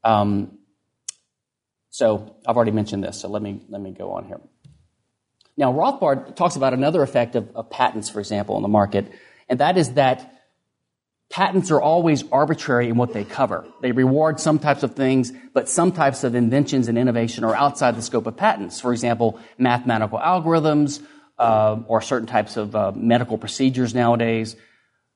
Um, 0.04 0.58
so 1.92 2.38
I've 2.48 2.56
already 2.56 2.72
mentioned 2.72 3.04
this, 3.04 3.22
so 3.22 3.30
let 3.30 3.44
me 3.44 3.62
let 3.70 3.82
me 3.82 3.92
go 3.92 4.14
on 4.14 4.26
here. 4.26 4.42
Now 5.56 5.72
Rothbard 5.72 6.36
talks 6.36 6.56
about 6.56 6.74
another 6.74 7.04
effect 7.04 7.36
of, 7.36 7.56
of 7.56 7.70
patents, 7.70 8.10
for 8.10 8.20
example, 8.20 8.58
in 8.58 8.64
the 8.64 8.68
market, 8.68 9.12
and 9.48 9.60
that 9.60 9.78
is 9.78 9.94
that 9.94 10.39
patents 11.30 11.70
are 11.70 11.82
always 11.82 12.24
arbitrary 12.32 12.90
in 12.90 12.98
what 12.98 13.14
they 13.14 13.24
cover. 13.24 13.66
They 13.82 13.92
reward 13.92 14.40
some 14.40 14.60
types 14.60 14.84
of 14.84 14.96
things, 14.96 15.32
but 15.54 15.70
some 15.70 15.92
types 15.92 16.24
of 16.24 16.36
inventions 16.36 16.88
and 16.88 16.98
innovation 16.98 17.44
are 17.44 17.56
outside 17.56 17.96
the 17.96 18.02
scope 18.02 18.26
of 18.26 18.36
patents. 18.36 18.82
For 18.82 18.92
example, 18.92 19.40
mathematical 19.58 20.18
algorithms 20.18 21.02
uh, 21.38 21.80
or 21.88 22.02
certain 22.02 22.28
types 22.28 22.58
of 22.58 22.76
uh, 22.76 22.92
medical 22.96 23.38
procedures 23.38 23.94
nowadays. 23.94 24.56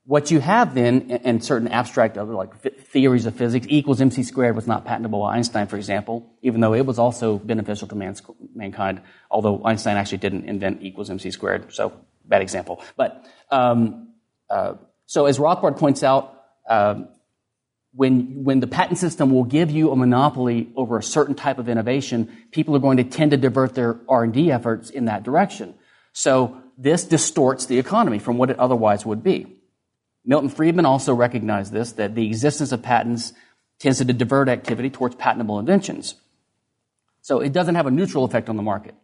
What 0.06 0.32
you 0.32 0.40
have 0.42 0.76
then, 0.76 1.12
and 1.24 1.44
certain 1.44 1.70
abstract 1.70 2.18
other 2.18 2.34
like 2.34 2.60
theories 2.60 3.26
of 3.26 3.36
physics, 3.36 3.66
equals 3.70 4.02
mc 4.02 4.22
squared 4.24 4.56
was 4.56 4.68
not 4.68 4.84
patentable 4.84 5.22
by 5.22 5.38
Einstein, 5.38 5.68
for 5.68 5.78
example, 5.78 6.36
even 6.42 6.60
though 6.60 6.74
it 6.74 6.86
was 6.86 7.00
also 7.00 7.38
beneficial 7.40 7.88
to 7.88 7.96
mankind. 8.54 9.02
Although 9.32 9.62
Einstein 9.64 9.96
actually 9.96 10.18
didn't 10.18 10.46
invent 10.46 10.82
equals 10.82 11.10
mc 11.10 11.32
squared, 11.32 11.74
so 11.74 11.94
bad 12.26 12.42
example. 12.42 12.82
But 12.98 13.26
um, 13.50 14.10
uh, 14.50 14.74
so 15.06 15.26
as 15.26 15.38
Rothbard 15.38 15.78
points 15.78 16.04
out, 16.04 16.34
um, 16.70 17.10
when, 17.96 18.44
when 18.44 18.60
the 18.60 18.68
patent 18.68 18.98
system 18.98 19.32
will 19.32 19.44
give 19.44 19.70
you 19.70 19.92
a 19.92 19.96
monopoly 19.96 20.70
over 20.76 20.98
a 20.98 21.04
certain 21.04 21.36
type 21.36 21.60
of 21.60 21.70
innovation, 21.70 22.32
people 22.52 22.76
are 22.76 22.80
going 22.80 22.98
to 22.98 23.04
tend 23.04 23.32
to 23.32 23.38
divert 23.38 23.76
their 23.76 24.00
R&D 24.10 24.52
efforts 24.52 24.90
in 24.90 25.06
that 25.06 25.24
direction. 25.24 25.76
So 26.12 26.58
this 26.78 27.04
distorts 27.04 27.68
the 27.68 27.78
economy 27.78 28.20
from 28.20 28.38
what 28.38 28.50
it 28.50 28.58
otherwise 28.60 29.06
would 29.06 29.24
be. 29.24 29.58
Milton 30.26 30.50
Friedman 30.50 30.86
also 30.86 31.14
recognized 31.14 31.72
this, 31.72 31.94
that 31.94 32.16
the 32.16 32.26
existence 32.26 32.72
of 32.72 32.82
patents 32.82 33.34
tends 33.78 34.00
to 34.00 34.06
divert 34.06 34.50
activity 34.50 34.90
towards 34.90 35.16
patentable 35.16 35.60
inventions. 35.60 36.16
So 37.22 37.42
it 37.42 37.54
doesn't 37.54 37.76
have 37.76 37.86
a 37.86 37.92
neutral 37.92 38.24
effect 38.24 38.50
on 38.50 38.56
the 38.56 38.64
market. 38.64 38.96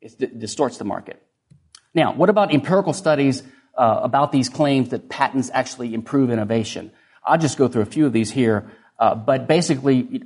It 0.00 0.38
distorts 0.38 0.78
the 0.78 0.84
market. 0.84 1.22
Now, 1.94 2.12
what 2.12 2.28
about 2.28 2.52
empirical 2.52 2.92
studies 2.92 3.42
uh, 3.78 4.00
about 4.02 4.32
these 4.32 4.48
claims 4.48 4.90
that 4.90 5.08
patents 5.08 5.50
actually 5.54 5.94
improve 5.94 6.30
innovation. 6.30 6.90
I'll 7.24 7.38
just 7.38 7.56
go 7.56 7.68
through 7.68 7.82
a 7.82 7.86
few 7.86 8.06
of 8.06 8.12
these 8.12 8.30
here, 8.30 8.70
uh, 8.98 9.14
but 9.14 9.46
basically, 9.46 10.24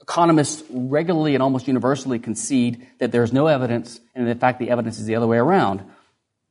economists 0.00 0.62
regularly 0.70 1.34
and 1.34 1.42
almost 1.42 1.66
universally 1.66 2.18
concede 2.18 2.86
that 2.98 3.10
there's 3.10 3.32
no 3.32 3.46
evidence, 3.46 4.00
and 4.14 4.28
in 4.28 4.38
fact, 4.38 4.58
the 4.58 4.70
evidence 4.70 4.98
is 4.98 5.06
the 5.06 5.16
other 5.16 5.26
way 5.26 5.38
around. 5.38 5.82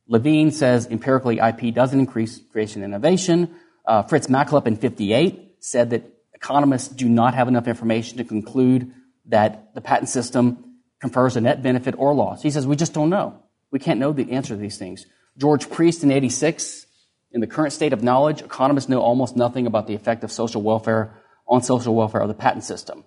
Levine 0.08 0.50
says 0.50 0.86
empirically 0.88 1.38
IP 1.38 1.72
doesn't 1.72 1.98
increase 1.98 2.40
creation 2.50 2.82
and 2.82 2.92
innovation. 2.92 3.54
Uh, 3.86 4.02
Fritz 4.02 4.26
Machlup 4.26 4.66
in 4.66 4.76
58 4.76 5.56
said 5.60 5.90
that 5.90 6.02
economists 6.34 6.88
do 6.88 7.08
not 7.08 7.34
have 7.34 7.46
enough 7.46 7.68
information 7.68 8.18
to 8.18 8.24
conclude 8.24 8.92
that 9.26 9.72
the 9.74 9.80
patent 9.80 10.08
system 10.08 10.64
confers 11.00 11.36
a 11.36 11.40
net 11.40 11.62
benefit 11.62 11.94
or 11.96 12.12
loss. 12.12 12.42
He 12.42 12.50
says 12.50 12.66
we 12.66 12.74
just 12.74 12.92
don't 12.92 13.10
know. 13.10 13.40
We 13.70 13.78
can't 13.78 14.00
know 14.00 14.12
the 14.12 14.32
answer 14.32 14.54
to 14.54 14.60
these 14.60 14.78
things. 14.78 15.06
George 15.40 15.70
Priest 15.70 16.04
in 16.04 16.12
86, 16.12 16.86
in 17.32 17.40
the 17.40 17.46
current 17.46 17.72
state 17.72 17.94
of 17.94 18.02
knowledge, 18.02 18.42
economists 18.42 18.90
know 18.90 19.00
almost 19.00 19.36
nothing 19.36 19.66
about 19.66 19.86
the 19.86 19.94
effect 19.94 20.22
of 20.22 20.30
social 20.30 20.60
welfare 20.60 21.16
on 21.48 21.62
social 21.62 21.94
welfare 21.94 22.20
of 22.20 22.28
the 22.28 22.34
patent 22.34 22.62
system. 22.62 23.04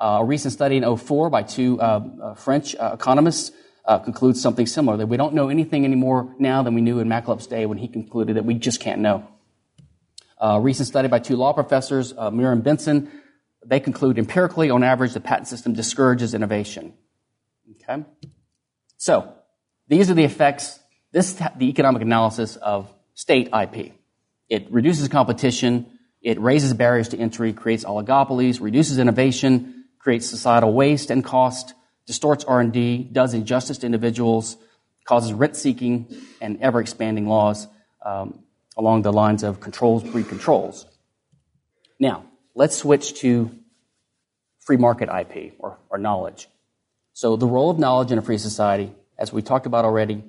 Uh, 0.00 0.18
a 0.20 0.24
recent 0.24 0.52
study 0.52 0.78
in 0.78 0.96
04 0.96 1.28
by 1.28 1.42
two 1.42 1.80
uh, 1.80 2.00
uh 2.22 2.34
French 2.34 2.74
uh, 2.76 2.92
economists 2.94 3.52
uh, 3.84 3.98
concludes 3.98 4.40
something 4.40 4.66
similar 4.66 4.96
that 4.96 5.08
we 5.08 5.18
don't 5.18 5.34
know 5.34 5.50
anything 5.50 5.84
anymore 5.84 6.34
now 6.38 6.62
than 6.62 6.74
we 6.74 6.80
knew 6.80 7.00
in 7.00 7.08
Machlup's 7.08 7.46
day 7.46 7.66
when 7.66 7.76
he 7.76 7.86
concluded 7.86 8.36
that 8.36 8.46
we 8.46 8.54
just 8.54 8.80
can't 8.80 9.02
know. 9.02 9.28
a 10.38 10.58
recent 10.60 10.88
study 10.88 11.06
by 11.08 11.18
two 11.18 11.36
law 11.36 11.52
professors, 11.52 12.14
uh, 12.16 12.30
Meurer 12.30 12.52
and 12.52 12.64
Bessen, 12.64 13.10
they 13.64 13.78
conclude 13.78 14.18
empirically, 14.18 14.70
on 14.70 14.82
average, 14.82 15.12
the 15.12 15.20
patent 15.20 15.48
system 15.48 15.74
discourages 15.74 16.32
innovation. 16.32 16.94
Okay? 17.70 18.04
So, 18.96 19.34
these 19.88 20.10
are 20.10 20.14
the 20.14 20.24
effects, 20.24 20.78
this 21.14 21.30
is 21.30 21.40
the 21.56 21.68
economic 21.68 22.02
analysis 22.02 22.56
of 22.56 22.92
state 23.14 23.48
IP. 23.54 23.92
It 24.48 24.66
reduces 24.72 25.06
competition, 25.06 25.86
it 26.20 26.40
raises 26.40 26.74
barriers 26.74 27.08
to 27.10 27.16
entry, 27.16 27.52
creates 27.52 27.84
oligopolies, 27.84 28.60
reduces 28.60 28.98
innovation, 28.98 29.84
creates 30.00 30.28
societal 30.28 30.72
waste 30.72 31.12
and 31.12 31.24
cost, 31.24 31.72
distorts 32.06 32.44
R&D, 32.44 33.10
does 33.12 33.32
injustice 33.32 33.78
to 33.78 33.86
individuals, 33.86 34.56
causes 35.04 35.32
rent-seeking 35.32 36.08
and 36.40 36.60
ever-expanding 36.60 37.28
laws 37.28 37.68
um, 38.04 38.40
along 38.76 39.02
the 39.02 39.12
lines 39.12 39.44
of 39.44 39.60
controls 39.60 40.02
breed 40.02 40.28
controls. 40.28 40.84
Now, 42.00 42.24
let's 42.56 42.76
switch 42.76 43.20
to 43.20 43.56
free 44.58 44.78
market 44.78 45.08
IP 45.08 45.54
or, 45.60 45.78
or 45.90 45.98
knowledge. 45.98 46.48
So 47.12 47.36
the 47.36 47.46
role 47.46 47.70
of 47.70 47.78
knowledge 47.78 48.10
in 48.10 48.18
a 48.18 48.22
free 48.22 48.38
society, 48.38 48.92
as 49.16 49.32
we 49.32 49.42
talked 49.42 49.66
about 49.66 49.84
already, 49.84 50.24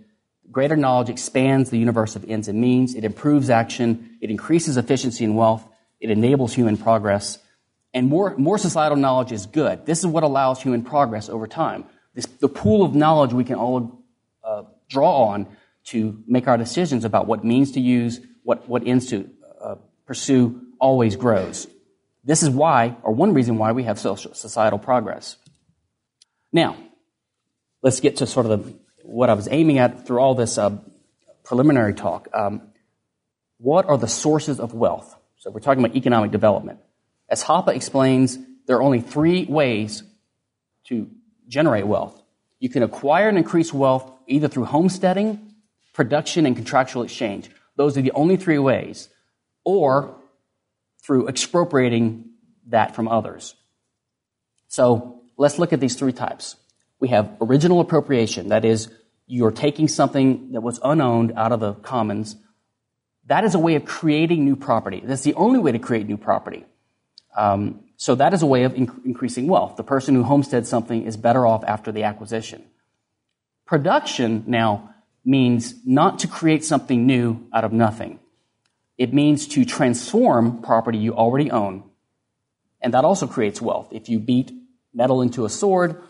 greater 0.51 0.75
knowledge 0.75 1.09
expands 1.09 1.69
the 1.69 1.77
universe 1.77 2.15
of 2.15 2.29
ends 2.29 2.47
and 2.47 2.59
means. 2.59 2.95
It 2.95 3.03
improves 3.03 3.49
action. 3.49 4.17
It 4.21 4.29
increases 4.29 4.77
efficiency 4.77 5.23
and 5.23 5.35
wealth. 5.35 5.65
It 5.99 6.09
enables 6.09 6.53
human 6.53 6.77
progress. 6.77 7.39
And 7.93 8.07
more, 8.07 8.35
more 8.37 8.57
societal 8.57 8.97
knowledge 8.97 9.31
is 9.31 9.45
good. 9.45 9.85
This 9.85 9.99
is 9.99 10.07
what 10.07 10.23
allows 10.23 10.61
human 10.61 10.83
progress 10.83 11.29
over 11.29 11.47
time. 11.47 11.85
This, 12.13 12.25
the 12.25 12.49
pool 12.49 12.83
of 12.83 12.93
knowledge 12.93 13.33
we 13.33 13.43
can 13.43 13.55
all 13.55 14.03
uh, 14.43 14.63
draw 14.89 15.27
on 15.27 15.47
to 15.85 16.21
make 16.27 16.47
our 16.47 16.57
decisions 16.57 17.05
about 17.05 17.27
what 17.27 17.43
means 17.43 17.73
to 17.73 17.79
use, 17.79 18.19
what, 18.43 18.67
what 18.67 18.85
ends 18.85 19.07
to 19.07 19.29
uh, 19.61 19.75
pursue, 20.05 20.61
always 20.79 21.15
grows. 21.15 21.67
This 22.23 22.43
is 22.43 22.49
why, 22.49 22.97
or 23.03 23.13
one 23.13 23.33
reason 23.33 23.57
why, 23.57 23.71
we 23.71 23.83
have 23.83 23.99
social, 23.99 24.33
societal 24.33 24.79
progress. 24.79 25.37
Now, 26.51 26.75
let's 27.81 27.99
get 27.99 28.17
to 28.17 28.27
sort 28.27 28.47
of 28.47 28.65
the, 28.65 28.73
what 29.05 29.29
I 29.29 29.33
was 29.33 29.47
aiming 29.49 29.77
at 29.77 30.05
through 30.05 30.19
all 30.19 30.35
this 30.35 30.57
uh, 30.57 30.77
preliminary 31.43 31.93
talk. 31.93 32.27
Um, 32.33 32.61
what 33.57 33.85
are 33.85 33.97
the 33.97 34.07
sources 34.07 34.59
of 34.59 34.73
wealth? 34.73 35.15
So 35.37 35.51
we're 35.51 35.59
talking 35.59 35.83
about 35.83 35.95
economic 35.95 36.31
development. 36.31 36.79
As 37.29 37.43
Hoppe 37.43 37.69
explains, 37.69 38.37
there 38.67 38.77
are 38.77 38.83
only 38.83 39.01
three 39.01 39.45
ways 39.45 40.03
to 40.87 41.09
generate 41.47 41.87
wealth. 41.87 42.21
You 42.59 42.69
can 42.69 42.83
acquire 42.83 43.29
and 43.29 43.37
increase 43.37 43.73
wealth 43.73 44.11
either 44.27 44.47
through 44.47 44.65
homesteading, 44.65 45.53
production, 45.93 46.45
and 46.45 46.55
contractual 46.55 47.03
exchange. 47.03 47.49
Those 47.75 47.97
are 47.97 48.01
the 48.01 48.11
only 48.11 48.37
three 48.37 48.57
ways. 48.57 49.09
Or 49.63 50.15
through 51.03 51.27
expropriating 51.27 52.25
that 52.67 52.95
from 52.95 53.07
others. 53.07 53.55
So 54.67 55.21
let's 55.37 55.59
look 55.59 55.73
at 55.73 55.79
these 55.79 55.95
three 55.95 56.13
types. 56.13 56.55
We 56.99 57.09
have 57.09 57.37
original 57.41 57.81
appropriation, 57.81 58.49
that 58.49 58.65
is, 58.65 58.89
you're 59.27 59.51
taking 59.51 59.87
something 59.87 60.51
that 60.53 60.61
was 60.61 60.79
unowned 60.83 61.33
out 61.35 61.51
of 61.51 61.59
the 61.59 61.73
commons. 61.73 62.35
That 63.25 63.43
is 63.43 63.55
a 63.55 63.59
way 63.59 63.75
of 63.75 63.85
creating 63.85 64.45
new 64.45 64.55
property. 64.55 65.01
That's 65.03 65.23
the 65.23 65.33
only 65.33 65.59
way 65.59 65.71
to 65.71 65.79
create 65.79 66.07
new 66.07 66.17
property. 66.17 66.65
Um, 67.35 67.81
so 67.97 68.15
that 68.15 68.33
is 68.33 68.41
a 68.41 68.45
way 68.45 68.63
of 68.63 68.73
inc- 68.73 69.05
increasing 69.05 69.47
wealth. 69.47 69.77
The 69.77 69.83
person 69.83 70.15
who 70.15 70.23
homesteads 70.23 70.69
something 70.69 71.03
is 71.03 71.17
better 71.17 71.45
off 71.45 71.63
after 71.65 71.91
the 71.91 72.03
acquisition. 72.03 72.63
Production 73.65 74.43
now 74.47 74.93
means 75.23 75.75
not 75.85 76.19
to 76.19 76.27
create 76.27 76.63
something 76.63 77.05
new 77.05 77.47
out 77.51 77.63
of 77.63 77.73
nothing. 77.73 78.19
It 78.97 79.13
means 79.13 79.47
to 79.49 79.65
transform 79.65 80.61
property 80.61 80.99
you 80.99 81.13
already 81.15 81.51
own. 81.51 81.83
And 82.79 82.93
that 82.93 83.03
also 83.03 83.27
creates 83.27 83.61
wealth. 83.61 83.89
If 83.91 84.07
you 84.07 84.19
beat 84.19 84.51
metal 84.93 85.21
into 85.21 85.45
a 85.45 85.49
sword, 85.49 86.01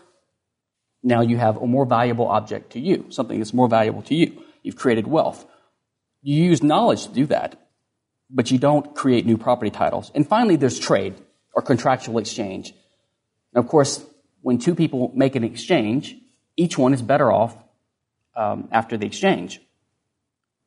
now 1.06 1.20
you 1.20 1.36
have 1.36 1.56
a 1.56 1.66
more 1.66 1.86
valuable 1.86 2.26
object 2.26 2.72
to 2.72 2.80
you, 2.80 3.06
something 3.10 3.38
that's 3.38 3.54
more 3.54 3.68
valuable 3.68 4.02
to 4.02 4.14
you. 4.14 4.42
You've 4.64 4.74
created 4.74 5.06
wealth. 5.06 5.46
You 6.20 6.42
use 6.42 6.64
knowledge 6.64 7.06
to 7.06 7.12
do 7.12 7.26
that, 7.26 7.68
but 8.28 8.50
you 8.50 8.58
don't 8.58 8.92
create 8.94 9.24
new 9.24 9.38
property 9.38 9.70
titles. 9.70 10.10
And 10.16 10.26
finally, 10.26 10.56
there's 10.56 10.80
trade 10.80 11.14
or 11.54 11.62
contractual 11.62 12.18
exchange. 12.18 12.74
Of 13.54 13.68
course, 13.68 14.04
when 14.42 14.58
two 14.58 14.74
people 14.74 15.12
make 15.14 15.36
an 15.36 15.44
exchange, 15.44 16.16
each 16.56 16.76
one 16.76 16.92
is 16.92 17.02
better 17.02 17.30
off 17.30 17.56
um, 18.34 18.68
after 18.72 18.96
the 18.96 19.06
exchange. 19.06 19.60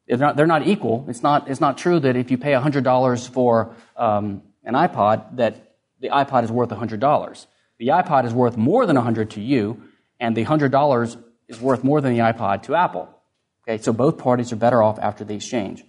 They're 0.08 0.18
not, 0.18 0.38
they're 0.38 0.48
not 0.48 0.66
equal. 0.66 1.06
It's 1.10 1.22
not, 1.22 1.50
it's 1.50 1.60
not 1.60 1.78
true 1.78 2.00
that 2.00 2.16
if 2.16 2.32
you 2.32 2.38
pay 2.38 2.54
$100 2.54 3.30
for 3.30 3.76
um, 3.98 4.42
an 4.64 4.74
iPod, 4.74 5.36
that 5.36 5.76
the 6.00 6.08
iPod 6.10 6.46
is 6.46 6.52
worth 6.52 6.70
$100. 6.70 7.46
The 7.78 7.88
iPod 7.88 8.26
is 8.26 8.34
worth 8.34 8.56
more 8.56 8.86
than 8.86 8.96
100 8.96 9.32
to 9.32 9.42
you, 9.42 9.84
and 10.20 10.36
the 10.36 10.46
$100 10.46 11.24
is 11.48 11.60
worth 11.60 11.84
more 11.84 12.02
than 12.02 12.14
the 12.14 12.20
iPod 12.20 12.64
to 12.64 12.76
Apple. 12.76 13.10
Okay, 13.68 13.82
so 13.82 13.94
both 13.94 14.18
parties 14.18 14.52
are 14.52 14.56
better 14.56 14.82
off 14.82 15.00
after 15.00 15.24
the 15.24 15.36
exchange. 15.36 15.84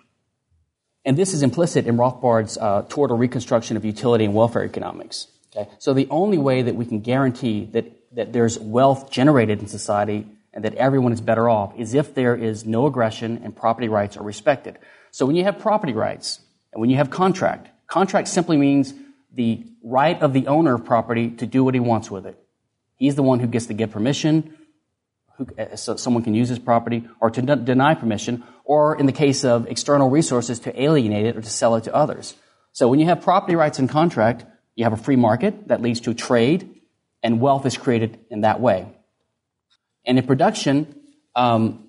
And 1.04 1.16
this 1.16 1.32
is 1.32 1.42
implicit 1.42 1.86
in 1.86 1.96
Rothbard's 1.96 2.58
uh, 2.58 2.84
toward 2.88 3.10
a 3.10 3.14
reconstruction 3.14 3.76
of 3.76 3.84
utility 3.84 4.24
and 4.24 4.34
welfare 4.34 4.64
economics. 4.64 5.28
Okay? 5.56 5.68
So 5.78 5.94
the 5.94 6.06
only 6.10 6.38
way 6.38 6.62
that 6.62 6.76
we 6.76 6.84
can 6.84 7.00
guarantee 7.00 7.64
that, 7.72 7.86
that 8.14 8.32
there's 8.32 8.58
wealth 8.58 9.10
generated 9.10 9.60
in 9.60 9.66
society 9.66 10.26
and 10.52 10.64
that 10.64 10.74
everyone 10.74 11.12
is 11.12 11.20
better 11.20 11.48
off 11.48 11.72
is 11.78 11.94
if 11.94 12.14
there 12.14 12.36
is 12.36 12.66
no 12.66 12.86
aggression 12.86 13.40
and 13.42 13.56
property 13.56 13.88
rights 13.88 14.16
are 14.16 14.22
respected. 14.22 14.78
So 15.10 15.24
when 15.26 15.36
you 15.36 15.44
have 15.44 15.58
property 15.58 15.92
rights 15.92 16.40
and 16.72 16.80
when 16.80 16.90
you 16.90 16.96
have 16.96 17.10
contract, 17.10 17.68
contract 17.86 18.28
simply 18.28 18.56
means 18.56 18.92
the 19.32 19.64
right 19.82 20.20
of 20.20 20.32
the 20.32 20.48
owner 20.48 20.74
of 20.74 20.84
property 20.84 21.30
to 21.30 21.46
do 21.46 21.64
what 21.64 21.74
he 21.74 21.80
wants 21.80 22.10
with 22.10 22.26
it. 22.26 22.36
He's 23.00 23.14
the 23.14 23.22
one 23.22 23.40
who 23.40 23.46
gets 23.46 23.64
to 23.66 23.74
give 23.74 23.90
permission, 23.92 24.54
who, 25.38 25.46
uh, 25.58 25.74
so 25.74 25.96
someone 25.96 26.22
can 26.22 26.34
use 26.34 26.50
his 26.50 26.58
property, 26.58 27.08
or 27.18 27.30
to 27.30 27.40
deny 27.40 27.94
permission, 27.94 28.44
or 28.62 28.94
in 28.94 29.06
the 29.06 29.12
case 29.12 29.42
of 29.42 29.66
external 29.68 30.10
resources, 30.10 30.60
to 30.60 30.80
alienate 30.80 31.24
it 31.24 31.34
or 31.34 31.40
to 31.40 31.48
sell 31.48 31.76
it 31.76 31.84
to 31.84 31.94
others. 31.94 32.34
So 32.72 32.88
when 32.88 33.00
you 33.00 33.06
have 33.06 33.22
property 33.22 33.56
rights 33.56 33.78
in 33.78 33.88
contract, 33.88 34.44
you 34.76 34.84
have 34.84 34.92
a 34.92 34.98
free 34.98 35.16
market 35.16 35.68
that 35.68 35.80
leads 35.80 36.00
to 36.00 36.12
trade, 36.12 36.68
and 37.22 37.40
wealth 37.40 37.64
is 37.64 37.78
created 37.78 38.18
in 38.30 38.42
that 38.42 38.60
way. 38.60 38.86
And 40.04 40.18
in 40.18 40.26
production, 40.26 40.94
um, 41.34 41.88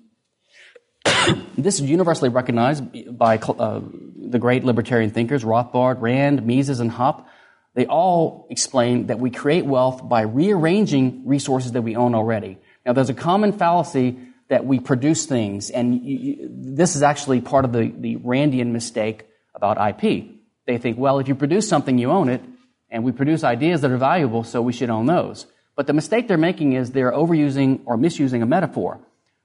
this 1.58 1.78
is 1.78 1.82
universally 1.82 2.30
recognized 2.30 3.18
by 3.18 3.36
uh, 3.36 3.82
the 4.16 4.38
great 4.38 4.64
libertarian 4.64 5.10
thinkers, 5.10 5.44
Rothbard, 5.44 6.00
Rand, 6.00 6.46
Mises, 6.46 6.80
and 6.80 6.90
Hoppe. 6.90 7.26
They 7.74 7.86
all 7.86 8.46
explain 8.50 9.06
that 9.06 9.18
we 9.18 9.30
create 9.30 9.64
wealth 9.64 10.06
by 10.06 10.22
rearranging 10.22 11.26
resources 11.26 11.72
that 11.72 11.82
we 11.82 11.96
own 11.96 12.14
already. 12.14 12.58
Now, 12.84 12.92
there's 12.92 13.08
a 13.08 13.14
common 13.14 13.52
fallacy 13.52 14.18
that 14.48 14.66
we 14.66 14.80
produce 14.80 15.24
things, 15.24 15.70
and 15.70 16.04
you, 16.04 16.18
you, 16.18 16.48
this 16.50 16.94
is 16.96 17.02
actually 17.02 17.40
part 17.40 17.64
of 17.64 17.72
the, 17.72 17.90
the 17.96 18.16
Randian 18.16 18.72
mistake 18.72 19.26
about 19.54 19.78
IP. 19.80 20.26
They 20.66 20.76
think, 20.78 20.98
well, 20.98 21.18
if 21.18 21.28
you 21.28 21.34
produce 21.34 21.68
something, 21.68 21.96
you 21.96 22.10
own 22.10 22.28
it, 22.28 22.42
and 22.90 23.04
we 23.04 23.12
produce 23.12 23.44
ideas 23.44 23.80
that 23.80 23.90
are 23.90 23.96
valuable, 23.96 24.44
so 24.44 24.60
we 24.60 24.74
should 24.74 24.90
own 24.90 25.06
those. 25.06 25.46
But 25.74 25.86
the 25.86 25.94
mistake 25.94 26.28
they're 26.28 26.36
making 26.36 26.74
is 26.74 26.90
they're 26.90 27.12
overusing 27.12 27.80
or 27.86 27.96
misusing 27.96 28.42
a 28.42 28.46
metaphor. 28.46 29.00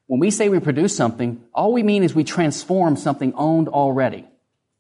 When 0.08 0.20
we 0.20 0.32
say 0.32 0.50
we 0.50 0.60
produce 0.60 0.96
something, 0.96 1.42
all 1.54 1.72
we 1.72 1.84
mean 1.84 2.04
is 2.04 2.14
we 2.14 2.26
transform 2.26 2.98
something 2.98 3.34
owned 3.36 3.70
already. 3.70 4.26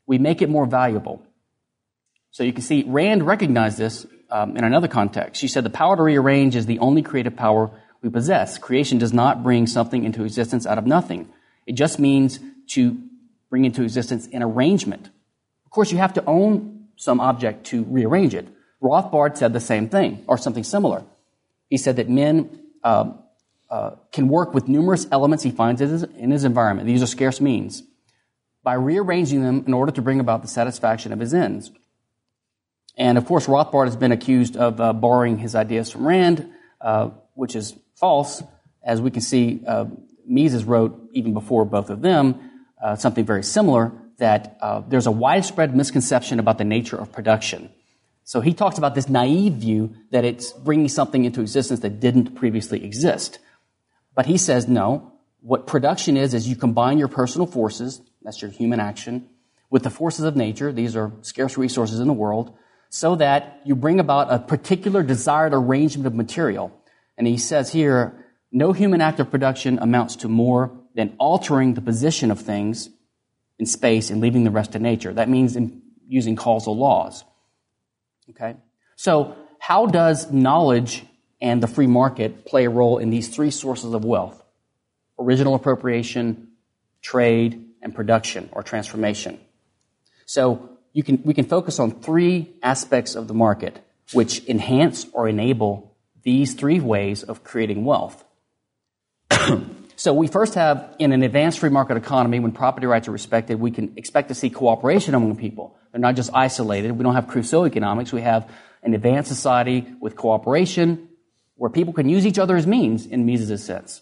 We 0.05 0.17
make 0.17 0.41
it 0.41 0.49
more 0.49 0.65
valuable. 0.65 1.21
So 2.37 2.43
you 2.43 2.53
can 2.53 2.61
see 2.61 2.83
Rand 2.85 3.25
recognized 3.25 3.79
this 3.79 4.05
um, 4.29 4.55
in 4.55 4.63
another 4.63 4.87
context. 4.87 5.41
She 5.41 5.47
said 5.47 5.63
the 5.63 5.71
power 5.71 5.95
to 5.95 6.03
rearrange 6.03 6.55
is 6.55 6.67
the 6.67 6.77
only 6.77 7.01
creative 7.01 7.35
power 7.35 7.71
we 8.03 8.11
possess. 8.11 8.59
Creation 8.59 8.99
does 8.99 9.11
not 9.11 9.41
bring 9.41 9.65
something 9.65 10.03
into 10.03 10.23
existence 10.23 10.67
out 10.67 10.77
of 10.77 10.85
nothing. 10.85 11.29
It 11.65 11.73
just 11.73 11.97
means 11.97 12.39
to 12.67 12.95
bring 13.49 13.65
into 13.65 13.81
existence 13.81 14.29
an 14.31 14.43
arrangement. 14.43 15.09
Of 15.65 15.71
course, 15.71 15.91
you 15.91 15.97
have 15.97 16.13
to 16.13 16.23
own 16.25 16.89
some 16.95 17.19
object 17.19 17.65
to 17.71 17.83
rearrange 17.85 18.35
it. 18.35 18.47
Rothbard 18.83 19.35
said 19.35 19.51
the 19.51 19.59
same 19.59 19.89
thing, 19.89 20.23
or 20.27 20.37
something 20.37 20.63
similar. 20.63 21.03
He 21.71 21.77
said 21.77 21.95
that 21.95 22.07
men 22.07 22.59
uh, 22.83 23.13
uh, 23.67 23.95
can 24.11 24.27
work 24.27 24.53
with 24.53 24.67
numerous 24.67 25.07
elements 25.11 25.43
he 25.43 25.49
finds 25.49 25.81
in 25.81 25.89
his, 25.89 26.03
in 26.03 26.29
his 26.29 26.43
environment. 26.43 26.85
These 26.85 27.01
are 27.01 27.07
scarce 27.07 27.41
means. 27.41 27.81
By 28.61 28.75
rearranging 28.75 29.41
them 29.41 29.63
in 29.65 29.73
order 29.73 29.91
to 29.91 30.03
bring 30.03 30.19
about 30.19 30.43
the 30.43 30.47
satisfaction 30.47 31.11
of 31.11 31.19
his 31.19 31.33
ends. 31.33 31.71
And 32.97 33.17
of 33.17 33.25
course, 33.25 33.45
Rothbard 33.45 33.85
has 33.85 33.95
been 33.95 34.11
accused 34.11 34.57
of 34.57 34.81
uh, 34.81 34.91
borrowing 34.93 35.37
his 35.37 35.53
ideas 35.55 35.91
from 35.91 36.07
Rand, 36.07 36.51
uh, 36.81 37.11
which 37.35 37.55
is 37.55 37.75
false. 37.95 38.43
As 38.83 38.99
we 39.01 39.11
can 39.11 39.21
see, 39.21 39.63
uh, 39.67 39.85
Mises 40.25 40.63
wrote, 40.63 41.09
even 41.13 41.33
before 41.33 41.63
both 41.63 41.89
of 41.89 42.01
them, 42.01 42.51
uh, 42.83 42.95
something 42.95 43.25
very 43.25 43.43
similar 43.43 43.91
that 44.17 44.57
uh, 44.61 44.81
there's 44.87 45.05
a 45.05 45.11
widespread 45.11 45.75
misconception 45.75 46.39
about 46.39 46.57
the 46.57 46.63
nature 46.63 46.97
of 46.97 47.11
production. 47.11 47.69
So 48.23 48.41
he 48.41 48.53
talks 48.53 48.77
about 48.77 48.95
this 48.95 49.07
naive 49.07 49.53
view 49.53 49.95
that 50.11 50.25
it's 50.25 50.51
bringing 50.51 50.89
something 50.89 51.23
into 51.23 51.39
existence 51.41 51.79
that 51.81 51.99
didn't 51.99 52.35
previously 52.35 52.83
exist. 52.83 53.39
But 54.15 54.25
he 54.25 54.37
says, 54.37 54.67
no, 54.67 55.13
what 55.41 55.67
production 55.67 56.17
is, 56.17 56.33
is 56.33 56.47
you 56.47 56.55
combine 56.55 56.97
your 56.97 57.07
personal 57.07 57.47
forces, 57.47 58.01
that's 58.23 58.41
your 58.41 58.51
human 58.51 58.79
action, 58.79 59.29
with 59.69 59.83
the 59.83 59.89
forces 59.89 60.25
of 60.25 60.35
nature, 60.35 60.73
these 60.73 60.95
are 60.95 61.11
scarce 61.21 61.57
resources 61.57 61.99
in 61.99 62.07
the 62.07 62.13
world, 62.13 62.57
so 62.89 63.15
that 63.15 63.61
you 63.65 63.75
bring 63.75 63.99
about 63.99 64.31
a 64.31 64.39
particular 64.39 65.03
desired 65.03 65.53
arrangement 65.53 66.07
of 66.07 66.15
material. 66.15 66.71
And 67.17 67.27
he 67.27 67.37
says 67.37 67.71
here, 67.71 68.25
no 68.51 68.71
human 68.71 69.01
act 69.01 69.19
of 69.19 69.29
production 69.29 69.79
amounts 69.79 70.17
to 70.17 70.27
more 70.27 70.71
than 70.95 71.15
altering 71.19 71.73
the 71.73 71.81
position 71.81 72.31
of 72.31 72.39
things 72.39 72.89
in 73.59 73.65
space 73.65 74.09
and 74.09 74.21
leaving 74.21 74.43
the 74.43 74.51
rest 74.51 74.71
to 74.73 74.79
nature. 74.79 75.13
That 75.13 75.29
means 75.29 75.57
using 76.07 76.35
causal 76.35 76.77
laws. 76.77 77.23
Okay? 78.29 78.55
So, 78.95 79.35
how 79.59 79.85
does 79.85 80.31
knowledge 80.31 81.03
and 81.41 81.61
the 81.61 81.67
free 81.67 81.87
market 81.87 82.45
play 82.45 82.65
a 82.65 82.69
role 82.69 82.99
in 82.99 83.09
these 83.09 83.27
three 83.29 83.51
sources 83.51 83.93
of 83.93 84.05
wealth? 84.05 84.41
Original 85.19 85.55
appropriation, 85.55 86.49
trade, 87.01 87.65
and 87.81 87.93
production 87.93 88.49
or 88.51 88.63
transformation. 88.63 89.39
So, 90.25 90.66
you 90.93 91.03
can, 91.03 91.21
we 91.23 91.33
can 91.33 91.45
focus 91.45 91.79
on 91.79 91.91
three 91.91 92.53
aspects 92.63 93.15
of 93.15 93.27
the 93.27 93.33
market 93.33 93.79
which 94.13 94.43
enhance 94.47 95.05
or 95.13 95.27
enable 95.27 95.95
these 96.23 96.53
three 96.53 96.79
ways 96.79 97.23
of 97.23 97.43
creating 97.43 97.85
wealth. 97.85 98.23
so 99.95 100.13
we 100.13 100.27
first 100.27 100.55
have 100.55 100.95
in 100.99 101.11
an 101.11 101.23
advanced 101.23 101.59
free 101.59 101.69
market 101.69 101.97
economy 101.97 102.39
when 102.39 102.51
property 102.51 102.87
rights 102.87 103.07
are 103.07 103.11
respected 103.11 103.59
we 103.59 103.71
can 103.71 103.93
expect 103.97 104.29
to 104.29 104.35
see 104.35 104.49
cooperation 104.49 105.13
among 105.13 105.35
people 105.35 105.77
they're 105.91 106.01
not 106.01 106.15
just 106.15 106.29
isolated. 106.33 106.91
We 106.91 107.03
don't 107.03 107.15
have 107.15 107.27
Crusoe 107.27 107.65
economics. 107.65 108.13
We 108.13 108.21
have 108.21 108.49
an 108.83 108.93
advanced 108.93 109.29
society 109.29 109.85
with 109.99 110.15
cooperation 110.15 111.09
where 111.55 111.69
people 111.69 111.93
can 111.93 112.07
use 112.07 112.25
each 112.25 112.37
other 112.37 112.55
as 112.55 112.67
means 112.67 113.05
in 113.05 113.25
Mises' 113.25 113.63
sense. 113.63 114.01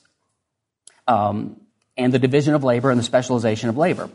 Um, 1.07 1.61
and 1.95 2.13
the 2.13 2.19
division 2.19 2.53
of 2.53 2.63
labor 2.63 2.91
and 2.91 2.99
the 2.99 3.03
specialization 3.03 3.69
of 3.69 3.77
labor. 3.77 4.09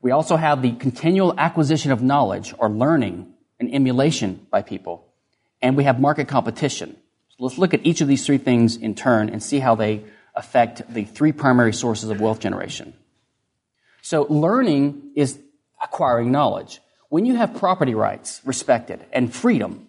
We 0.00 0.10
also 0.12 0.36
have 0.36 0.62
the 0.62 0.72
continual 0.72 1.34
acquisition 1.38 1.90
of 1.90 2.02
knowledge 2.02 2.54
or 2.58 2.68
learning 2.68 3.32
and 3.58 3.74
emulation 3.74 4.46
by 4.50 4.62
people. 4.62 5.06
And 5.60 5.76
we 5.76 5.84
have 5.84 6.00
market 6.00 6.28
competition. 6.28 6.96
So 7.30 7.44
let's 7.44 7.58
look 7.58 7.74
at 7.74 7.84
each 7.84 8.00
of 8.00 8.08
these 8.08 8.24
three 8.24 8.38
things 8.38 8.76
in 8.76 8.94
turn 8.94 9.28
and 9.28 9.42
see 9.42 9.58
how 9.58 9.74
they 9.74 10.04
affect 10.34 10.92
the 10.92 11.04
three 11.04 11.32
primary 11.32 11.72
sources 11.72 12.10
of 12.10 12.20
wealth 12.20 12.38
generation. 12.38 12.94
So 14.02 14.22
learning 14.30 15.12
is 15.16 15.38
acquiring 15.82 16.30
knowledge. 16.30 16.80
When 17.08 17.26
you 17.26 17.36
have 17.36 17.56
property 17.56 17.94
rights 17.94 18.40
respected 18.44 19.04
and 19.12 19.34
freedom, 19.34 19.88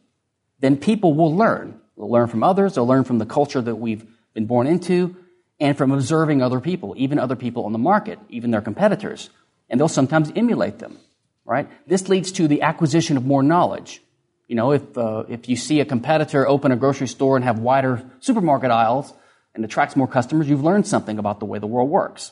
then 0.59 0.77
people 0.77 1.13
will 1.13 1.35
learn. 1.35 1.79
They'll 1.97 2.09
learn 2.09 2.27
from 2.27 2.43
others, 2.43 2.75
they'll 2.75 2.87
learn 2.87 3.03
from 3.03 3.19
the 3.19 3.25
culture 3.25 3.61
that 3.61 3.75
we've 3.75 4.05
been 4.33 4.45
born 4.45 4.67
into, 4.67 5.15
and 5.59 5.77
from 5.77 5.91
observing 5.91 6.41
other 6.41 6.59
people, 6.59 6.93
even 6.97 7.19
other 7.19 7.35
people 7.35 7.65
on 7.65 7.73
the 7.73 7.77
market, 7.77 8.17
even 8.29 8.51
their 8.51 8.61
competitors. 8.61 9.29
And 9.69 9.79
they'll 9.79 9.87
sometimes 9.87 10.31
emulate 10.35 10.79
them, 10.79 10.97
right? 11.45 11.69
This 11.87 12.09
leads 12.09 12.31
to 12.33 12.47
the 12.47 12.63
acquisition 12.63 13.17
of 13.17 13.25
more 13.25 13.43
knowledge. 13.43 14.01
You 14.47 14.55
know, 14.55 14.71
if, 14.71 14.97
uh, 14.97 15.25
if 15.29 15.47
you 15.47 15.55
see 15.55 15.79
a 15.79 15.85
competitor 15.85 16.47
open 16.47 16.71
a 16.71 16.75
grocery 16.75 17.07
store 17.07 17.35
and 17.35 17.45
have 17.45 17.59
wider 17.59 18.03
supermarket 18.19 18.71
aisles 18.71 19.13
and 19.53 19.63
attracts 19.63 19.95
more 19.95 20.07
customers, 20.07 20.49
you've 20.49 20.63
learned 20.63 20.87
something 20.87 21.19
about 21.19 21.39
the 21.39 21.45
way 21.45 21.59
the 21.59 21.67
world 21.67 21.89
works. 21.89 22.31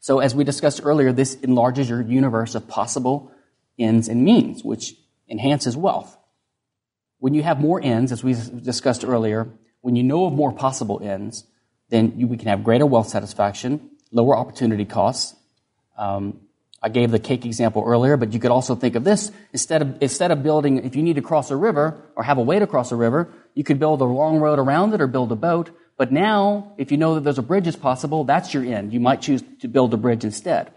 So 0.00 0.20
as 0.20 0.34
we 0.34 0.44
discussed 0.44 0.80
earlier, 0.84 1.12
this 1.12 1.34
enlarges 1.36 1.88
your 1.88 2.00
universe 2.00 2.54
of 2.54 2.68
possible 2.68 3.30
ends 3.78 4.08
and 4.08 4.24
means, 4.24 4.62
which 4.62 4.94
enhances 5.28 5.76
wealth. 5.76 6.16
When 7.18 7.34
you 7.34 7.42
have 7.42 7.60
more 7.60 7.80
ends, 7.82 8.12
as 8.12 8.22
we 8.22 8.34
discussed 8.34 9.04
earlier, 9.04 9.48
when 9.80 9.96
you 9.96 10.02
know 10.02 10.26
of 10.26 10.32
more 10.32 10.52
possible 10.52 11.00
ends, 11.02 11.44
then 11.88 12.14
you, 12.16 12.26
we 12.26 12.36
can 12.36 12.48
have 12.48 12.64
greater 12.64 12.86
wealth 12.86 13.08
satisfaction, 13.08 13.90
lower 14.12 14.36
opportunity 14.36 14.84
costs. 14.84 15.34
Um, 15.96 16.40
I 16.82 16.88
gave 16.90 17.10
the 17.10 17.18
cake 17.18 17.46
example 17.46 17.82
earlier, 17.86 18.16
but 18.16 18.32
you 18.34 18.40
could 18.40 18.50
also 18.50 18.74
think 18.74 18.94
of 18.94 19.04
this 19.04 19.32
instead 19.52 19.80
of 19.80 20.02
instead 20.02 20.30
of 20.30 20.42
building. 20.42 20.84
If 20.84 20.96
you 20.96 21.02
need 21.02 21.16
to 21.16 21.22
cross 21.22 21.50
a 21.50 21.56
river 21.56 21.96
or 22.14 22.22
have 22.22 22.38
a 22.38 22.42
way 22.42 22.58
to 22.58 22.66
cross 22.66 22.92
a 22.92 22.96
river, 22.96 23.32
you 23.54 23.64
could 23.64 23.78
build 23.78 24.00
a 24.00 24.04
long 24.04 24.38
road 24.38 24.58
around 24.58 24.92
it 24.92 25.00
or 25.00 25.06
build 25.06 25.32
a 25.32 25.36
boat. 25.36 25.70
But 25.96 26.12
now, 26.12 26.72
if 26.76 26.90
you 26.90 26.98
know 26.98 27.14
that 27.14 27.24
there's 27.24 27.38
a 27.38 27.42
bridge 27.42 27.66
is 27.66 27.76
possible, 27.76 28.24
that's 28.24 28.52
your 28.52 28.64
end. 28.64 28.92
You 28.92 29.00
might 29.00 29.22
choose 29.22 29.42
to 29.60 29.68
build 29.68 29.94
a 29.94 29.96
bridge 29.96 30.24
instead 30.24 30.72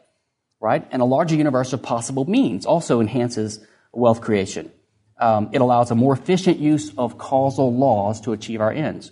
right? 0.59 0.87
And 0.91 1.01
a 1.01 1.05
larger 1.05 1.35
universe 1.35 1.73
of 1.73 1.81
possible 1.83 2.25
means 2.25 2.65
also 2.65 2.99
enhances 2.99 3.59
wealth 3.91 4.21
creation. 4.21 4.71
Um, 5.19 5.49
it 5.51 5.61
allows 5.61 5.91
a 5.91 5.95
more 5.95 6.13
efficient 6.13 6.59
use 6.59 6.91
of 6.97 7.17
causal 7.17 7.75
laws 7.75 8.21
to 8.21 8.33
achieve 8.33 8.61
our 8.61 8.71
ends. 8.71 9.11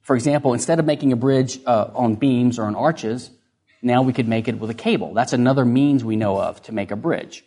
For 0.00 0.16
example, 0.16 0.54
instead 0.54 0.78
of 0.78 0.86
making 0.86 1.12
a 1.12 1.16
bridge 1.16 1.58
uh, 1.66 1.90
on 1.94 2.14
beams 2.14 2.58
or 2.58 2.64
on 2.64 2.74
arches, 2.74 3.30
now 3.82 4.02
we 4.02 4.12
could 4.12 4.28
make 4.28 4.48
it 4.48 4.58
with 4.58 4.70
a 4.70 4.74
cable. 4.74 5.14
That's 5.14 5.32
another 5.32 5.64
means 5.64 6.04
we 6.04 6.16
know 6.16 6.40
of 6.40 6.62
to 6.64 6.72
make 6.72 6.90
a 6.90 6.96
bridge. 6.96 7.44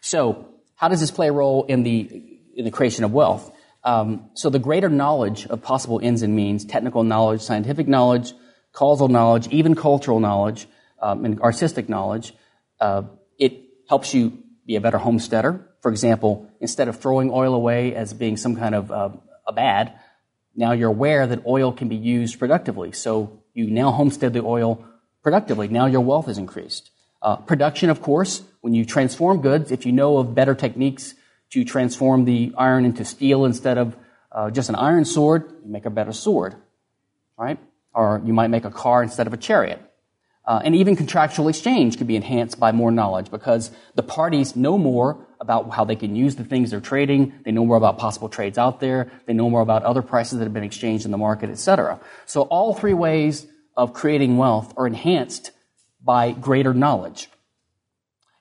So, 0.00 0.46
how 0.74 0.88
does 0.88 1.00
this 1.00 1.10
play 1.10 1.28
a 1.28 1.32
role 1.32 1.64
in 1.64 1.82
the 1.82 2.38
in 2.54 2.64
the 2.64 2.70
creation 2.70 3.04
of 3.04 3.12
wealth? 3.12 3.52
Um, 3.84 4.30
so, 4.34 4.50
the 4.50 4.58
greater 4.58 4.88
knowledge 4.88 5.46
of 5.46 5.62
possible 5.62 6.00
ends 6.02 6.22
and 6.22 6.34
means, 6.34 6.64
technical 6.64 7.04
knowledge, 7.04 7.42
scientific 7.42 7.86
knowledge, 7.86 8.32
causal 8.72 9.08
knowledge, 9.08 9.48
even 9.48 9.74
cultural 9.74 10.20
knowledge, 10.20 10.66
um, 11.00 11.24
and 11.24 11.40
artistic 11.40 11.88
knowledge, 11.88 12.32
uh, 12.80 13.02
it 13.38 13.62
helps 13.88 14.14
you 14.14 14.38
be 14.66 14.76
a 14.76 14.80
better 14.80 14.98
homesteader. 14.98 15.66
For 15.80 15.90
example, 15.90 16.50
instead 16.60 16.88
of 16.88 17.00
throwing 17.00 17.30
oil 17.30 17.54
away 17.54 17.94
as 17.94 18.12
being 18.12 18.36
some 18.36 18.56
kind 18.56 18.74
of 18.74 18.90
uh, 18.90 19.10
a 19.46 19.52
bad, 19.52 19.94
now 20.54 20.72
you're 20.72 20.90
aware 20.90 21.26
that 21.26 21.46
oil 21.46 21.72
can 21.72 21.88
be 21.88 21.96
used 21.96 22.38
productively. 22.38 22.92
So 22.92 23.42
you 23.54 23.70
now 23.70 23.90
homestead 23.90 24.32
the 24.32 24.44
oil 24.44 24.84
productively. 25.22 25.68
Now 25.68 25.86
your 25.86 26.00
wealth 26.00 26.28
is 26.28 26.38
increased. 26.38 26.90
Uh, 27.22 27.36
production, 27.36 27.90
of 27.90 28.00
course, 28.00 28.42
when 28.60 28.74
you 28.74 28.84
transform 28.84 29.40
goods, 29.40 29.70
if 29.70 29.84
you 29.84 29.92
know 29.92 30.18
of 30.18 30.34
better 30.34 30.54
techniques 30.54 31.14
to 31.50 31.64
transform 31.64 32.24
the 32.24 32.52
iron 32.56 32.84
into 32.84 33.04
steel 33.04 33.44
instead 33.44 33.76
of 33.76 33.96
uh, 34.32 34.50
just 34.50 34.68
an 34.68 34.74
iron 34.74 35.04
sword, 35.04 35.52
you 35.64 35.70
make 35.70 35.84
a 35.84 35.90
better 35.90 36.12
sword, 36.12 36.54
right? 37.36 37.58
Or 37.92 38.22
you 38.24 38.32
might 38.32 38.48
make 38.48 38.64
a 38.64 38.70
car 38.70 39.02
instead 39.02 39.26
of 39.26 39.32
a 39.32 39.36
chariot. 39.36 39.82
Uh, 40.46 40.60
and 40.64 40.74
even 40.74 40.96
contractual 40.96 41.48
exchange 41.48 41.98
could 41.98 42.06
be 42.06 42.16
enhanced 42.16 42.58
by 42.58 42.72
more 42.72 42.90
knowledge 42.90 43.30
because 43.30 43.70
the 43.94 44.02
parties 44.02 44.56
know 44.56 44.78
more 44.78 45.26
about 45.40 45.70
how 45.70 45.84
they 45.84 45.96
can 45.96 46.16
use 46.16 46.36
the 46.36 46.44
things 46.44 46.70
they're 46.70 46.80
trading. 46.80 47.32
They 47.44 47.52
know 47.52 47.64
more 47.64 47.76
about 47.76 47.98
possible 47.98 48.28
trades 48.28 48.56
out 48.56 48.80
there. 48.80 49.10
They 49.26 49.32
know 49.32 49.50
more 49.50 49.60
about 49.60 49.84
other 49.84 50.02
prices 50.02 50.38
that 50.38 50.44
have 50.44 50.54
been 50.54 50.64
exchanged 50.64 51.04
in 51.04 51.10
the 51.10 51.18
market, 51.18 51.50
etc. 51.50 52.00
So 52.26 52.42
all 52.42 52.74
three 52.74 52.94
ways 52.94 53.46
of 53.76 53.92
creating 53.92 54.36
wealth 54.36 54.74
are 54.76 54.86
enhanced 54.86 55.50
by 56.02 56.32
greater 56.32 56.74
knowledge. 56.74 57.28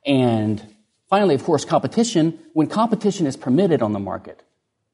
And 0.06 0.62
finally, 1.10 1.36
of 1.36 1.44
course, 1.44 1.66
competition. 1.66 2.40
When 2.54 2.68
competition 2.68 3.28
is 3.28 3.38
permitted 3.38 3.82
on 3.82 3.94
the 3.94 4.00
market, 4.00 4.42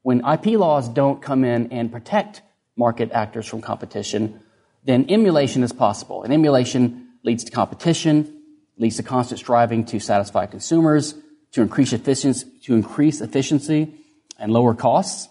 when 0.02 0.26
IP 0.26 0.58
laws 0.60 0.90
don't 0.90 1.22
come 1.22 1.44
in 1.44 1.72
and 1.72 1.92
protect 1.92 2.42
market 2.76 3.12
actors 3.12 3.48
from 3.48 3.62
competition, 3.62 4.42
then 4.84 5.06
emulation 5.10 5.64
is 5.64 5.74
possible. 5.74 6.24
And 6.24 6.34
emulation 6.34 7.08
leads 7.24 7.44
to 7.46 7.52
competition, 7.52 8.42
leads 8.78 8.98
to 8.98 9.04
constant 9.04 9.40
striving 9.40 9.86
to 9.86 10.00
satisfy 10.00 10.46
consumers, 10.46 11.16
to 11.52 11.62
increase 11.62 11.94
efficiency, 11.94 12.46
to 12.64 12.76
increase 12.76 13.22
efficiency 13.22 13.94
and 14.38 14.52
lower 14.52 14.74
costs. 14.74 15.30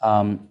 Um, 0.00 0.48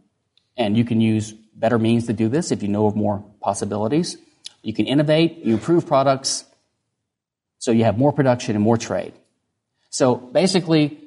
and 0.58 0.78
you 0.78 0.86
can 0.86 1.02
use 1.02 1.34
better 1.56 1.80
means 1.80 2.08
to 2.08 2.14
do 2.14 2.28
this 2.28 2.52
if 2.52 2.62
you 2.62 2.68
know 2.68 2.86
of 2.86 2.96
more 2.96 3.24
possibilities. 3.46 4.18
You 4.64 4.74
can 4.74 4.88
innovate, 4.88 5.38
you 5.46 5.54
improve 5.54 5.86
products, 5.86 6.46
so 7.60 7.72
you 7.72 7.84
have 7.84 7.96
more 7.96 8.12
production 8.12 8.56
and 8.56 8.64
more 8.64 8.76
trade. 8.76 9.14
So 9.92 10.16
basically, 10.16 11.00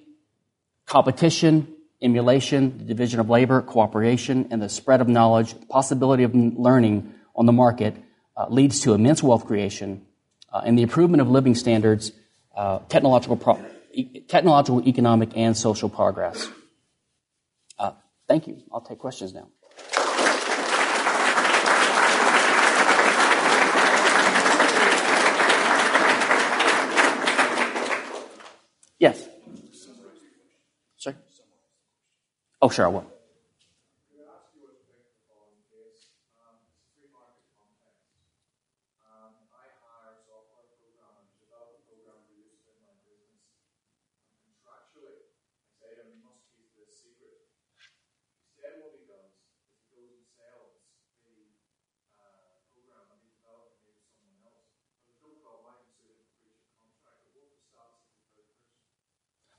competition, 0.86 1.66
emulation, 2.00 2.78
the 2.78 2.84
division 2.84 3.18
of 3.18 3.28
labor, 3.28 3.60
cooperation, 3.60 4.46
and 4.52 4.62
the 4.62 4.68
spread 4.68 5.00
of 5.00 5.08
knowledge, 5.08 5.56
possibility 5.68 6.22
of 6.22 6.32
learning 6.34 7.12
on 7.34 7.46
the 7.46 7.52
market 7.52 7.96
uh, 8.36 8.46
leads 8.48 8.80
to 8.82 8.94
immense 8.94 9.20
wealth 9.20 9.44
creation 9.44 10.06
uh, 10.52 10.62
and 10.64 10.78
the 10.78 10.82
improvement 10.82 11.20
of 11.20 11.28
living 11.28 11.56
standards, 11.56 12.12
uh, 12.56 12.78
technological, 12.88 13.36
pro- 13.36 13.60
e- 13.92 14.20
technological, 14.28 14.86
economic, 14.86 15.36
and 15.36 15.56
social 15.56 15.88
progress. 15.88 16.48
Uh, 17.76 17.92
thank 18.28 18.46
you. 18.46 18.62
I'll 18.72 18.80
take 18.80 19.00
questions 19.00 19.34
now. 19.34 19.48
Yes. 28.98 29.28
Sir? 30.96 31.14
Oh, 32.60 32.68
sure, 32.68 32.86
I 32.86 32.88
will. 32.88 33.06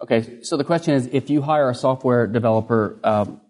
Okay, 0.02 0.43
so 0.43 0.56
the 0.56 0.64
question 0.64 0.93
is 0.93 1.10
if 1.12 1.30
you 1.30 1.41
hire 1.41 1.70
a 1.70 1.76
software 1.76 2.26
developer 2.26 3.00
um, 3.04 3.41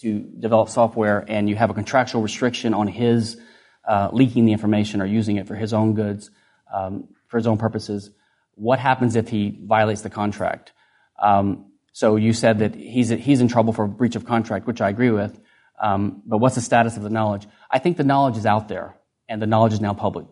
to 0.00 0.20
develop 0.20 0.68
software 0.68 1.24
and 1.26 1.48
you 1.48 1.56
have 1.56 1.70
a 1.70 1.74
contractual 1.74 2.20
restriction 2.20 2.74
on 2.74 2.88
his 2.88 3.40
uh, 3.86 4.10
leaking 4.12 4.44
the 4.44 4.52
information 4.52 5.00
or 5.00 5.06
using 5.06 5.36
it 5.36 5.46
for 5.46 5.54
his 5.54 5.72
own 5.72 5.94
goods, 5.94 6.30
um, 6.74 7.08
for 7.28 7.38
his 7.38 7.46
own 7.46 7.56
purposes, 7.56 8.10
what 8.54 8.78
happens 8.78 9.16
if 9.16 9.28
he 9.28 9.58
violates 9.62 10.02
the 10.02 10.10
contract? 10.10 10.72
Um, 11.18 11.72
so 11.92 12.16
you 12.16 12.34
said 12.34 12.58
that 12.58 12.74
he's, 12.74 13.08
he's 13.08 13.40
in 13.40 13.48
trouble 13.48 13.72
for 13.72 13.86
breach 13.86 14.14
of 14.14 14.26
contract, 14.26 14.66
which 14.66 14.82
I 14.82 14.90
agree 14.90 15.10
with. 15.10 15.40
Um, 15.80 16.22
but 16.26 16.38
what's 16.38 16.54
the 16.54 16.60
status 16.60 16.98
of 16.98 17.02
the 17.02 17.10
knowledge? 17.10 17.46
I 17.70 17.78
think 17.78 17.96
the 17.96 18.04
knowledge 18.04 18.36
is 18.36 18.44
out 18.44 18.68
there, 18.68 18.96
and 19.26 19.40
the 19.40 19.46
knowledge 19.46 19.72
is 19.72 19.80
now 19.80 19.94
public. 19.94 20.26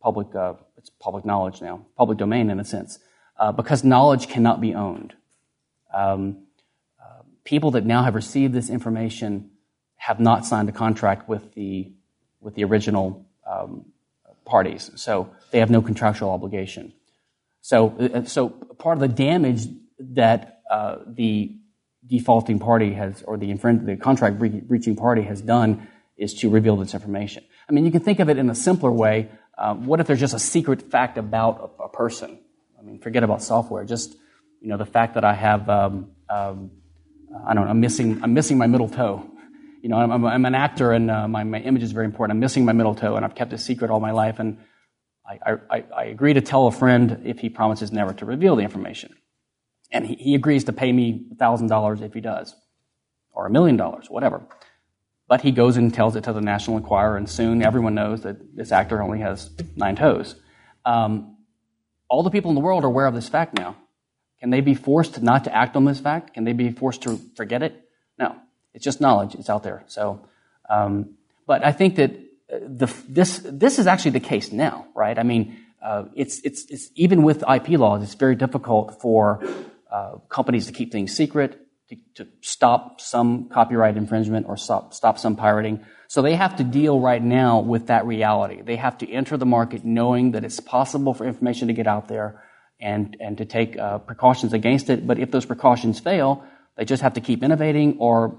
Public, 0.00 0.34
uh, 0.34 0.54
it's 0.78 0.88
public 0.88 1.26
knowledge 1.26 1.60
now, 1.60 1.84
public 1.98 2.18
domain 2.18 2.48
in 2.48 2.58
a 2.58 2.64
sense, 2.64 2.98
uh, 3.38 3.52
because 3.52 3.84
knowledge 3.84 4.28
cannot 4.28 4.60
be 4.60 4.74
owned. 4.74 5.14
Um, 5.92 6.44
uh, 7.00 7.22
people 7.44 7.72
that 7.72 7.84
now 7.84 8.04
have 8.04 8.14
received 8.14 8.54
this 8.54 8.70
information 8.70 9.50
have 9.96 10.20
not 10.20 10.44
signed 10.44 10.68
a 10.68 10.72
contract 10.72 11.28
with 11.28 11.54
the 11.54 11.92
with 12.40 12.54
the 12.54 12.64
original 12.64 13.24
um, 13.48 13.84
parties, 14.44 14.90
so 14.96 15.30
they 15.50 15.60
have 15.60 15.70
no 15.70 15.80
contractual 15.80 16.30
obligation. 16.30 16.92
So, 17.60 17.96
uh, 18.12 18.24
so 18.24 18.48
part 18.48 18.96
of 18.96 19.00
the 19.00 19.08
damage 19.08 19.66
that 20.00 20.62
uh, 20.68 20.96
the 21.06 21.56
defaulting 22.06 22.58
party 22.58 22.92
has, 22.94 23.22
or 23.22 23.36
the, 23.38 23.52
the 23.52 23.96
contract 23.96 24.38
breaching 24.38 24.96
party 24.96 25.22
has 25.22 25.40
done 25.40 25.86
is 26.16 26.34
to 26.34 26.50
reveal 26.50 26.76
this 26.76 26.92
information. 26.92 27.44
I 27.68 27.72
mean, 27.72 27.84
you 27.84 27.92
can 27.92 28.00
think 28.00 28.18
of 28.18 28.28
it 28.28 28.36
in 28.36 28.50
a 28.50 28.54
simpler 28.54 28.90
way. 28.90 29.30
Uh, 29.56 29.74
what 29.74 30.00
if 30.00 30.08
there's 30.08 30.20
just 30.20 30.34
a 30.34 30.38
secret 30.40 30.90
fact 30.90 31.18
about 31.18 31.76
a, 31.78 31.84
a, 31.84 31.88
person? 31.88 32.38
I 32.82 32.84
mean, 32.84 32.98
forget 32.98 33.22
about 33.22 33.42
software. 33.42 33.84
Just, 33.84 34.16
you 34.60 34.68
know, 34.68 34.76
the 34.76 34.86
fact 34.86 35.14
that 35.14 35.24
I 35.24 35.34
have, 35.34 35.68
um, 35.68 36.10
um, 36.28 36.72
I 37.46 37.54
don't 37.54 37.64
know, 37.64 37.70
I'm 37.70 37.80
missing, 37.80 38.20
I'm 38.22 38.34
missing 38.34 38.58
my 38.58 38.66
middle 38.66 38.88
toe. 38.88 39.28
You 39.82 39.88
know, 39.88 39.96
I'm, 39.96 40.24
I'm 40.24 40.44
an 40.44 40.54
actor 40.54 40.92
and 40.92 41.10
uh, 41.10 41.28
my, 41.28 41.44
my 41.44 41.58
image 41.60 41.82
is 41.82 41.92
very 41.92 42.06
important. 42.06 42.36
I'm 42.36 42.40
missing 42.40 42.64
my 42.64 42.72
middle 42.72 42.94
toe 42.94 43.16
and 43.16 43.24
I've 43.24 43.34
kept 43.34 43.52
it 43.52 43.58
secret 43.58 43.90
all 43.90 44.00
my 44.00 44.10
life. 44.10 44.38
And 44.38 44.58
I, 45.26 45.58
I, 45.70 45.84
I 45.96 46.04
agree 46.04 46.34
to 46.34 46.40
tell 46.40 46.66
a 46.66 46.72
friend 46.72 47.22
if 47.24 47.38
he 47.38 47.48
promises 47.48 47.92
never 47.92 48.12
to 48.14 48.24
reveal 48.24 48.56
the 48.56 48.62
information. 48.62 49.14
And 49.90 50.06
he, 50.06 50.14
he 50.14 50.34
agrees 50.34 50.64
to 50.64 50.72
pay 50.72 50.92
me 50.92 51.26
$1,000 51.36 52.02
if 52.02 52.14
he 52.14 52.20
does, 52.20 52.54
or 53.32 53.46
a 53.46 53.50
million 53.50 53.76
dollars, 53.76 54.08
whatever. 54.08 54.42
But 55.28 55.42
he 55.42 55.52
goes 55.52 55.76
and 55.76 55.92
tells 55.92 56.16
it 56.16 56.24
to 56.24 56.32
the 56.32 56.40
National 56.40 56.76
Enquirer, 56.76 57.16
and 57.16 57.28
soon 57.28 57.62
everyone 57.62 57.94
knows 57.94 58.22
that 58.22 58.56
this 58.56 58.72
actor 58.72 59.02
only 59.02 59.20
has 59.20 59.50
nine 59.76 59.96
toes. 59.96 60.34
Um, 60.84 61.36
all 62.12 62.22
the 62.22 62.30
people 62.30 62.50
in 62.50 62.54
the 62.54 62.60
world 62.60 62.84
are 62.84 62.88
aware 62.88 63.06
of 63.06 63.14
this 63.14 63.30
fact 63.30 63.58
now. 63.58 63.74
Can 64.38 64.50
they 64.50 64.60
be 64.60 64.74
forced 64.74 65.22
not 65.22 65.44
to 65.44 65.56
act 65.56 65.76
on 65.76 65.86
this 65.86 65.98
fact? 65.98 66.34
Can 66.34 66.44
they 66.44 66.52
be 66.52 66.70
forced 66.70 67.00
to 67.04 67.18
forget 67.36 67.62
it? 67.62 67.88
No. 68.18 68.36
It's 68.74 68.84
just 68.84 69.00
knowledge. 69.00 69.34
It's 69.34 69.48
out 69.48 69.62
there. 69.62 69.82
So, 69.86 70.20
um, 70.68 71.14
but 71.46 71.64
I 71.64 71.72
think 71.72 71.96
that 71.96 72.10
uh, 72.10 72.58
the, 72.66 72.94
this 73.08 73.40
this 73.44 73.78
is 73.78 73.86
actually 73.86 74.10
the 74.10 74.20
case 74.20 74.52
now, 74.52 74.88
right? 74.94 75.18
I 75.18 75.22
mean, 75.22 75.56
uh, 75.82 76.04
it's, 76.14 76.40
it's 76.40 76.66
it's 76.66 76.90
even 76.96 77.22
with 77.22 77.44
IP 77.48 77.70
laws, 77.70 78.02
it's 78.02 78.14
very 78.14 78.36
difficult 78.36 79.00
for 79.00 79.42
uh, 79.90 80.16
companies 80.28 80.66
to 80.66 80.72
keep 80.72 80.92
things 80.92 81.16
secret, 81.16 81.66
to, 81.92 82.24
to, 82.24 82.30
stop 82.40 83.00
some 83.00 83.48
copyright 83.48 83.96
infringement 83.96 84.46
or 84.48 84.56
stop, 84.56 84.94
stop 84.94 85.18
some 85.18 85.36
pirating. 85.36 85.84
So 86.08 86.22
they 86.22 86.34
have 86.34 86.56
to 86.56 86.64
deal 86.64 86.98
right 86.98 87.22
now 87.22 87.60
with 87.60 87.88
that 87.88 88.06
reality. 88.06 88.62
They 88.62 88.76
have 88.76 88.98
to 88.98 89.10
enter 89.10 89.36
the 89.36 89.46
market 89.46 89.84
knowing 89.84 90.32
that 90.32 90.44
it's 90.44 90.60
possible 90.60 91.14
for 91.14 91.26
information 91.26 91.68
to 91.68 91.74
get 91.74 91.86
out 91.86 92.08
there 92.08 92.42
and, 92.80 93.16
and 93.20 93.38
to 93.38 93.44
take 93.44 93.78
uh, 93.78 93.98
precautions 93.98 94.52
against 94.52 94.90
it. 94.90 95.06
But 95.06 95.18
if 95.18 95.30
those 95.30 95.46
precautions 95.46 96.00
fail, 96.00 96.44
they 96.76 96.84
just 96.84 97.02
have 97.02 97.14
to 97.14 97.20
keep 97.20 97.42
innovating 97.42 97.98
or 97.98 98.38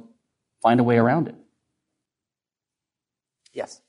find 0.61 0.79
a 0.79 0.83
way 0.83 0.97
around 0.97 1.27
it. 1.27 1.35
Yes. 3.53 3.82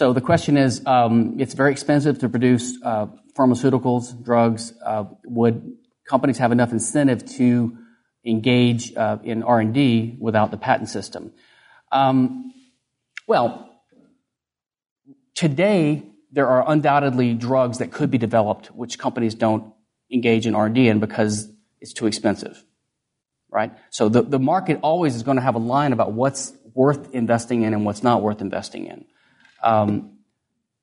So 0.00 0.14
the 0.14 0.22
question 0.22 0.56
is, 0.56 0.80
um, 0.86 1.36
it's 1.38 1.52
very 1.52 1.72
expensive 1.72 2.20
to 2.20 2.30
produce 2.30 2.74
uh, 2.82 3.08
pharmaceuticals, 3.38 4.24
drugs. 4.24 4.72
Uh, 4.82 5.04
would 5.26 5.76
companies 6.08 6.38
have 6.38 6.52
enough 6.52 6.72
incentive 6.72 7.22
to 7.32 7.76
engage 8.24 8.96
uh, 8.96 9.18
in 9.22 9.42
R&D 9.42 10.16
without 10.18 10.52
the 10.52 10.56
patent 10.56 10.88
system? 10.88 11.34
Um, 11.92 12.50
well, 13.28 13.68
today 15.34 16.02
there 16.32 16.48
are 16.48 16.64
undoubtedly 16.66 17.34
drugs 17.34 17.76
that 17.76 17.92
could 17.92 18.10
be 18.10 18.16
developed 18.16 18.68
which 18.68 18.98
companies 18.98 19.34
don't 19.34 19.70
engage 20.10 20.46
in 20.46 20.54
R&D 20.54 20.88
in 20.88 20.98
because 20.98 21.52
it's 21.78 21.92
too 21.92 22.06
expensive, 22.06 22.64
right? 23.50 23.70
So 23.90 24.08
the, 24.08 24.22
the 24.22 24.38
market 24.38 24.78
always 24.80 25.14
is 25.14 25.24
going 25.24 25.36
to 25.36 25.42
have 25.42 25.56
a 25.56 25.58
line 25.74 25.92
about 25.92 26.12
what's 26.12 26.54
worth 26.72 27.14
investing 27.14 27.64
in 27.64 27.74
and 27.74 27.84
what's 27.84 28.02
not 28.02 28.22
worth 28.22 28.40
investing 28.40 28.86
in. 28.86 29.04
Um, 29.62 30.18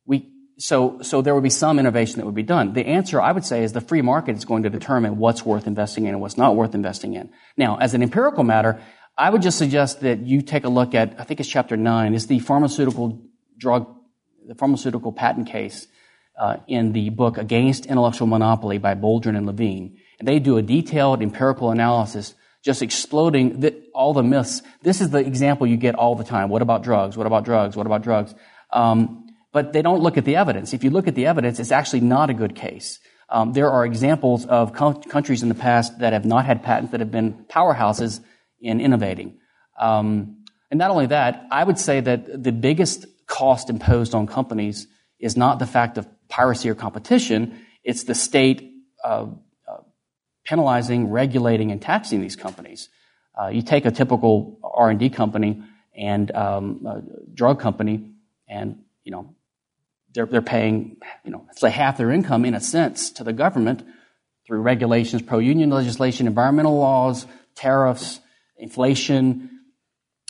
we, 0.06 0.30
so, 0.58 1.02
so 1.02 1.22
there 1.22 1.34
would 1.36 1.44
be 1.44 1.50
some 1.50 1.80
innovation 1.80 2.20
that 2.20 2.26
would 2.26 2.36
be 2.36 2.44
done. 2.44 2.74
The 2.74 2.86
answer, 2.86 3.22
I 3.22 3.32
would 3.32 3.46
say, 3.46 3.64
is 3.64 3.74
the 3.74 3.82
free 3.82 4.02
market 4.02 4.36
is 4.38 4.46
going 4.46 4.64
to 4.64 4.70
determine 4.70 5.18
what's 5.18 5.46
worth 5.46 5.68
investing 5.68 6.06
in 6.06 6.12
and 6.12 6.22
what's 6.22 6.38
not 6.38 6.56
worth 6.56 6.74
investing 6.76 7.14
in. 7.14 7.30
Now, 7.56 7.78
as 7.78 7.94
an 7.94 8.02
empirical 8.02 8.44
matter, 8.44 8.82
I 9.18 9.30
would 9.30 9.42
just 9.42 9.58
suggest 9.58 10.02
that 10.02 10.20
you 10.20 10.42
take 10.42 10.64
a 10.64 10.70
look 10.70 10.94
at, 10.94 11.20
I 11.20 11.24
think 11.24 11.40
it's 11.40 11.50
chapter 11.50 11.76
nine, 11.76 12.14
is 12.14 12.28
the 12.28 12.40
pharmaceutical 12.40 13.22
drug, 13.58 13.88
the 14.48 14.56
pharmaceutical 14.56 15.12
patent 15.12 15.48
case 15.48 15.88
uh, 16.40 16.58
in 16.68 16.94
the 16.94 17.10
book 17.10 17.38
Against 17.38 17.88
Intellectual 17.88 18.28
Monopoly 18.28 18.78
by 18.78 18.94
Boldrin 18.94 19.36
and 19.36 19.48
Levine. 19.48 19.98
And 20.20 20.28
they 20.28 20.40
do 20.40 20.58
a 20.58 20.62
detailed 20.62 21.22
empirical 21.22 21.72
analysis 21.72 22.36
just 22.64 22.82
exploding 22.82 23.64
all 23.94 24.14
the 24.14 24.24
myths. 24.24 24.62
This 24.82 25.02
is 25.02 25.10
the 25.10 25.20
example 25.20 25.66
you 25.68 25.78
get 25.78 25.96
all 25.96 26.16
the 26.16 26.24
time. 26.24 26.50
What 26.50 26.62
about 26.62 26.84
drugs? 26.84 27.16
What 27.16 27.26
about 27.26 27.46
drugs? 27.46 27.76
What 27.76 27.86
about 27.86 28.04
drugs? 28.04 28.36
Um, 28.72 29.28
but 29.54 29.74
they 29.74 29.82
don't 29.82 30.02
look 30.02 30.18
at 30.18 30.26
the 30.26 30.36
evidence. 30.36 30.74
If 30.74 30.84
you 30.84 30.90
look 30.90 31.08
at 31.08 31.16
the 31.16 31.26
evidence, 31.26 31.60
it's 31.60 31.72
actually 31.72 32.02
not 32.02 32.30
a 32.30 32.34
good 32.34 32.56
case. 32.56 33.00
Um, 33.30 33.54
there 33.54 33.70
are 33.70 33.86
examples 33.86 34.46
of 34.46 34.74
co- 34.74 34.94
countries 34.94 35.44
in 35.44 35.50
the 35.50 35.56
past 35.56 36.00
that 36.00 36.14
have 36.14 36.26
not 36.26 36.46
had 36.46 36.64
patents 36.64 36.92
that 36.92 37.00
have 37.00 37.12
been 37.12 37.46
powerhouses 37.50 38.22
in 38.62 38.80
innovating. 38.80 39.40
Um, 39.80 40.46
and 40.72 40.78
not 40.78 40.92
only 40.92 41.08
that, 41.08 41.46
I 41.52 41.64
would 41.64 41.80
say 41.80 42.00
that 42.02 42.44
the 42.44 42.52
biggest 42.52 43.06
cost 43.26 43.70
imposed 43.70 44.16
on 44.16 44.28
companies 44.28 44.88
is 45.20 45.36
not 45.36 45.60
the 45.60 45.66
fact 45.66 45.98
of 45.98 46.08
piracy 46.30 46.70
or 46.70 46.76
competition, 46.76 47.66
it's 47.84 48.04
the 48.04 48.16
state 48.16 48.74
uh, 49.04 49.28
uh, 49.68 49.78
penalizing, 50.46 51.10
regulating, 51.10 51.72
and 51.72 51.82
taxing 51.82 52.22
these 52.22 52.36
companies. 52.36 52.90
Uh, 53.40 53.48
you 53.48 53.62
take 53.62 53.86
a 53.86 53.92
typical 53.92 54.60
R&D 54.64 55.10
company 55.12 55.64
and 55.96 56.32
um, 56.32 56.86
drug 57.34 57.60
company, 57.60 58.12
and 58.48 58.84
you 59.04 59.12
know 59.12 59.36
they're 60.14 60.26
they're 60.26 60.42
paying 60.42 60.98
you 61.24 61.32
know 61.32 61.46
say 61.56 61.70
half 61.70 61.98
their 61.98 62.12
income 62.12 62.46
in 62.46 62.54
a 62.54 62.62
sense 62.62 63.12
to 63.12 63.24
the 63.24 63.34
government 63.34 63.84
through 64.48 64.62
regulations, 64.62 65.22
pro-union 65.22 65.70
legislation, 65.70 66.26
environmental 66.26 66.78
laws, 66.78 67.28
tariffs, 67.54 68.22
inflation, 68.58 69.50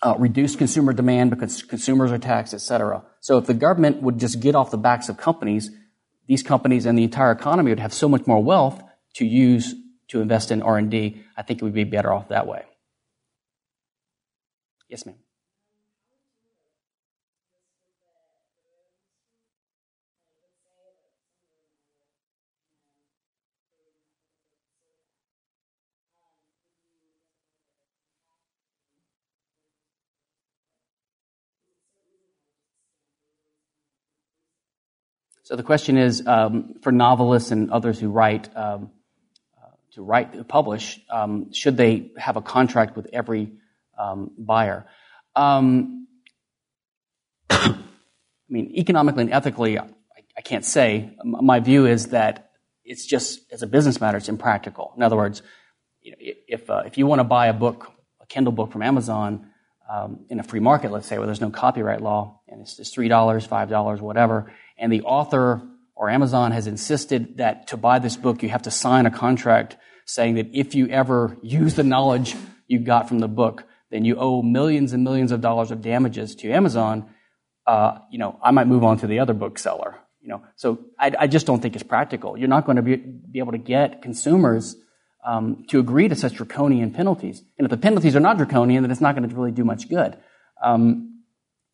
uh, 0.02 0.16
reduced 0.18 0.58
consumer 0.58 0.92
demand 0.92 1.30
because 1.30 1.62
consumers 1.62 2.12
are 2.12 2.18
taxed, 2.18 2.54
etc. 2.54 3.04
So 3.20 3.38
if 3.38 3.46
the 3.46 3.54
government 3.54 4.02
would 4.02 4.20
just 4.20 4.40
get 4.40 4.56
off 4.56 4.72
the 4.72 4.78
backs 4.78 5.08
of 5.08 5.18
companies, 5.18 5.70
these 6.28 6.42
companies 6.42 6.86
and 6.86 6.98
the 6.98 7.04
entire 7.04 7.32
economy 7.32 7.72
would 7.72 7.80
have 7.80 7.94
so 7.94 8.10
much 8.10 8.26
more 8.26 8.44
wealth 8.44 8.82
to 9.16 9.26
use 9.26 9.76
to 10.10 10.22
invest 10.22 10.52
in 10.52 10.62
R&D. 10.62 11.24
I 11.36 11.42
think 11.44 11.62
it 11.62 11.66
would 11.66 11.74
be 11.74 11.84
better 11.84 12.12
off 12.12 12.30
that 12.30 12.48
way. 12.48 12.64
Yes, 14.90 15.06
ma'am. 15.06 15.16
So 35.48 35.56
the 35.56 35.64
question 35.64 35.98
is 35.98 36.28
um, 36.28 36.74
for 36.82 36.92
novelists 36.92 37.52
and 37.52 37.72
others 37.72 37.98
who 37.98 38.10
write 38.10 38.54
um, 38.54 38.92
uh, 39.58 39.70
to 39.94 40.02
write 40.02 40.34
to 40.34 40.44
publish, 40.44 41.00
um, 41.10 41.54
should 41.54 41.78
they 41.78 42.12
have 42.18 42.36
a 42.36 42.42
contract 42.42 42.98
with 42.98 43.08
every 43.14 43.54
um, 43.98 44.32
buyer? 44.38 44.86
Um, 45.38 46.06
I 47.50 47.78
mean, 48.50 48.74
economically 48.76 49.24
and 49.24 49.32
ethically, 49.32 49.80
I, 49.80 49.86
I, 50.38 50.42
can't 50.42 50.66
say. 50.66 51.16
My 51.24 51.62
view 51.62 51.86
is 51.86 52.08
that 52.08 52.50
it's 52.84 53.06
just 53.06 53.40
as 53.50 53.62
a 53.62 53.68
business 53.68 54.02
matter, 54.02 54.18
it's 54.18 54.28
impractical. 54.28 54.92
In 54.98 55.02
other 55.02 55.16
words, 55.16 55.44
you 56.02 56.12
know, 56.12 56.18
if 56.20 56.70
uh, 56.70 56.84
if 56.86 56.98
you 56.98 57.08
want 57.08 57.20
to 57.22 57.24
buy 57.24 57.48
a 57.48 57.54
book, 57.54 57.90
a 58.20 58.26
Kindle 58.26 58.52
book 58.52 58.74
from 58.74 58.82
Amazon 58.82 59.48
um, 59.90 60.26
in 60.30 60.42
a 60.42 60.44
free 60.44 60.60
market, 60.60 60.92
let's 60.92 61.08
say, 61.08 61.18
where 61.18 61.26
there's 61.26 61.40
no 61.40 61.52
copyright 61.52 62.02
law, 62.02 62.42
and 62.50 62.60
it's 62.60 62.76
just 62.76 62.94
three 62.94 63.08
dollars, 63.08 63.46
five 63.46 63.70
dollars, 63.70 64.02
whatever, 64.02 64.52
and 64.78 64.92
the 64.92 65.02
author 65.02 65.62
or 65.96 66.10
Amazon 66.10 66.52
has 66.52 66.68
insisted 66.68 67.38
that 67.38 67.68
to 67.68 67.78
buy 67.78 68.00
this 68.00 68.16
book 68.16 68.44
you 68.44 68.50
have 68.50 68.64
to 68.64 68.72
sign 68.72 69.06
a 69.06 69.12
contract 69.12 69.78
saying 70.06 70.36
that 70.36 70.48
if 70.54 70.74
you 70.74 70.88
ever 70.88 71.38
use 71.42 71.76
the 71.76 71.84
knowledge 71.84 72.36
you 72.68 72.80
got 72.80 73.08
from 73.08 73.20
the 73.20 73.28
book, 73.28 73.66
then 73.92 74.06
you 74.06 74.16
owe 74.18 74.42
millions 74.42 74.94
and 74.94 75.04
millions 75.04 75.32
of 75.32 75.42
dollars 75.42 75.72
of 75.72 75.82
damages 75.82 76.36
to 76.36 76.52
Amazon. 76.52 77.10
Uh, 77.66 78.00
you 78.10 78.18
know, 78.18 78.40
I 78.42 78.52
might 78.52 78.68
move 78.68 78.84
on 78.84 78.98
to 79.00 79.08
the 79.08 79.20
other 79.20 79.34
bookseller. 79.34 79.96
You 80.22 80.30
know, 80.30 80.44
so 80.56 80.80
I, 81.00 81.12
I 81.20 81.28
just 81.28 81.46
don't 81.46 81.62
think 81.62 81.76
it's 81.76 81.84
practical. 81.84 82.38
You're 82.38 82.50
not 82.50 82.66
going 82.66 82.76
to 82.78 82.82
be, 82.82 82.96
be 82.96 83.40
able 83.40 83.54
to 83.54 83.58
get 83.58 84.02
consumers 84.02 84.76
um, 85.26 85.66
to 85.70 85.80
agree 85.80 86.08
to 86.08 86.16
such 86.16 86.36
draconian 86.36 86.92
penalties. 86.92 87.42
And 87.58 87.66
if 87.66 87.72
the 87.72 87.78
penalties 87.78 88.16
are 88.16 88.20
not 88.20 88.38
draconian, 88.38 88.84
then 88.84 88.92
it's 88.92 89.02
not 89.02 89.16
going 89.16 89.28
to 89.28 89.36
really 89.36 89.52
do 89.52 89.64
much 89.64 89.90
good. 89.90 90.18
Um, 90.62 91.17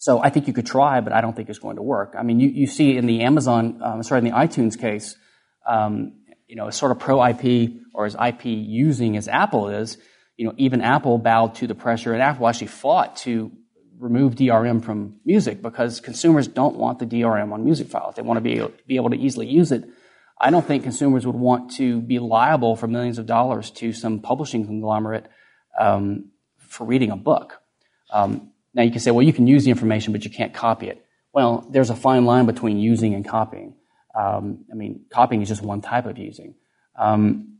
so 0.03 0.21
I 0.21 0.29
think 0.31 0.47
you 0.47 0.53
could 0.53 0.65
try, 0.65 0.99
but 0.99 1.13
I 1.13 1.21
don't 1.21 1.33
think 1.33 1.47
it's 1.47 1.59
going 1.59 1.77
to 1.77 1.81
work. 1.81 2.13
I 2.19 2.23
mean, 2.23 2.41
you, 2.41 2.49
you 2.49 2.67
see 2.67 2.97
in 2.97 3.05
the 3.05 3.21
Amazon, 3.21 3.79
um, 3.81 4.03
sorry, 4.03 4.19
in 4.19 4.25
the 4.25 4.31
iTunes 4.31 4.77
case, 4.77 5.15
um, 5.65 6.15
you 6.45 6.57
know, 6.57 6.69
sort 6.71 6.91
of 6.91 6.99
pro 6.99 7.25
IP 7.25 7.71
or 7.93 8.05
as 8.05 8.13
IP 8.13 8.43
using 8.43 9.15
as 9.15 9.29
Apple 9.29 9.69
is, 9.69 9.97
you 10.35 10.45
know, 10.45 10.53
even 10.57 10.81
Apple 10.81 11.19
bowed 11.19 11.55
to 11.55 11.67
the 11.67 11.73
pressure, 11.73 12.11
and 12.11 12.21
Apple 12.21 12.49
actually 12.49 12.67
fought 12.67 13.15
to 13.27 13.49
remove 13.97 14.35
DRM 14.35 14.83
from 14.83 15.21
music 15.23 15.61
because 15.61 16.01
consumers 16.01 16.49
don't 16.49 16.75
want 16.75 16.99
the 16.99 17.05
DRM 17.05 17.53
on 17.53 17.63
music 17.63 17.87
files. 17.87 18.15
They 18.15 18.23
want 18.23 18.35
to 18.35 18.41
be, 18.41 18.61
be 18.85 18.97
able 18.97 19.11
to 19.11 19.15
easily 19.15 19.47
use 19.47 19.71
it. 19.71 19.85
I 20.37 20.49
don't 20.49 20.67
think 20.67 20.83
consumers 20.83 21.25
would 21.25 21.37
want 21.37 21.71
to 21.77 22.01
be 22.01 22.19
liable 22.19 22.75
for 22.75 22.87
millions 22.87 23.19
of 23.19 23.25
dollars 23.25 23.71
to 23.79 23.93
some 23.93 24.19
publishing 24.19 24.65
conglomerate 24.65 25.29
um, 25.79 26.31
for 26.57 26.85
reading 26.85 27.09
a 27.09 27.15
book. 27.15 27.61
Um, 28.11 28.49
now 28.73 28.83
you 28.83 28.91
can 28.91 28.99
say, 28.99 29.11
well, 29.11 29.25
you 29.25 29.33
can 29.33 29.47
use 29.47 29.63
the 29.63 29.69
information, 29.69 30.13
but 30.13 30.23
you 30.23 30.31
can't 30.31 30.53
copy 30.53 30.87
it. 30.87 31.05
Well, 31.33 31.67
there's 31.69 31.89
a 31.89 31.95
fine 31.95 32.25
line 32.25 32.45
between 32.45 32.79
using 32.79 33.13
and 33.13 33.27
copying. 33.27 33.75
Um, 34.15 34.65
I 34.71 34.75
mean, 34.75 35.05
copying 35.09 35.41
is 35.41 35.47
just 35.47 35.61
one 35.61 35.81
type 35.81 36.05
of 36.05 36.17
using. 36.17 36.55
Um, 36.95 37.57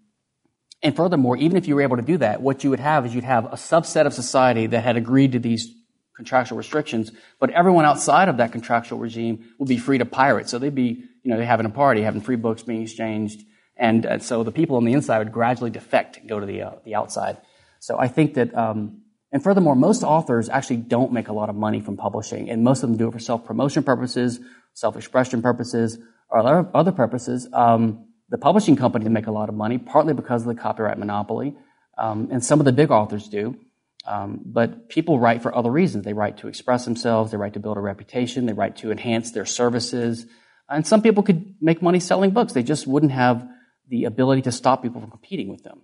and 0.83 0.95
furthermore, 0.95 1.37
even 1.37 1.57
if 1.57 1.67
you 1.67 1.75
were 1.75 1.81
able 1.81 1.95
to 1.97 2.03
do 2.03 2.17
that, 2.17 2.41
what 2.41 2.63
you 2.63 2.69
would 2.69 2.79
have 2.79 3.05
is 3.05 3.15
you'd 3.15 3.23
have 3.23 3.45
a 3.45 3.55
subset 3.55 4.05
of 4.05 4.13
society 4.13 4.67
that 4.67 4.83
had 4.83 4.97
agreed 4.97 5.31
to 5.31 5.39
these 5.39 5.73
contractual 6.15 6.57
restrictions, 6.57 7.11
but 7.39 7.49
everyone 7.51 7.85
outside 7.85 8.29
of 8.29 8.37
that 8.37 8.51
contractual 8.51 8.99
regime 8.99 9.45
would 9.57 9.69
be 9.69 9.77
free 9.77 9.97
to 9.97 10.05
pirate. 10.05 10.49
So 10.49 10.59
they'd 10.59 10.75
be, 10.75 11.03
you 11.23 11.31
know, 11.31 11.37
they're 11.37 11.45
having 11.45 11.65
a 11.65 11.69
party, 11.69 12.01
having 12.01 12.21
free 12.21 12.35
books 12.35 12.63
being 12.63 12.83
exchanged, 12.83 13.43
and 13.75 14.05
uh, 14.05 14.19
so 14.19 14.43
the 14.43 14.51
people 14.51 14.75
on 14.75 14.85
the 14.85 14.93
inside 14.93 15.19
would 15.19 15.31
gradually 15.31 15.71
defect 15.71 16.17
and 16.17 16.29
go 16.29 16.39
to 16.39 16.45
the 16.45 16.61
uh, 16.61 16.71
the 16.85 16.93
outside. 16.93 17.37
So 17.79 17.97
I 17.97 18.07
think 18.07 18.35
that, 18.35 18.55
um, 18.55 19.01
and 19.33 19.43
furthermore, 19.43 19.75
most 19.75 20.03
authors 20.03 20.47
actually 20.47 20.77
don't 20.77 21.11
make 21.11 21.27
a 21.27 21.33
lot 21.33 21.49
of 21.49 21.55
money 21.55 21.81
from 21.81 21.97
publishing, 21.97 22.49
and 22.49 22.63
most 22.63 22.83
of 22.83 22.89
them 22.89 22.97
do 22.97 23.09
it 23.09 23.11
for 23.11 23.19
self 23.19 23.43
promotion 23.43 23.83
purposes, 23.83 24.39
self 24.73 24.95
expression 24.95 25.41
purposes, 25.41 25.97
or 26.29 26.39
other, 26.39 26.69
other 26.73 26.91
purposes. 26.93 27.49
Um, 27.51 28.07
the 28.29 28.37
publishing 28.37 28.77
companies 28.77 29.09
make 29.09 29.27
a 29.27 29.31
lot 29.31 29.49
of 29.49 29.55
money, 29.55 29.77
partly 29.77 30.13
because 30.13 30.43
of 30.43 30.47
the 30.47 30.55
copyright 30.55 30.97
monopoly, 30.97 31.55
um, 31.97 32.29
and 32.31 32.43
some 32.45 32.59
of 32.61 32.65
the 32.65 32.71
big 32.71 32.91
authors 32.91 33.27
do. 33.27 33.57
Um, 34.05 34.41
but 34.45 34.89
people 34.89 35.19
write 35.19 35.41
for 35.41 35.55
other 35.55 35.71
reasons. 35.71 36.03
They 36.03 36.13
write 36.13 36.37
to 36.39 36.47
express 36.47 36.83
themselves, 36.85 37.31
they 37.31 37.37
write 37.37 37.53
to 37.53 37.59
build 37.59 37.77
a 37.77 37.81
reputation, 37.81 38.45
they 38.45 38.53
write 38.53 38.77
to 38.77 38.91
enhance 38.91 39.31
their 39.31 39.45
services. 39.45 40.25
And 40.69 40.85
some 40.85 41.01
people 41.01 41.23
could 41.23 41.55
make 41.61 41.81
money 41.81 41.99
selling 41.99 42.31
books. 42.31 42.53
They 42.53 42.63
just 42.63 42.87
wouldn't 42.87 43.11
have 43.11 43.47
the 43.87 44.05
ability 44.05 44.41
to 44.43 44.51
stop 44.51 44.81
people 44.81 44.99
from 45.01 45.11
competing 45.11 45.47
with 45.49 45.63
them. 45.63 45.81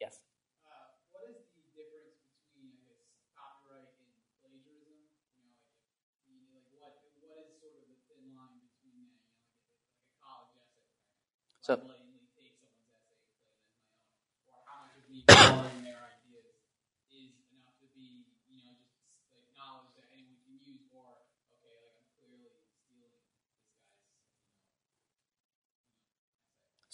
Yes. 0.00 0.16
Uh, 0.64 0.96
what 1.12 1.24
is 1.28 1.44
the 1.56 1.64
difference 1.76 2.16
between, 2.28 2.72
I 2.72 2.80
guess, 2.88 3.04
copyright 3.36 3.88
and 4.00 4.08
plagiarism? 4.40 5.00
You 6.28 6.40
know, 6.40 6.56
like, 6.56 6.68
what, 6.80 6.92
what 7.24 7.36
is 7.40 7.56
sort 7.60 7.72
of 7.76 7.84
the 7.88 8.00
thin 8.08 8.32
line 8.36 8.60
between 8.64 9.00
that, 9.12 9.24
you 9.28 9.40
know, 9.40 9.76
like, 9.76 9.84
like 9.84 10.08
a 10.08 10.16
college 10.24 10.56
essay? 10.60 10.84
So, 11.60 11.72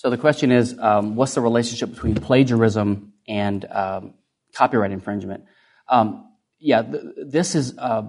So 0.03 0.11
the 0.11 0.19
question 0.19 0.51
is, 0.51 0.77
um, 0.81 1.15
what's 1.15 1.35
the 1.35 1.41
relationship 1.41 1.91
between 1.91 2.17
plagiarism 2.17 3.13
and 3.29 3.65
um, 3.71 4.15
copyright 4.53 4.91
infringement? 4.91 5.45
Um, 5.89 6.29
yeah, 6.59 6.83
th- 6.83 7.05
this 7.25 7.55
is 7.55 7.79
uh, 7.79 8.09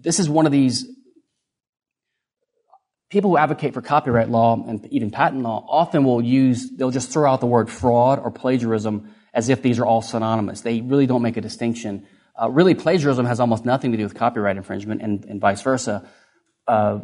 this 0.00 0.20
is 0.20 0.28
one 0.30 0.46
of 0.46 0.52
these 0.52 0.86
people 3.10 3.30
who 3.30 3.36
advocate 3.38 3.74
for 3.74 3.82
copyright 3.82 4.30
law 4.30 4.54
and 4.68 4.86
even 4.92 5.10
patent 5.10 5.42
law 5.42 5.66
often 5.68 6.04
will 6.04 6.22
use 6.22 6.70
they'll 6.76 6.92
just 6.92 7.10
throw 7.10 7.28
out 7.28 7.40
the 7.40 7.46
word 7.46 7.68
fraud 7.68 8.20
or 8.20 8.30
plagiarism 8.30 9.12
as 9.34 9.48
if 9.48 9.62
these 9.62 9.78
are 9.78 9.86
all 9.86 10.02
synonymous. 10.02 10.60
They 10.60 10.80
really 10.80 11.06
don't 11.06 11.22
make 11.22 11.36
a 11.36 11.40
distinction. 11.40 12.06
Uh, 12.40 12.50
really, 12.50 12.74
plagiarism 12.74 13.26
has 13.26 13.40
almost 13.40 13.64
nothing 13.64 13.92
to 13.92 13.98
do 13.98 14.04
with 14.04 14.14
copyright 14.14 14.56
infringement, 14.56 15.02
and, 15.02 15.24
and 15.24 15.40
vice 15.40 15.62
versa. 15.62 16.08
Uh, 16.66 17.00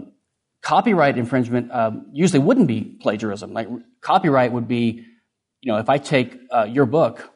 copyright 0.62 1.18
infringement 1.18 1.72
um, 1.72 2.06
usually 2.12 2.40
wouldn't 2.40 2.66
be 2.66 2.82
plagiarism. 2.82 3.52
Like 3.52 3.68
copyright 4.00 4.52
would 4.52 4.68
be, 4.68 5.04
you 5.60 5.72
know, 5.72 5.78
if 5.78 5.88
I 5.88 5.98
take 5.98 6.38
uh, 6.50 6.64
your 6.64 6.86
book 6.86 7.30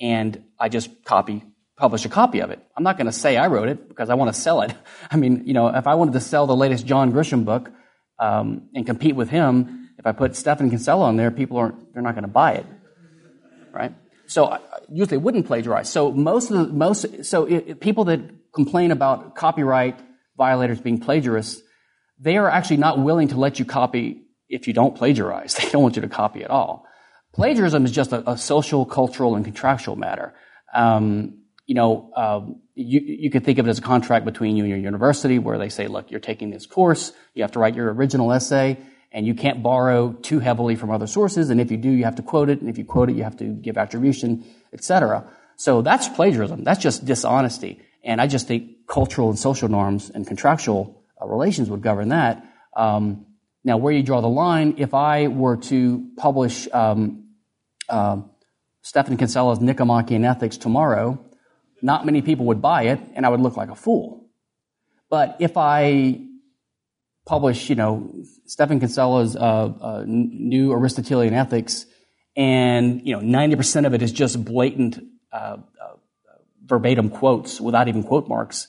and 0.00 0.44
I 0.58 0.68
just 0.68 1.04
copy, 1.04 1.44
publish 1.76 2.04
a 2.04 2.08
copy 2.08 2.40
of 2.40 2.50
it. 2.50 2.60
I'm 2.76 2.82
not 2.82 2.96
going 2.96 3.06
to 3.06 3.12
say 3.12 3.36
I 3.36 3.46
wrote 3.46 3.68
it 3.68 3.88
because 3.88 4.10
I 4.10 4.14
want 4.14 4.34
to 4.34 4.40
sell 4.40 4.62
it. 4.62 4.74
I 5.10 5.16
mean, 5.16 5.44
you 5.46 5.54
know, 5.54 5.68
if 5.68 5.86
I 5.86 5.94
wanted 5.94 6.14
to 6.14 6.20
sell 6.20 6.46
the 6.46 6.56
latest 6.56 6.86
John 6.86 7.12
Grisham 7.12 7.44
book 7.44 7.70
um, 8.18 8.68
and 8.74 8.86
compete 8.86 9.16
with 9.16 9.30
him, 9.30 9.90
if 9.98 10.06
I 10.06 10.12
put 10.12 10.36
Stephan 10.36 10.70
Kinsella 10.70 11.06
on 11.06 11.16
there, 11.16 11.30
people 11.30 11.56
aren't, 11.56 11.92
they're 11.94 12.02
not 12.02 12.14
going 12.14 12.24
to 12.24 12.28
buy 12.28 12.54
it, 12.54 12.66
right? 13.72 13.94
So 14.26 14.46
uh, 14.46 14.58
usually 14.90 15.18
wouldn't 15.18 15.46
plagiarize. 15.46 15.90
So 15.90 16.12
most 16.12 16.50
of 16.50 16.56
the, 16.56 16.72
most, 16.72 17.24
so 17.24 17.44
it, 17.44 17.80
people 17.80 18.04
that 18.04 18.20
complain 18.52 18.90
about 18.90 19.34
copyright 19.34 19.98
violators 20.36 20.80
being 20.80 21.00
plagiarists, 21.00 21.60
they 22.18 22.36
are 22.36 22.48
actually 22.48 22.78
not 22.78 22.98
willing 22.98 23.28
to 23.28 23.36
let 23.36 23.58
you 23.58 23.64
copy 23.64 24.22
if 24.48 24.66
you 24.66 24.72
don't 24.72 24.96
plagiarize. 24.96 25.54
They 25.60 25.70
don't 25.70 25.82
want 25.82 25.96
you 25.96 26.02
to 26.02 26.08
copy 26.08 26.42
at 26.44 26.50
all. 26.50 26.86
Plagiarism 27.32 27.84
is 27.84 27.90
just 27.90 28.12
a, 28.12 28.30
a 28.30 28.38
social, 28.38 28.86
cultural, 28.86 29.34
and 29.34 29.44
contractual 29.44 29.96
matter. 29.96 30.34
Um, 30.72 31.40
you 31.66 31.74
know, 31.74 32.10
um, 32.16 32.60
you, 32.74 33.00
you 33.00 33.30
could 33.30 33.44
think 33.44 33.58
of 33.58 33.66
it 33.66 33.70
as 33.70 33.78
a 33.78 33.82
contract 33.82 34.24
between 34.24 34.56
you 34.56 34.64
and 34.64 34.70
your 34.70 34.78
university 34.78 35.38
where 35.38 35.58
they 35.58 35.68
say, 35.68 35.88
look, 35.88 36.10
you're 36.10 36.20
taking 36.20 36.50
this 36.50 36.66
course, 36.66 37.12
you 37.34 37.42
have 37.42 37.52
to 37.52 37.58
write 37.58 37.74
your 37.74 37.92
original 37.92 38.32
essay, 38.32 38.78
and 39.14 39.24
you 39.28 39.34
can't 39.34 39.62
borrow 39.62 40.12
too 40.12 40.40
heavily 40.40 40.74
from 40.74 40.90
other 40.90 41.06
sources, 41.06 41.48
and 41.48 41.60
if 41.60 41.70
you 41.70 41.76
do, 41.76 41.88
you 41.88 42.02
have 42.04 42.16
to 42.16 42.22
quote 42.22 42.50
it, 42.50 42.60
and 42.60 42.68
if 42.68 42.76
you 42.76 42.84
quote 42.84 43.08
it, 43.08 43.14
you 43.14 43.22
have 43.22 43.36
to 43.36 43.44
give 43.44 43.78
attribution, 43.78 44.44
etc. 44.72 45.24
So 45.56 45.82
that's 45.82 46.08
plagiarism. 46.08 46.64
That's 46.64 46.82
just 46.82 47.04
dishonesty. 47.04 47.80
And 48.02 48.20
I 48.20 48.26
just 48.26 48.48
think 48.48 48.88
cultural 48.88 49.30
and 49.30 49.38
social 49.38 49.68
norms 49.68 50.10
and 50.10 50.26
contractual 50.26 51.00
uh, 51.22 51.26
relations 51.26 51.70
would 51.70 51.80
govern 51.80 52.08
that. 52.08 52.44
Um, 52.76 53.26
now, 53.62 53.76
where 53.76 53.94
you 53.94 54.02
draw 54.02 54.20
the 54.20 54.28
line, 54.28 54.74
if 54.78 54.94
I 54.94 55.28
were 55.28 55.58
to 55.68 56.10
publish 56.16 56.66
um, 56.72 57.28
uh, 57.88 58.20
Kinsella's 58.92 59.60
Nicomachean 59.60 60.24
Ethics 60.24 60.56
tomorrow, 60.56 61.24
not 61.80 62.04
many 62.04 62.20
people 62.20 62.46
would 62.46 62.60
buy 62.60 62.84
it, 62.84 62.98
and 63.14 63.24
I 63.24 63.28
would 63.28 63.40
look 63.40 63.56
like 63.56 63.70
a 63.70 63.76
fool. 63.76 64.26
But 65.08 65.36
if 65.38 65.56
I 65.56 66.20
publish, 67.26 67.68
you 67.70 67.76
know, 67.76 68.12
Stephan 68.46 68.80
Kinsella's 68.80 69.36
uh, 69.36 69.40
uh, 69.40 70.04
new 70.06 70.72
Aristotelian 70.72 71.34
Ethics, 71.34 71.86
and 72.36 73.06
you 73.06 73.14
know, 73.14 73.20
ninety 73.20 73.56
percent 73.56 73.86
of 73.86 73.94
it 73.94 74.02
is 74.02 74.12
just 74.12 74.44
blatant 74.44 75.02
uh, 75.32 75.56
uh 75.80 75.96
verbatim 76.64 77.10
quotes 77.10 77.60
without 77.60 77.88
even 77.88 78.02
quote 78.02 78.28
marks 78.28 78.68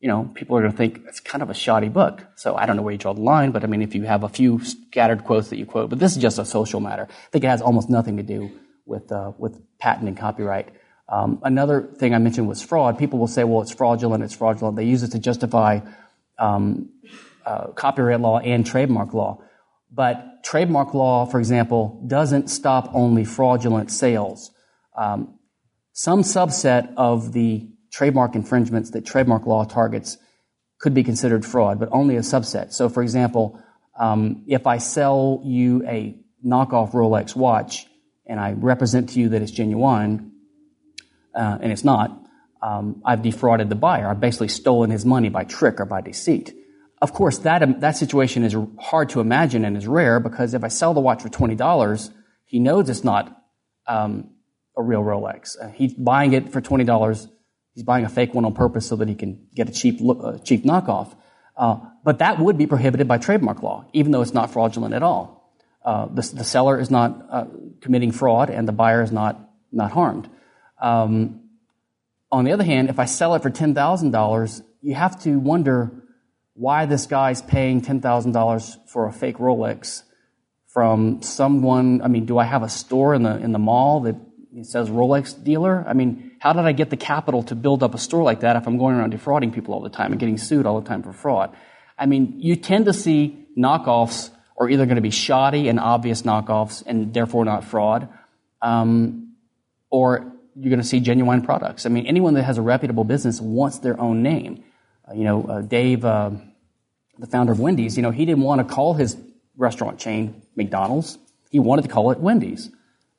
you 0.00 0.08
know, 0.08 0.30
people 0.34 0.56
are 0.56 0.60
going 0.60 0.72
to 0.72 0.76
think 0.76 1.02
it's 1.08 1.20
kind 1.20 1.42
of 1.42 1.50
a 1.50 1.54
shoddy 1.54 1.88
book. 1.88 2.24
So 2.36 2.54
I 2.54 2.66
don't 2.66 2.76
know 2.76 2.82
where 2.82 2.92
you 2.92 2.98
draw 2.98 3.14
the 3.14 3.22
line, 3.22 3.50
but 3.50 3.64
I 3.64 3.66
mean, 3.66 3.82
if 3.82 3.94
you 3.94 4.04
have 4.04 4.24
a 4.24 4.28
few 4.28 4.62
scattered 4.62 5.24
quotes 5.24 5.48
that 5.48 5.58
you 5.58 5.66
quote, 5.66 5.90
but 5.90 5.98
this 5.98 6.12
is 6.12 6.18
just 6.22 6.38
a 6.38 6.44
social 6.44 6.80
matter. 6.80 7.08
I 7.10 7.30
think 7.30 7.44
it 7.44 7.48
has 7.48 7.62
almost 7.62 7.88
nothing 7.88 8.18
to 8.18 8.22
do 8.22 8.50
with 8.84 9.10
uh, 9.10 9.32
with 9.38 9.60
patent 9.78 10.06
and 10.08 10.16
copyright. 10.16 10.68
Um, 11.08 11.40
another 11.42 11.82
thing 11.82 12.14
I 12.14 12.18
mentioned 12.18 12.46
was 12.46 12.62
fraud. 12.62 12.98
People 12.98 13.18
will 13.18 13.26
say, 13.26 13.44
"Well, 13.44 13.62
it's 13.62 13.72
fraudulent. 13.72 14.22
It's 14.22 14.34
fraudulent." 14.34 14.76
They 14.76 14.84
use 14.84 15.02
it 15.02 15.12
to 15.12 15.18
justify 15.18 15.80
um, 16.38 16.90
uh, 17.46 17.68
copyright 17.68 18.20
law 18.20 18.38
and 18.40 18.66
trademark 18.66 19.14
law. 19.14 19.38
But 19.90 20.42
trademark 20.42 20.92
law, 20.94 21.26
for 21.26 21.38
example, 21.38 22.02
doesn't 22.06 22.48
stop 22.48 22.90
only 22.92 23.24
fraudulent 23.24 23.90
sales. 23.90 24.50
Um, 24.96 25.38
some 25.92 26.22
subset 26.22 26.92
of 26.96 27.32
the 27.32 27.70
trademark 27.92 28.34
infringements 28.34 28.90
that 28.90 29.06
trademark 29.06 29.46
law 29.46 29.64
targets 29.64 30.18
could 30.78 30.92
be 30.92 31.02
considered 31.02 31.46
fraud, 31.46 31.78
but 31.78 31.88
only 31.92 32.16
a 32.16 32.20
subset. 32.20 32.72
So, 32.72 32.88
for 32.88 33.02
example, 33.02 33.58
um, 33.98 34.44
if 34.46 34.66
I 34.66 34.78
sell 34.78 35.40
you 35.44 35.86
a 35.86 36.18
knockoff 36.44 36.92
Rolex 36.92 37.34
watch 37.34 37.86
and 38.26 38.38
I 38.38 38.52
represent 38.52 39.10
to 39.10 39.20
you 39.20 39.30
that 39.30 39.40
it's 39.40 39.52
genuine, 39.52 40.32
uh, 41.34 41.58
and 41.60 41.72
it's 41.72 41.84
not, 41.84 42.10
um, 42.60 43.00
I've 43.04 43.22
defrauded 43.22 43.68
the 43.68 43.74
buyer. 43.74 44.08
I've 44.08 44.20
basically 44.20 44.48
stolen 44.48 44.90
his 44.90 45.04
money 45.04 45.28
by 45.28 45.44
trick 45.44 45.80
or 45.80 45.84
by 45.84 46.00
deceit. 46.00 46.54
Of 47.02 47.12
course, 47.12 47.38
that, 47.38 47.62
um, 47.62 47.80
that 47.80 47.96
situation 47.96 48.42
is 48.42 48.56
hard 48.78 49.10
to 49.10 49.20
imagine 49.20 49.64
and 49.64 49.76
is 49.76 49.86
rare 49.86 50.18
because 50.18 50.54
if 50.54 50.64
I 50.64 50.68
sell 50.68 50.94
the 50.94 51.00
watch 51.00 51.22
for 51.22 51.28
$20, 51.28 52.10
he 52.44 52.58
knows 52.58 52.88
it's 52.88 53.04
not 53.04 53.44
um, 53.86 54.30
a 54.76 54.82
real 54.82 55.02
Rolex. 55.02 55.56
Uh, 55.60 55.68
he's 55.68 55.92
buying 55.92 56.32
it 56.32 56.52
for 56.52 56.60
$20. 56.60 57.28
He's 57.74 57.84
buying 57.84 58.06
a 58.06 58.08
fake 58.08 58.32
one 58.32 58.46
on 58.46 58.54
purpose 58.54 58.88
so 58.88 58.96
that 58.96 59.08
he 59.08 59.14
can 59.14 59.46
get 59.54 59.68
a 59.68 59.72
cheap, 59.72 59.98
cheap 60.44 60.64
knockoff. 60.64 61.14
Uh, 61.56 61.78
but 62.02 62.18
that 62.20 62.38
would 62.38 62.56
be 62.56 62.66
prohibited 62.66 63.06
by 63.06 63.18
trademark 63.18 63.62
law, 63.62 63.84
even 63.92 64.12
though 64.12 64.22
it's 64.22 64.34
not 64.34 64.50
fraudulent 64.50 64.94
at 64.94 65.02
all. 65.02 65.52
Uh, 65.84 66.06
the, 66.06 66.22
the, 66.34 66.44
seller 66.44 66.80
is 66.80 66.90
not 66.90 67.26
uh, 67.30 67.44
committing 67.80 68.10
fraud 68.10 68.50
and 68.50 68.66
the 68.66 68.72
buyer 68.72 69.02
is 69.02 69.12
not, 69.12 69.38
not 69.70 69.92
harmed. 69.92 70.28
Um, 70.80 71.42
on 72.32 72.44
the 72.44 72.52
other 72.52 72.64
hand, 72.64 72.90
if 72.90 72.98
I 72.98 73.04
sell 73.04 73.34
it 73.34 73.42
for 73.42 73.50
$10,000, 73.50 74.62
you 74.82 74.94
have 74.94 75.22
to 75.22 75.38
wonder 75.38 75.92
why 76.56 76.86
this 76.86 77.06
guy's 77.06 77.42
paying 77.42 77.82
$10,000 77.82 78.88
for 78.88 79.06
a 79.06 79.12
fake 79.12 79.36
Rolex 79.36 80.02
from 80.68 81.22
someone. 81.22 82.02
I 82.02 82.08
mean, 82.08 82.24
do 82.26 82.38
I 82.38 82.44
have 82.44 82.62
a 82.62 82.68
store 82.68 83.14
in 83.14 83.22
the, 83.22 83.36
in 83.36 83.52
the 83.52 83.58
mall 83.58 84.00
that 84.00 84.16
says 84.62 84.88
Rolex 84.88 85.42
dealer? 85.42 85.84
I 85.86 85.92
mean, 85.92 86.32
how 86.38 86.54
did 86.54 86.64
I 86.64 86.72
get 86.72 86.88
the 86.90 86.96
capital 86.96 87.42
to 87.44 87.54
build 87.54 87.82
up 87.82 87.94
a 87.94 87.98
store 87.98 88.22
like 88.22 88.40
that 88.40 88.56
if 88.56 88.66
I'm 88.66 88.78
going 88.78 88.96
around 88.96 89.10
defrauding 89.10 89.52
people 89.52 89.74
all 89.74 89.82
the 89.82 89.90
time 89.90 90.12
and 90.12 90.20
getting 90.20 90.38
sued 90.38 90.66
all 90.66 90.80
the 90.80 90.88
time 90.88 91.02
for 91.02 91.12
fraud? 91.12 91.54
I 91.98 92.06
mean, 92.06 92.34
you 92.38 92.56
tend 92.56 92.86
to 92.86 92.92
see 92.92 93.46
knockoffs 93.56 94.30
are 94.58 94.68
either 94.68 94.86
going 94.86 94.96
to 94.96 95.02
be 95.02 95.10
shoddy 95.10 95.68
and 95.68 95.78
obvious 95.78 96.22
knockoffs 96.22 96.82
and 96.86 97.12
therefore 97.12 97.44
not 97.44 97.64
fraud, 97.64 98.08
um, 98.62 99.34
or 99.90 100.32
you're 100.54 100.70
going 100.70 100.80
to 100.80 100.86
see 100.86 101.00
genuine 101.00 101.42
products. 101.42 101.84
I 101.84 101.90
mean, 101.90 102.06
anyone 102.06 102.34
that 102.34 102.44
has 102.44 102.56
a 102.56 102.62
reputable 102.62 103.04
business 103.04 103.40
wants 103.40 103.78
their 103.80 104.00
own 104.00 104.22
name. 104.22 104.64
You 105.14 105.24
know, 105.24 105.44
uh, 105.44 105.60
Dave, 105.60 106.04
uh, 106.04 106.30
the 107.18 107.26
founder 107.26 107.52
of 107.52 107.60
Wendy's, 107.60 107.96
you 107.96 108.02
know, 108.02 108.10
he 108.10 108.24
didn't 108.24 108.42
want 108.42 108.66
to 108.66 108.74
call 108.74 108.94
his 108.94 109.16
restaurant 109.56 109.98
chain 109.98 110.42
McDonald's. 110.56 111.18
He 111.50 111.58
wanted 111.58 111.82
to 111.82 111.88
call 111.88 112.10
it 112.10 112.18
Wendy's. 112.18 112.70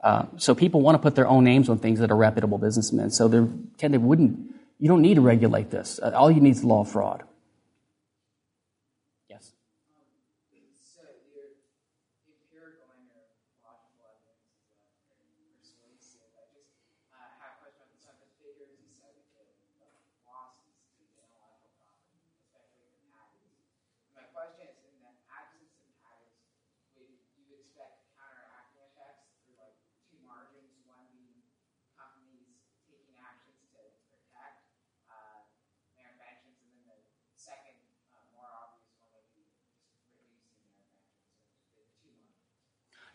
Uh, 0.02 0.26
so 0.38 0.54
people 0.54 0.82
want 0.82 0.96
to 0.96 1.00
put 1.00 1.16
their 1.16 1.28
own 1.28 1.44
names 1.44 1.70
on 1.70 1.80
things 1.80 2.00
that 2.00 2.12
are 2.12 2.16
reputable 2.16 2.58
businessmen. 2.58 3.10
So 3.10 3.28
they 3.28 3.48
tend 3.78 3.94
to 3.94 4.00
wouldn't. 4.00 4.54
You 4.80 4.88
don't 4.88 5.02
need 5.02 5.16
to 5.16 5.22
regulate 5.22 5.72
this. 5.72 6.00
Uh, 6.02 6.12
all 6.14 6.30
you 6.30 6.40
need 6.42 6.52
is 6.52 6.64
law 6.64 6.84
fraud. 6.84 7.24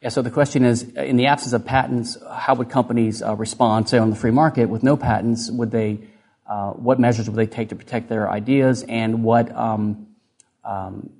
Yeah, 0.03 0.09
so 0.09 0.21
the 0.21 0.33
question 0.33 0.65
is, 0.65 0.83
in 0.83 1.17
the 1.17 1.27
absence 1.27 1.53
of 1.53 1.65
patents, 1.65 2.19
how 2.29 2.57
would 2.57 2.71
companies 2.71 3.23
uh, 3.23 3.37
respond, 3.37 3.89
say, 3.89 3.99
on 3.99 4.11
the 4.11 4.17
free 4.17 4.33
market 4.33 4.69
with 4.69 4.83
no 4.83 4.97
patents? 4.97 5.49
Would 5.49 5.71
they, 5.71 6.01
uh, 6.45 6.73
what 6.73 6.99
measures 6.99 7.31
would 7.31 7.37
they 7.37 7.47
take 7.47 7.69
to 7.69 7.77
protect 7.77 8.09
their 8.09 8.29
ideas, 8.29 8.83
and 8.83 9.23
what 9.23 9.55
um, 9.55 10.09
um, 10.65 11.11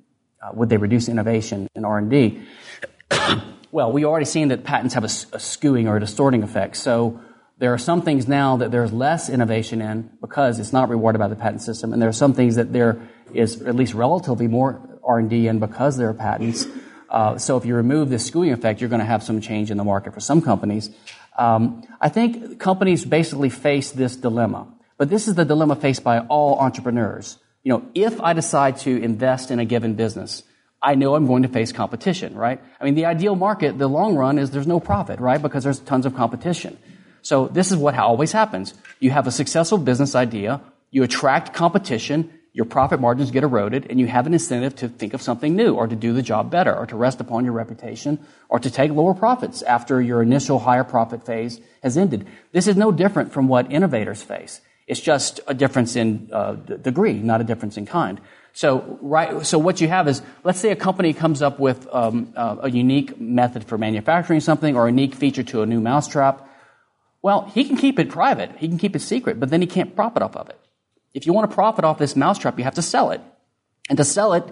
uh, 0.41 0.49
would 0.53 0.67
they 0.67 0.75
reduce 0.75 1.07
innovation 1.07 1.69
in 1.75 1.85
R&D? 1.85 2.41
well, 3.71 3.89
we've 3.89 4.03
already 4.03 4.25
seen 4.25 4.49
that 4.49 4.65
patents 4.65 4.95
have 4.95 5.05
a, 5.05 5.13
a 5.31 5.39
skewing 5.39 5.87
or 5.87 5.95
a 5.95 6.01
distorting 6.01 6.43
effect. 6.43 6.75
So 6.75 7.21
there 7.59 7.73
are 7.73 7.77
some 7.77 8.01
things 8.01 8.27
now 8.27 8.57
that 8.57 8.71
there's 8.71 8.91
less 8.91 9.29
innovation 9.29 9.81
in 9.81 10.09
because 10.19 10.59
it's 10.59 10.73
not 10.73 10.89
rewarded 10.89 11.19
by 11.19 11.29
the 11.29 11.37
patent 11.37 11.61
system, 11.61 11.93
and 11.93 12.01
there 12.01 12.09
are 12.09 12.11
some 12.11 12.33
things 12.33 12.55
that 12.55 12.73
there 12.73 13.07
is 13.33 13.61
at 13.61 13.77
least 13.77 13.93
relatively 13.93 14.49
more 14.49 14.99
R&D 15.05 15.47
in 15.47 15.59
because 15.59 15.95
there 15.95 16.09
are 16.09 16.13
patents. 16.13 16.65
Uh, 17.13 17.37
so 17.37 17.57
if 17.57 17.65
you 17.65 17.75
remove 17.75 18.09
this 18.09 18.29
skewing 18.29 18.51
effect, 18.51 18.81
you're 18.81 18.89
going 18.89 18.99
to 18.99 19.05
have 19.05 19.21
some 19.21 19.39
change 19.39 19.69
in 19.69 19.77
the 19.77 19.83
market 19.83 20.13
for 20.15 20.19
some 20.19 20.41
companies. 20.41 20.89
Um, 21.37 21.83
I 22.01 22.09
think 22.09 22.59
companies 22.59 23.05
basically 23.05 23.49
face 23.49 23.91
this 23.91 24.15
dilemma, 24.15 24.67
but 24.97 25.09
this 25.09 25.27
is 25.27 25.35
the 25.35 25.45
dilemma 25.45 25.75
faced 25.75 26.03
by 26.03 26.19
all 26.21 26.57
entrepreneurs. 26.57 27.37
You 27.63 27.73
know, 27.73 27.85
if 27.93 28.19
I 28.19 28.33
decide 28.33 28.77
to 28.79 29.01
invest 29.01 29.51
in 29.51 29.59
a 29.59 29.65
given 29.65 29.93
business, 29.93 30.41
I 30.81 30.95
know 30.95 31.15
I'm 31.15 31.27
going 31.27 31.43
to 31.43 31.49
face 31.49 31.71
competition, 31.71 32.35
right? 32.35 32.59
I 32.81 32.83
mean, 32.83 32.95
the 32.95 33.05
ideal 33.05 33.35
market, 33.35 33.77
the 33.77 33.87
long 33.87 34.15
run 34.15 34.39
is 34.39 34.49
there's 34.49 34.67
no 34.67 34.79
profit, 34.79 35.19
right? 35.19 35.41
Because 35.41 35.63
there's 35.63 35.79
tons 35.79 36.05
of 36.05 36.15
competition. 36.15 36.77
So 37.21 37.47
this 37.47 37.71
is 37.71 37.77
what 37.77 37.95
always 37.95 38.31
happens. 38.31 38.73
You 38.99 39.11
have 39.11 39.27
a 39.27 39.31
successful 39.31 39.77
business 39.77 40.15
idea, 40.15 40.61
you 40.91 41.03
attract 41.03 41.53
competition, 41.53 42.31
your 42.53 42.65
profit 42.65 43.01
margins 43.01 43.31
get 43.31 43.43
eroded 43.43 43.87
and 43.89 43.99
you 43.99 44.05
have 44.05 44.27
an 44.27 44.33
incentive 44.33 44.75
to 44.75 44.87
think 44.87 45.15
of 45.15 45.21
something 45.23 45.55
new 45.55 45.73
or 45.73 45.87
to 45.87 45.95
do 45.95 46.13
the 46.13 46.21
job 46.21 46.51
better 46.51 46.73
or 46.73 46.85
to 46.85 46.95
rest 46.95 47.19
upon 47.19 47.43
your 47.43 47.53
reputation 47.53 48.23
or 48.47 48.59
to 48.59 48.69
take 48.69 48.91
lower 48.91 49.15
profits 49.15 49.63
after 49.63 49.99
your 49.99 50.21
initial 50.21 50.59
higher 50.59 50.83
profit 50.83 51.25
phase 51.25 51.59
has 51.81 51.97
ended. 51.97 52.27
This 52.51 52.67
is 52.67 52.75
no 52.75 52.91
different 52.91 53.33
from 53.33 53.47
what 53.47 53.71
innovators 53.71 54.21
face. 54.21 54.61
It's 54.85 54.99
just 54.99 55.39
a 55.47 55.55
difference 55.55 55.95
in 55.95 56.29
uh, 56.31 56.53
degree, 56.53 57.13
not 57.13 57.41
a 57.41 57.43
difference 57.43 57.77
in 57.77 57.87
kind. 57.87 58.21
So, 58.51 58.99
right, 59.01 59.43
so 59.43 59.57
what 59.57 59.81
you 59.81 59.87
have 59.87 60.07
is, 60.07 60.21
let's 60.43 60.59
say 60.59 60.69
a 60.69 60.75
company 60.75 61.13
comes 61.13 61.41
up 61.41 61.59
with 61.59 61.87
um, 61.91 62.33
uh, 62.35 62.57
a 62.61 62.69
unique 62.69 63.19
method 63.19 63.63
for 63.63 63.79
manufacturing 63.79 64.41
something 64.41 64.75
or 64.75 64.85
a 64.85 64.89
unique 64.91 65.15
feature 65.15 65.41
to 65.43 65.63
a 65.63 65.65
new 65.65 65.79
mousetrap. 65.79 66.47
Well, 67.23 67.49
he 67.55 67.63
can 67.63 67.77
keep 67.77 67.97
it 67.97 68.09
private. 68.09 68.51
He 68.57 68.67
can 68.67 68.77
keep 68.77 68.95
it 68.95 68.99
secret, 68.99 69.39
but 69.39 69.49
then 69.49 69.61
he 69.61 69.67
can't 69.67 69.95
profit 69.95 70.21
off 70.21 70.35
of 70.35 70.49
it. 70.49 70.59
If 71.13 71.25
you 71.25 71.33
want 71.33 71.49
to 71.49 71.53
profit 71.53 71.85
off 71.85 71.97
this 71.97 72.15
mousetrap, 72.15 72.57
you 72.57 72.63
have 72.63 72.75
to 72.75 72.81
sell 72.81 73.11
it. 73.11 73.21
And 73.89 73.97
to 73.97 74.03
sell 74.03 74.33
it, 74.33 74.43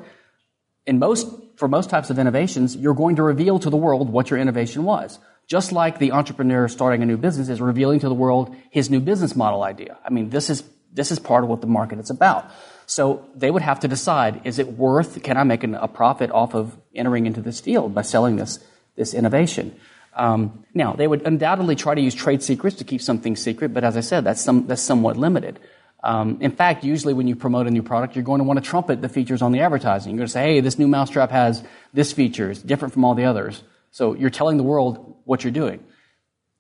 in 0.86 1.00
most, 1.00 1.28
for 1.56 1.68
most 1.68 1.90
types 1.90 2.10
of 2.10 2.20
innovations, 2.20 2.76
you're 2.76 2.94
going 2.94 3.16
to 3.18 3.24
reveal 3.24 3.60
to 3.60 3.70
the 3.70 3.78
world 3.78 4.10
what 4.10 4.30
your 4.30 4.40
innovation 4.40 4.84
was. 4.84 5.20
Just 5.48 5.72
like 5.72 6.00
the 6.00 6.12
entrepreneur 6.12 6.68
starting 6.68 7.04
a 7.04 7.06
new 7.06 7.18
business 7.18 7.50
is 7.50 7.62
revealing 7.62 8.00
to 8.00 8.08
the 8.08 8.16
world 8.16 8.56
his 8.70 8.90
new 8.90 9.00
business 9.00 9.36
model 9.36 9.64
idea. 9.64 9.98
I 10.06 10.10
mean, 10.10 10.30
this 10.30 10.50
is, 10.50 10.64
this 10.94 11.12
is 11.12 11.20
part 11.20 11.44
of 11.44 11.50
what 11.50 11.62
the 11.62 11.68
market 11.68 12.00
is 12.00 12.10
about. 12.10 12.50
So 12.86 13.26
they 13.36 13.52
would 13.52 13.62
have 13.62 13.80
to 13.82 13.88
decide, 13.88 14.42
is 14.44 14.60
it 14.60 14.74
worth, 14.74 15.22
can 15.24 15.38
I 15.38 15.44
make 15.44 15.64
an, 15.64 15.76
a 15.76 15.88
profit 15.88 16.32
off 16.32 16.56
of 16.56 16.78
entering 16.94 17.26
into 17.26 17.42
this 17.42 17.60
field 17.60 17.94
by 17.94 18.02
selling 18.02 18.36
this, 18.36 18.60
this 18.96 19.14
innovation? 19.14 19.76
Um, 20.14 20.66
now, 20.74 20.94
they 20.94 21.08
would 21.08 21.26
undoubtedly 21.26 21.76
try 21.76 21.96
to 21.96 22.02
use 22.02 22.14
trade 22.14 22.44
secrets 22.44 22.78
to 22.78 22.84
keep 22.84 23.02
something 23.02 23.36
secret, 23.36 23.74
but 23.74 23.84
as 23.84 23.96
I 23.96 24.02
said, 24.02 24.24
that's, 24.26 24.42
some, 24.42 24.68
that's 24.68 24.82
somewhat 24.82 25.16
limited. 25.16 25.60
Um, 26.04 26.38
in 26.42 26.52
fact, 26.52 26.84
usually 26.84 27.14
when 27.14 27.28
you 27.28 27.36
promote 27.36 27.68
a 27.68 27.72
new 27.72 27.84
product, 27.84 28.16
you're 28.16 28.24
going 28.24 28.40
to 28.40 28.44
want 28.44 28.64
to 28.64 28.68
trumpet 28.68 29.02
the 29.02 29.10
features 29.10 29.42
on 29.42 29.52
the 29.52 29.60
advertising. 29.60 30.12
You're 30.12 30.20
going 30.20 30.28
to 30.28 30.34
say, 30.34 30.54
hey, 30.54 30.60
this 30.62 30.80
new 30.80 30.88
mousetrap 30.88 31.32
has 31.32 31.64
this 31.94 32.12
feature. 32.12 32.50
It's 32.50 32.62
different 32.62 32.94
from 32.94 33.06
all 33.06 33.14
the 33.14 33.26
others. 33.26 33.62
So 33.92 34.16
you're 34.16 34.32
telling 34.32 34.58
the 34.58 34.64
world 34.64 35.16
what 35.26 35.44
you're 35.44 35.52
doing. 35.52 35.84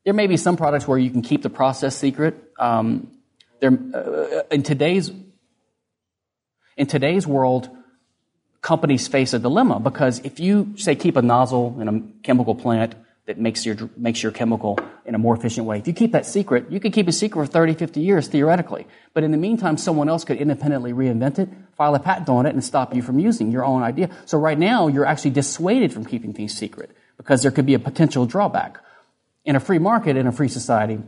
There 0.06 0.14
may 0.14 0.28
be 0.28 0.38
some 0.38 0.58
products 0.58 0.88
where 0.88 0.98
you 0.98 1.10
can 1.10 1.22
keep 1.22 1.42
the 1.42 1.50
process 1.50 1.96
secret. 1.96 2.36
Um, 2.60 3.12
there, 3.60 3.72
uh, 3.72 4.44
in 4.52 4.64
today's 4.64 5.12
in 6.78 6.88
today's 6.88 7.28
world, 7.28 7.70
companies 8.62 9.08
face 9.08 9.34
a 9.34 9.40
dilemma 9.40 9.80
because 9.80 10.20
if 10.20 10.40
you 10.40 10.74
say 10.78 10.96
keep 10.96 11.16
a 11.16 11.22
nozzle 11.22 11.78
in 11.80 11.88
a 11.88 12.24
chemical 12.24 12.56
plant 12.56 12.96
that 13.26 13.38
makes 13.38 13.66
your, 13.66 13.78
makes 13.96 14.24
your 14.24 14.32
chemical 14.32 14.80
in 15.06 15.14
a 15.14 15.18
more 15.18 15.36
efficient 15.36 15.68
way. 15.68 15.78
If 15.78 15.88
you 15.88 15.94
keep 15.94 16.12
that 16.14 16.26
secret, 16.26 16.72
you 16.72 16.80
could 16.80 16.92
keep 16.92 17.08
a 17.08 17.12
secret 17.12 17.46
for 17.46 17.52
30, 17.52 17.76
50 17.76 18.00
years 18.00 18.28
theoretically. 18.28 18.88
But 19.14 19.24
in 19.24 19.32
the 19.32 19.38
meantime, 19.38 19.78
someone 19.78 20.10
else 20.10 20.24
could 20.24 20.38
independently 20.38 20.92
reinvent 20.92 21.38
it, 21.38 21.50
file 21.78 21.94
a 21.94 22.00
patent 22.00 22.30
on 22.30 22.46
it, 22.46 22.54
and 22.54 22.64
stop 22.64 22.96
you 22.96 23.02
from 23.02 23.20
using 23.20 23.52
your 23.52 23.64
own 23.64 23.84
idea. 23.84 24.10
So 24.26 24.38
right 24.40 24.58
now, 24.58 24.88
you're 24.88 25.06
actually 25.06 25.32
dissuaded 25.32 25.94
from 25.94 26.06
keeping 26.06 26.34
things 26.34 26.58
secret 26.58 26.92
because 27.18 27.44
there 27.44 27.52
could 27.52 27.66
be 27.66 27.76
a 27.76 27.80
potential 27.80 28.26
drawback. 28.26 28.80
In 29.46 29.56
a 29.56 29.60
free 29.60 29.80
market, 29.80 30.18
in 30.18 30.28
a 30.28 30.32
free 30.32 30.50
society, 30.50 31.00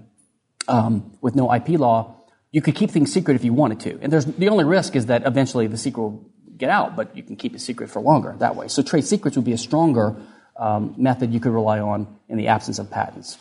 um, 0.68 1.18
with 1.22 1.36
no 1.36 1.54
IP 1.54 1.70
law, 1.70 2.16
you 2.52 2.62
could 2.62 2.76
keep 2.76 2.92
things 2.92 3.12
secret 3.12 3.36
if 3.36 3.44
you 3.44 3.54
wanted 3.54 3.80
to. 3.82 4.00
And 4.02 4.14
there's, 4.14 4.26
the 4.26 4.50
only 4.50 4.66
risk 4.66 4.96
is 4.96 5.08
that 5.08 5.26
eventually 5.26 5.68
the 5.68 5.78
secret 5.78 6.04
will 6.04 6.30
get 6.56 6.70
out, 6.70 6.96
but 6.96 7.18
you 7.18 7.24
can 7.24 7.36
keep 7.36 7.56
it 7.56 7.60
secret 7.60 7.90
for 7.90 8.00
longer 8.00 8.36
that 8.40 8.56
way. 8.56 8.68
So 8.68 8.84
trade 8.84 9.06
secrets 9.06 9.36
would 9.36 9.46
be 9.46 9.54
a 9.54 9.58
stronger 9.58 10.16
um, 10.58 10.94
method 10.98 11.34
you 11.34 11.40
could 11.40 11.52
rely 11.52 11.80
on 11.80 12.08
in 12.30 12.38
the 12.38 12.48
absence 12.48 12.80
of 12.80 12.90
patents. 12.90 13.38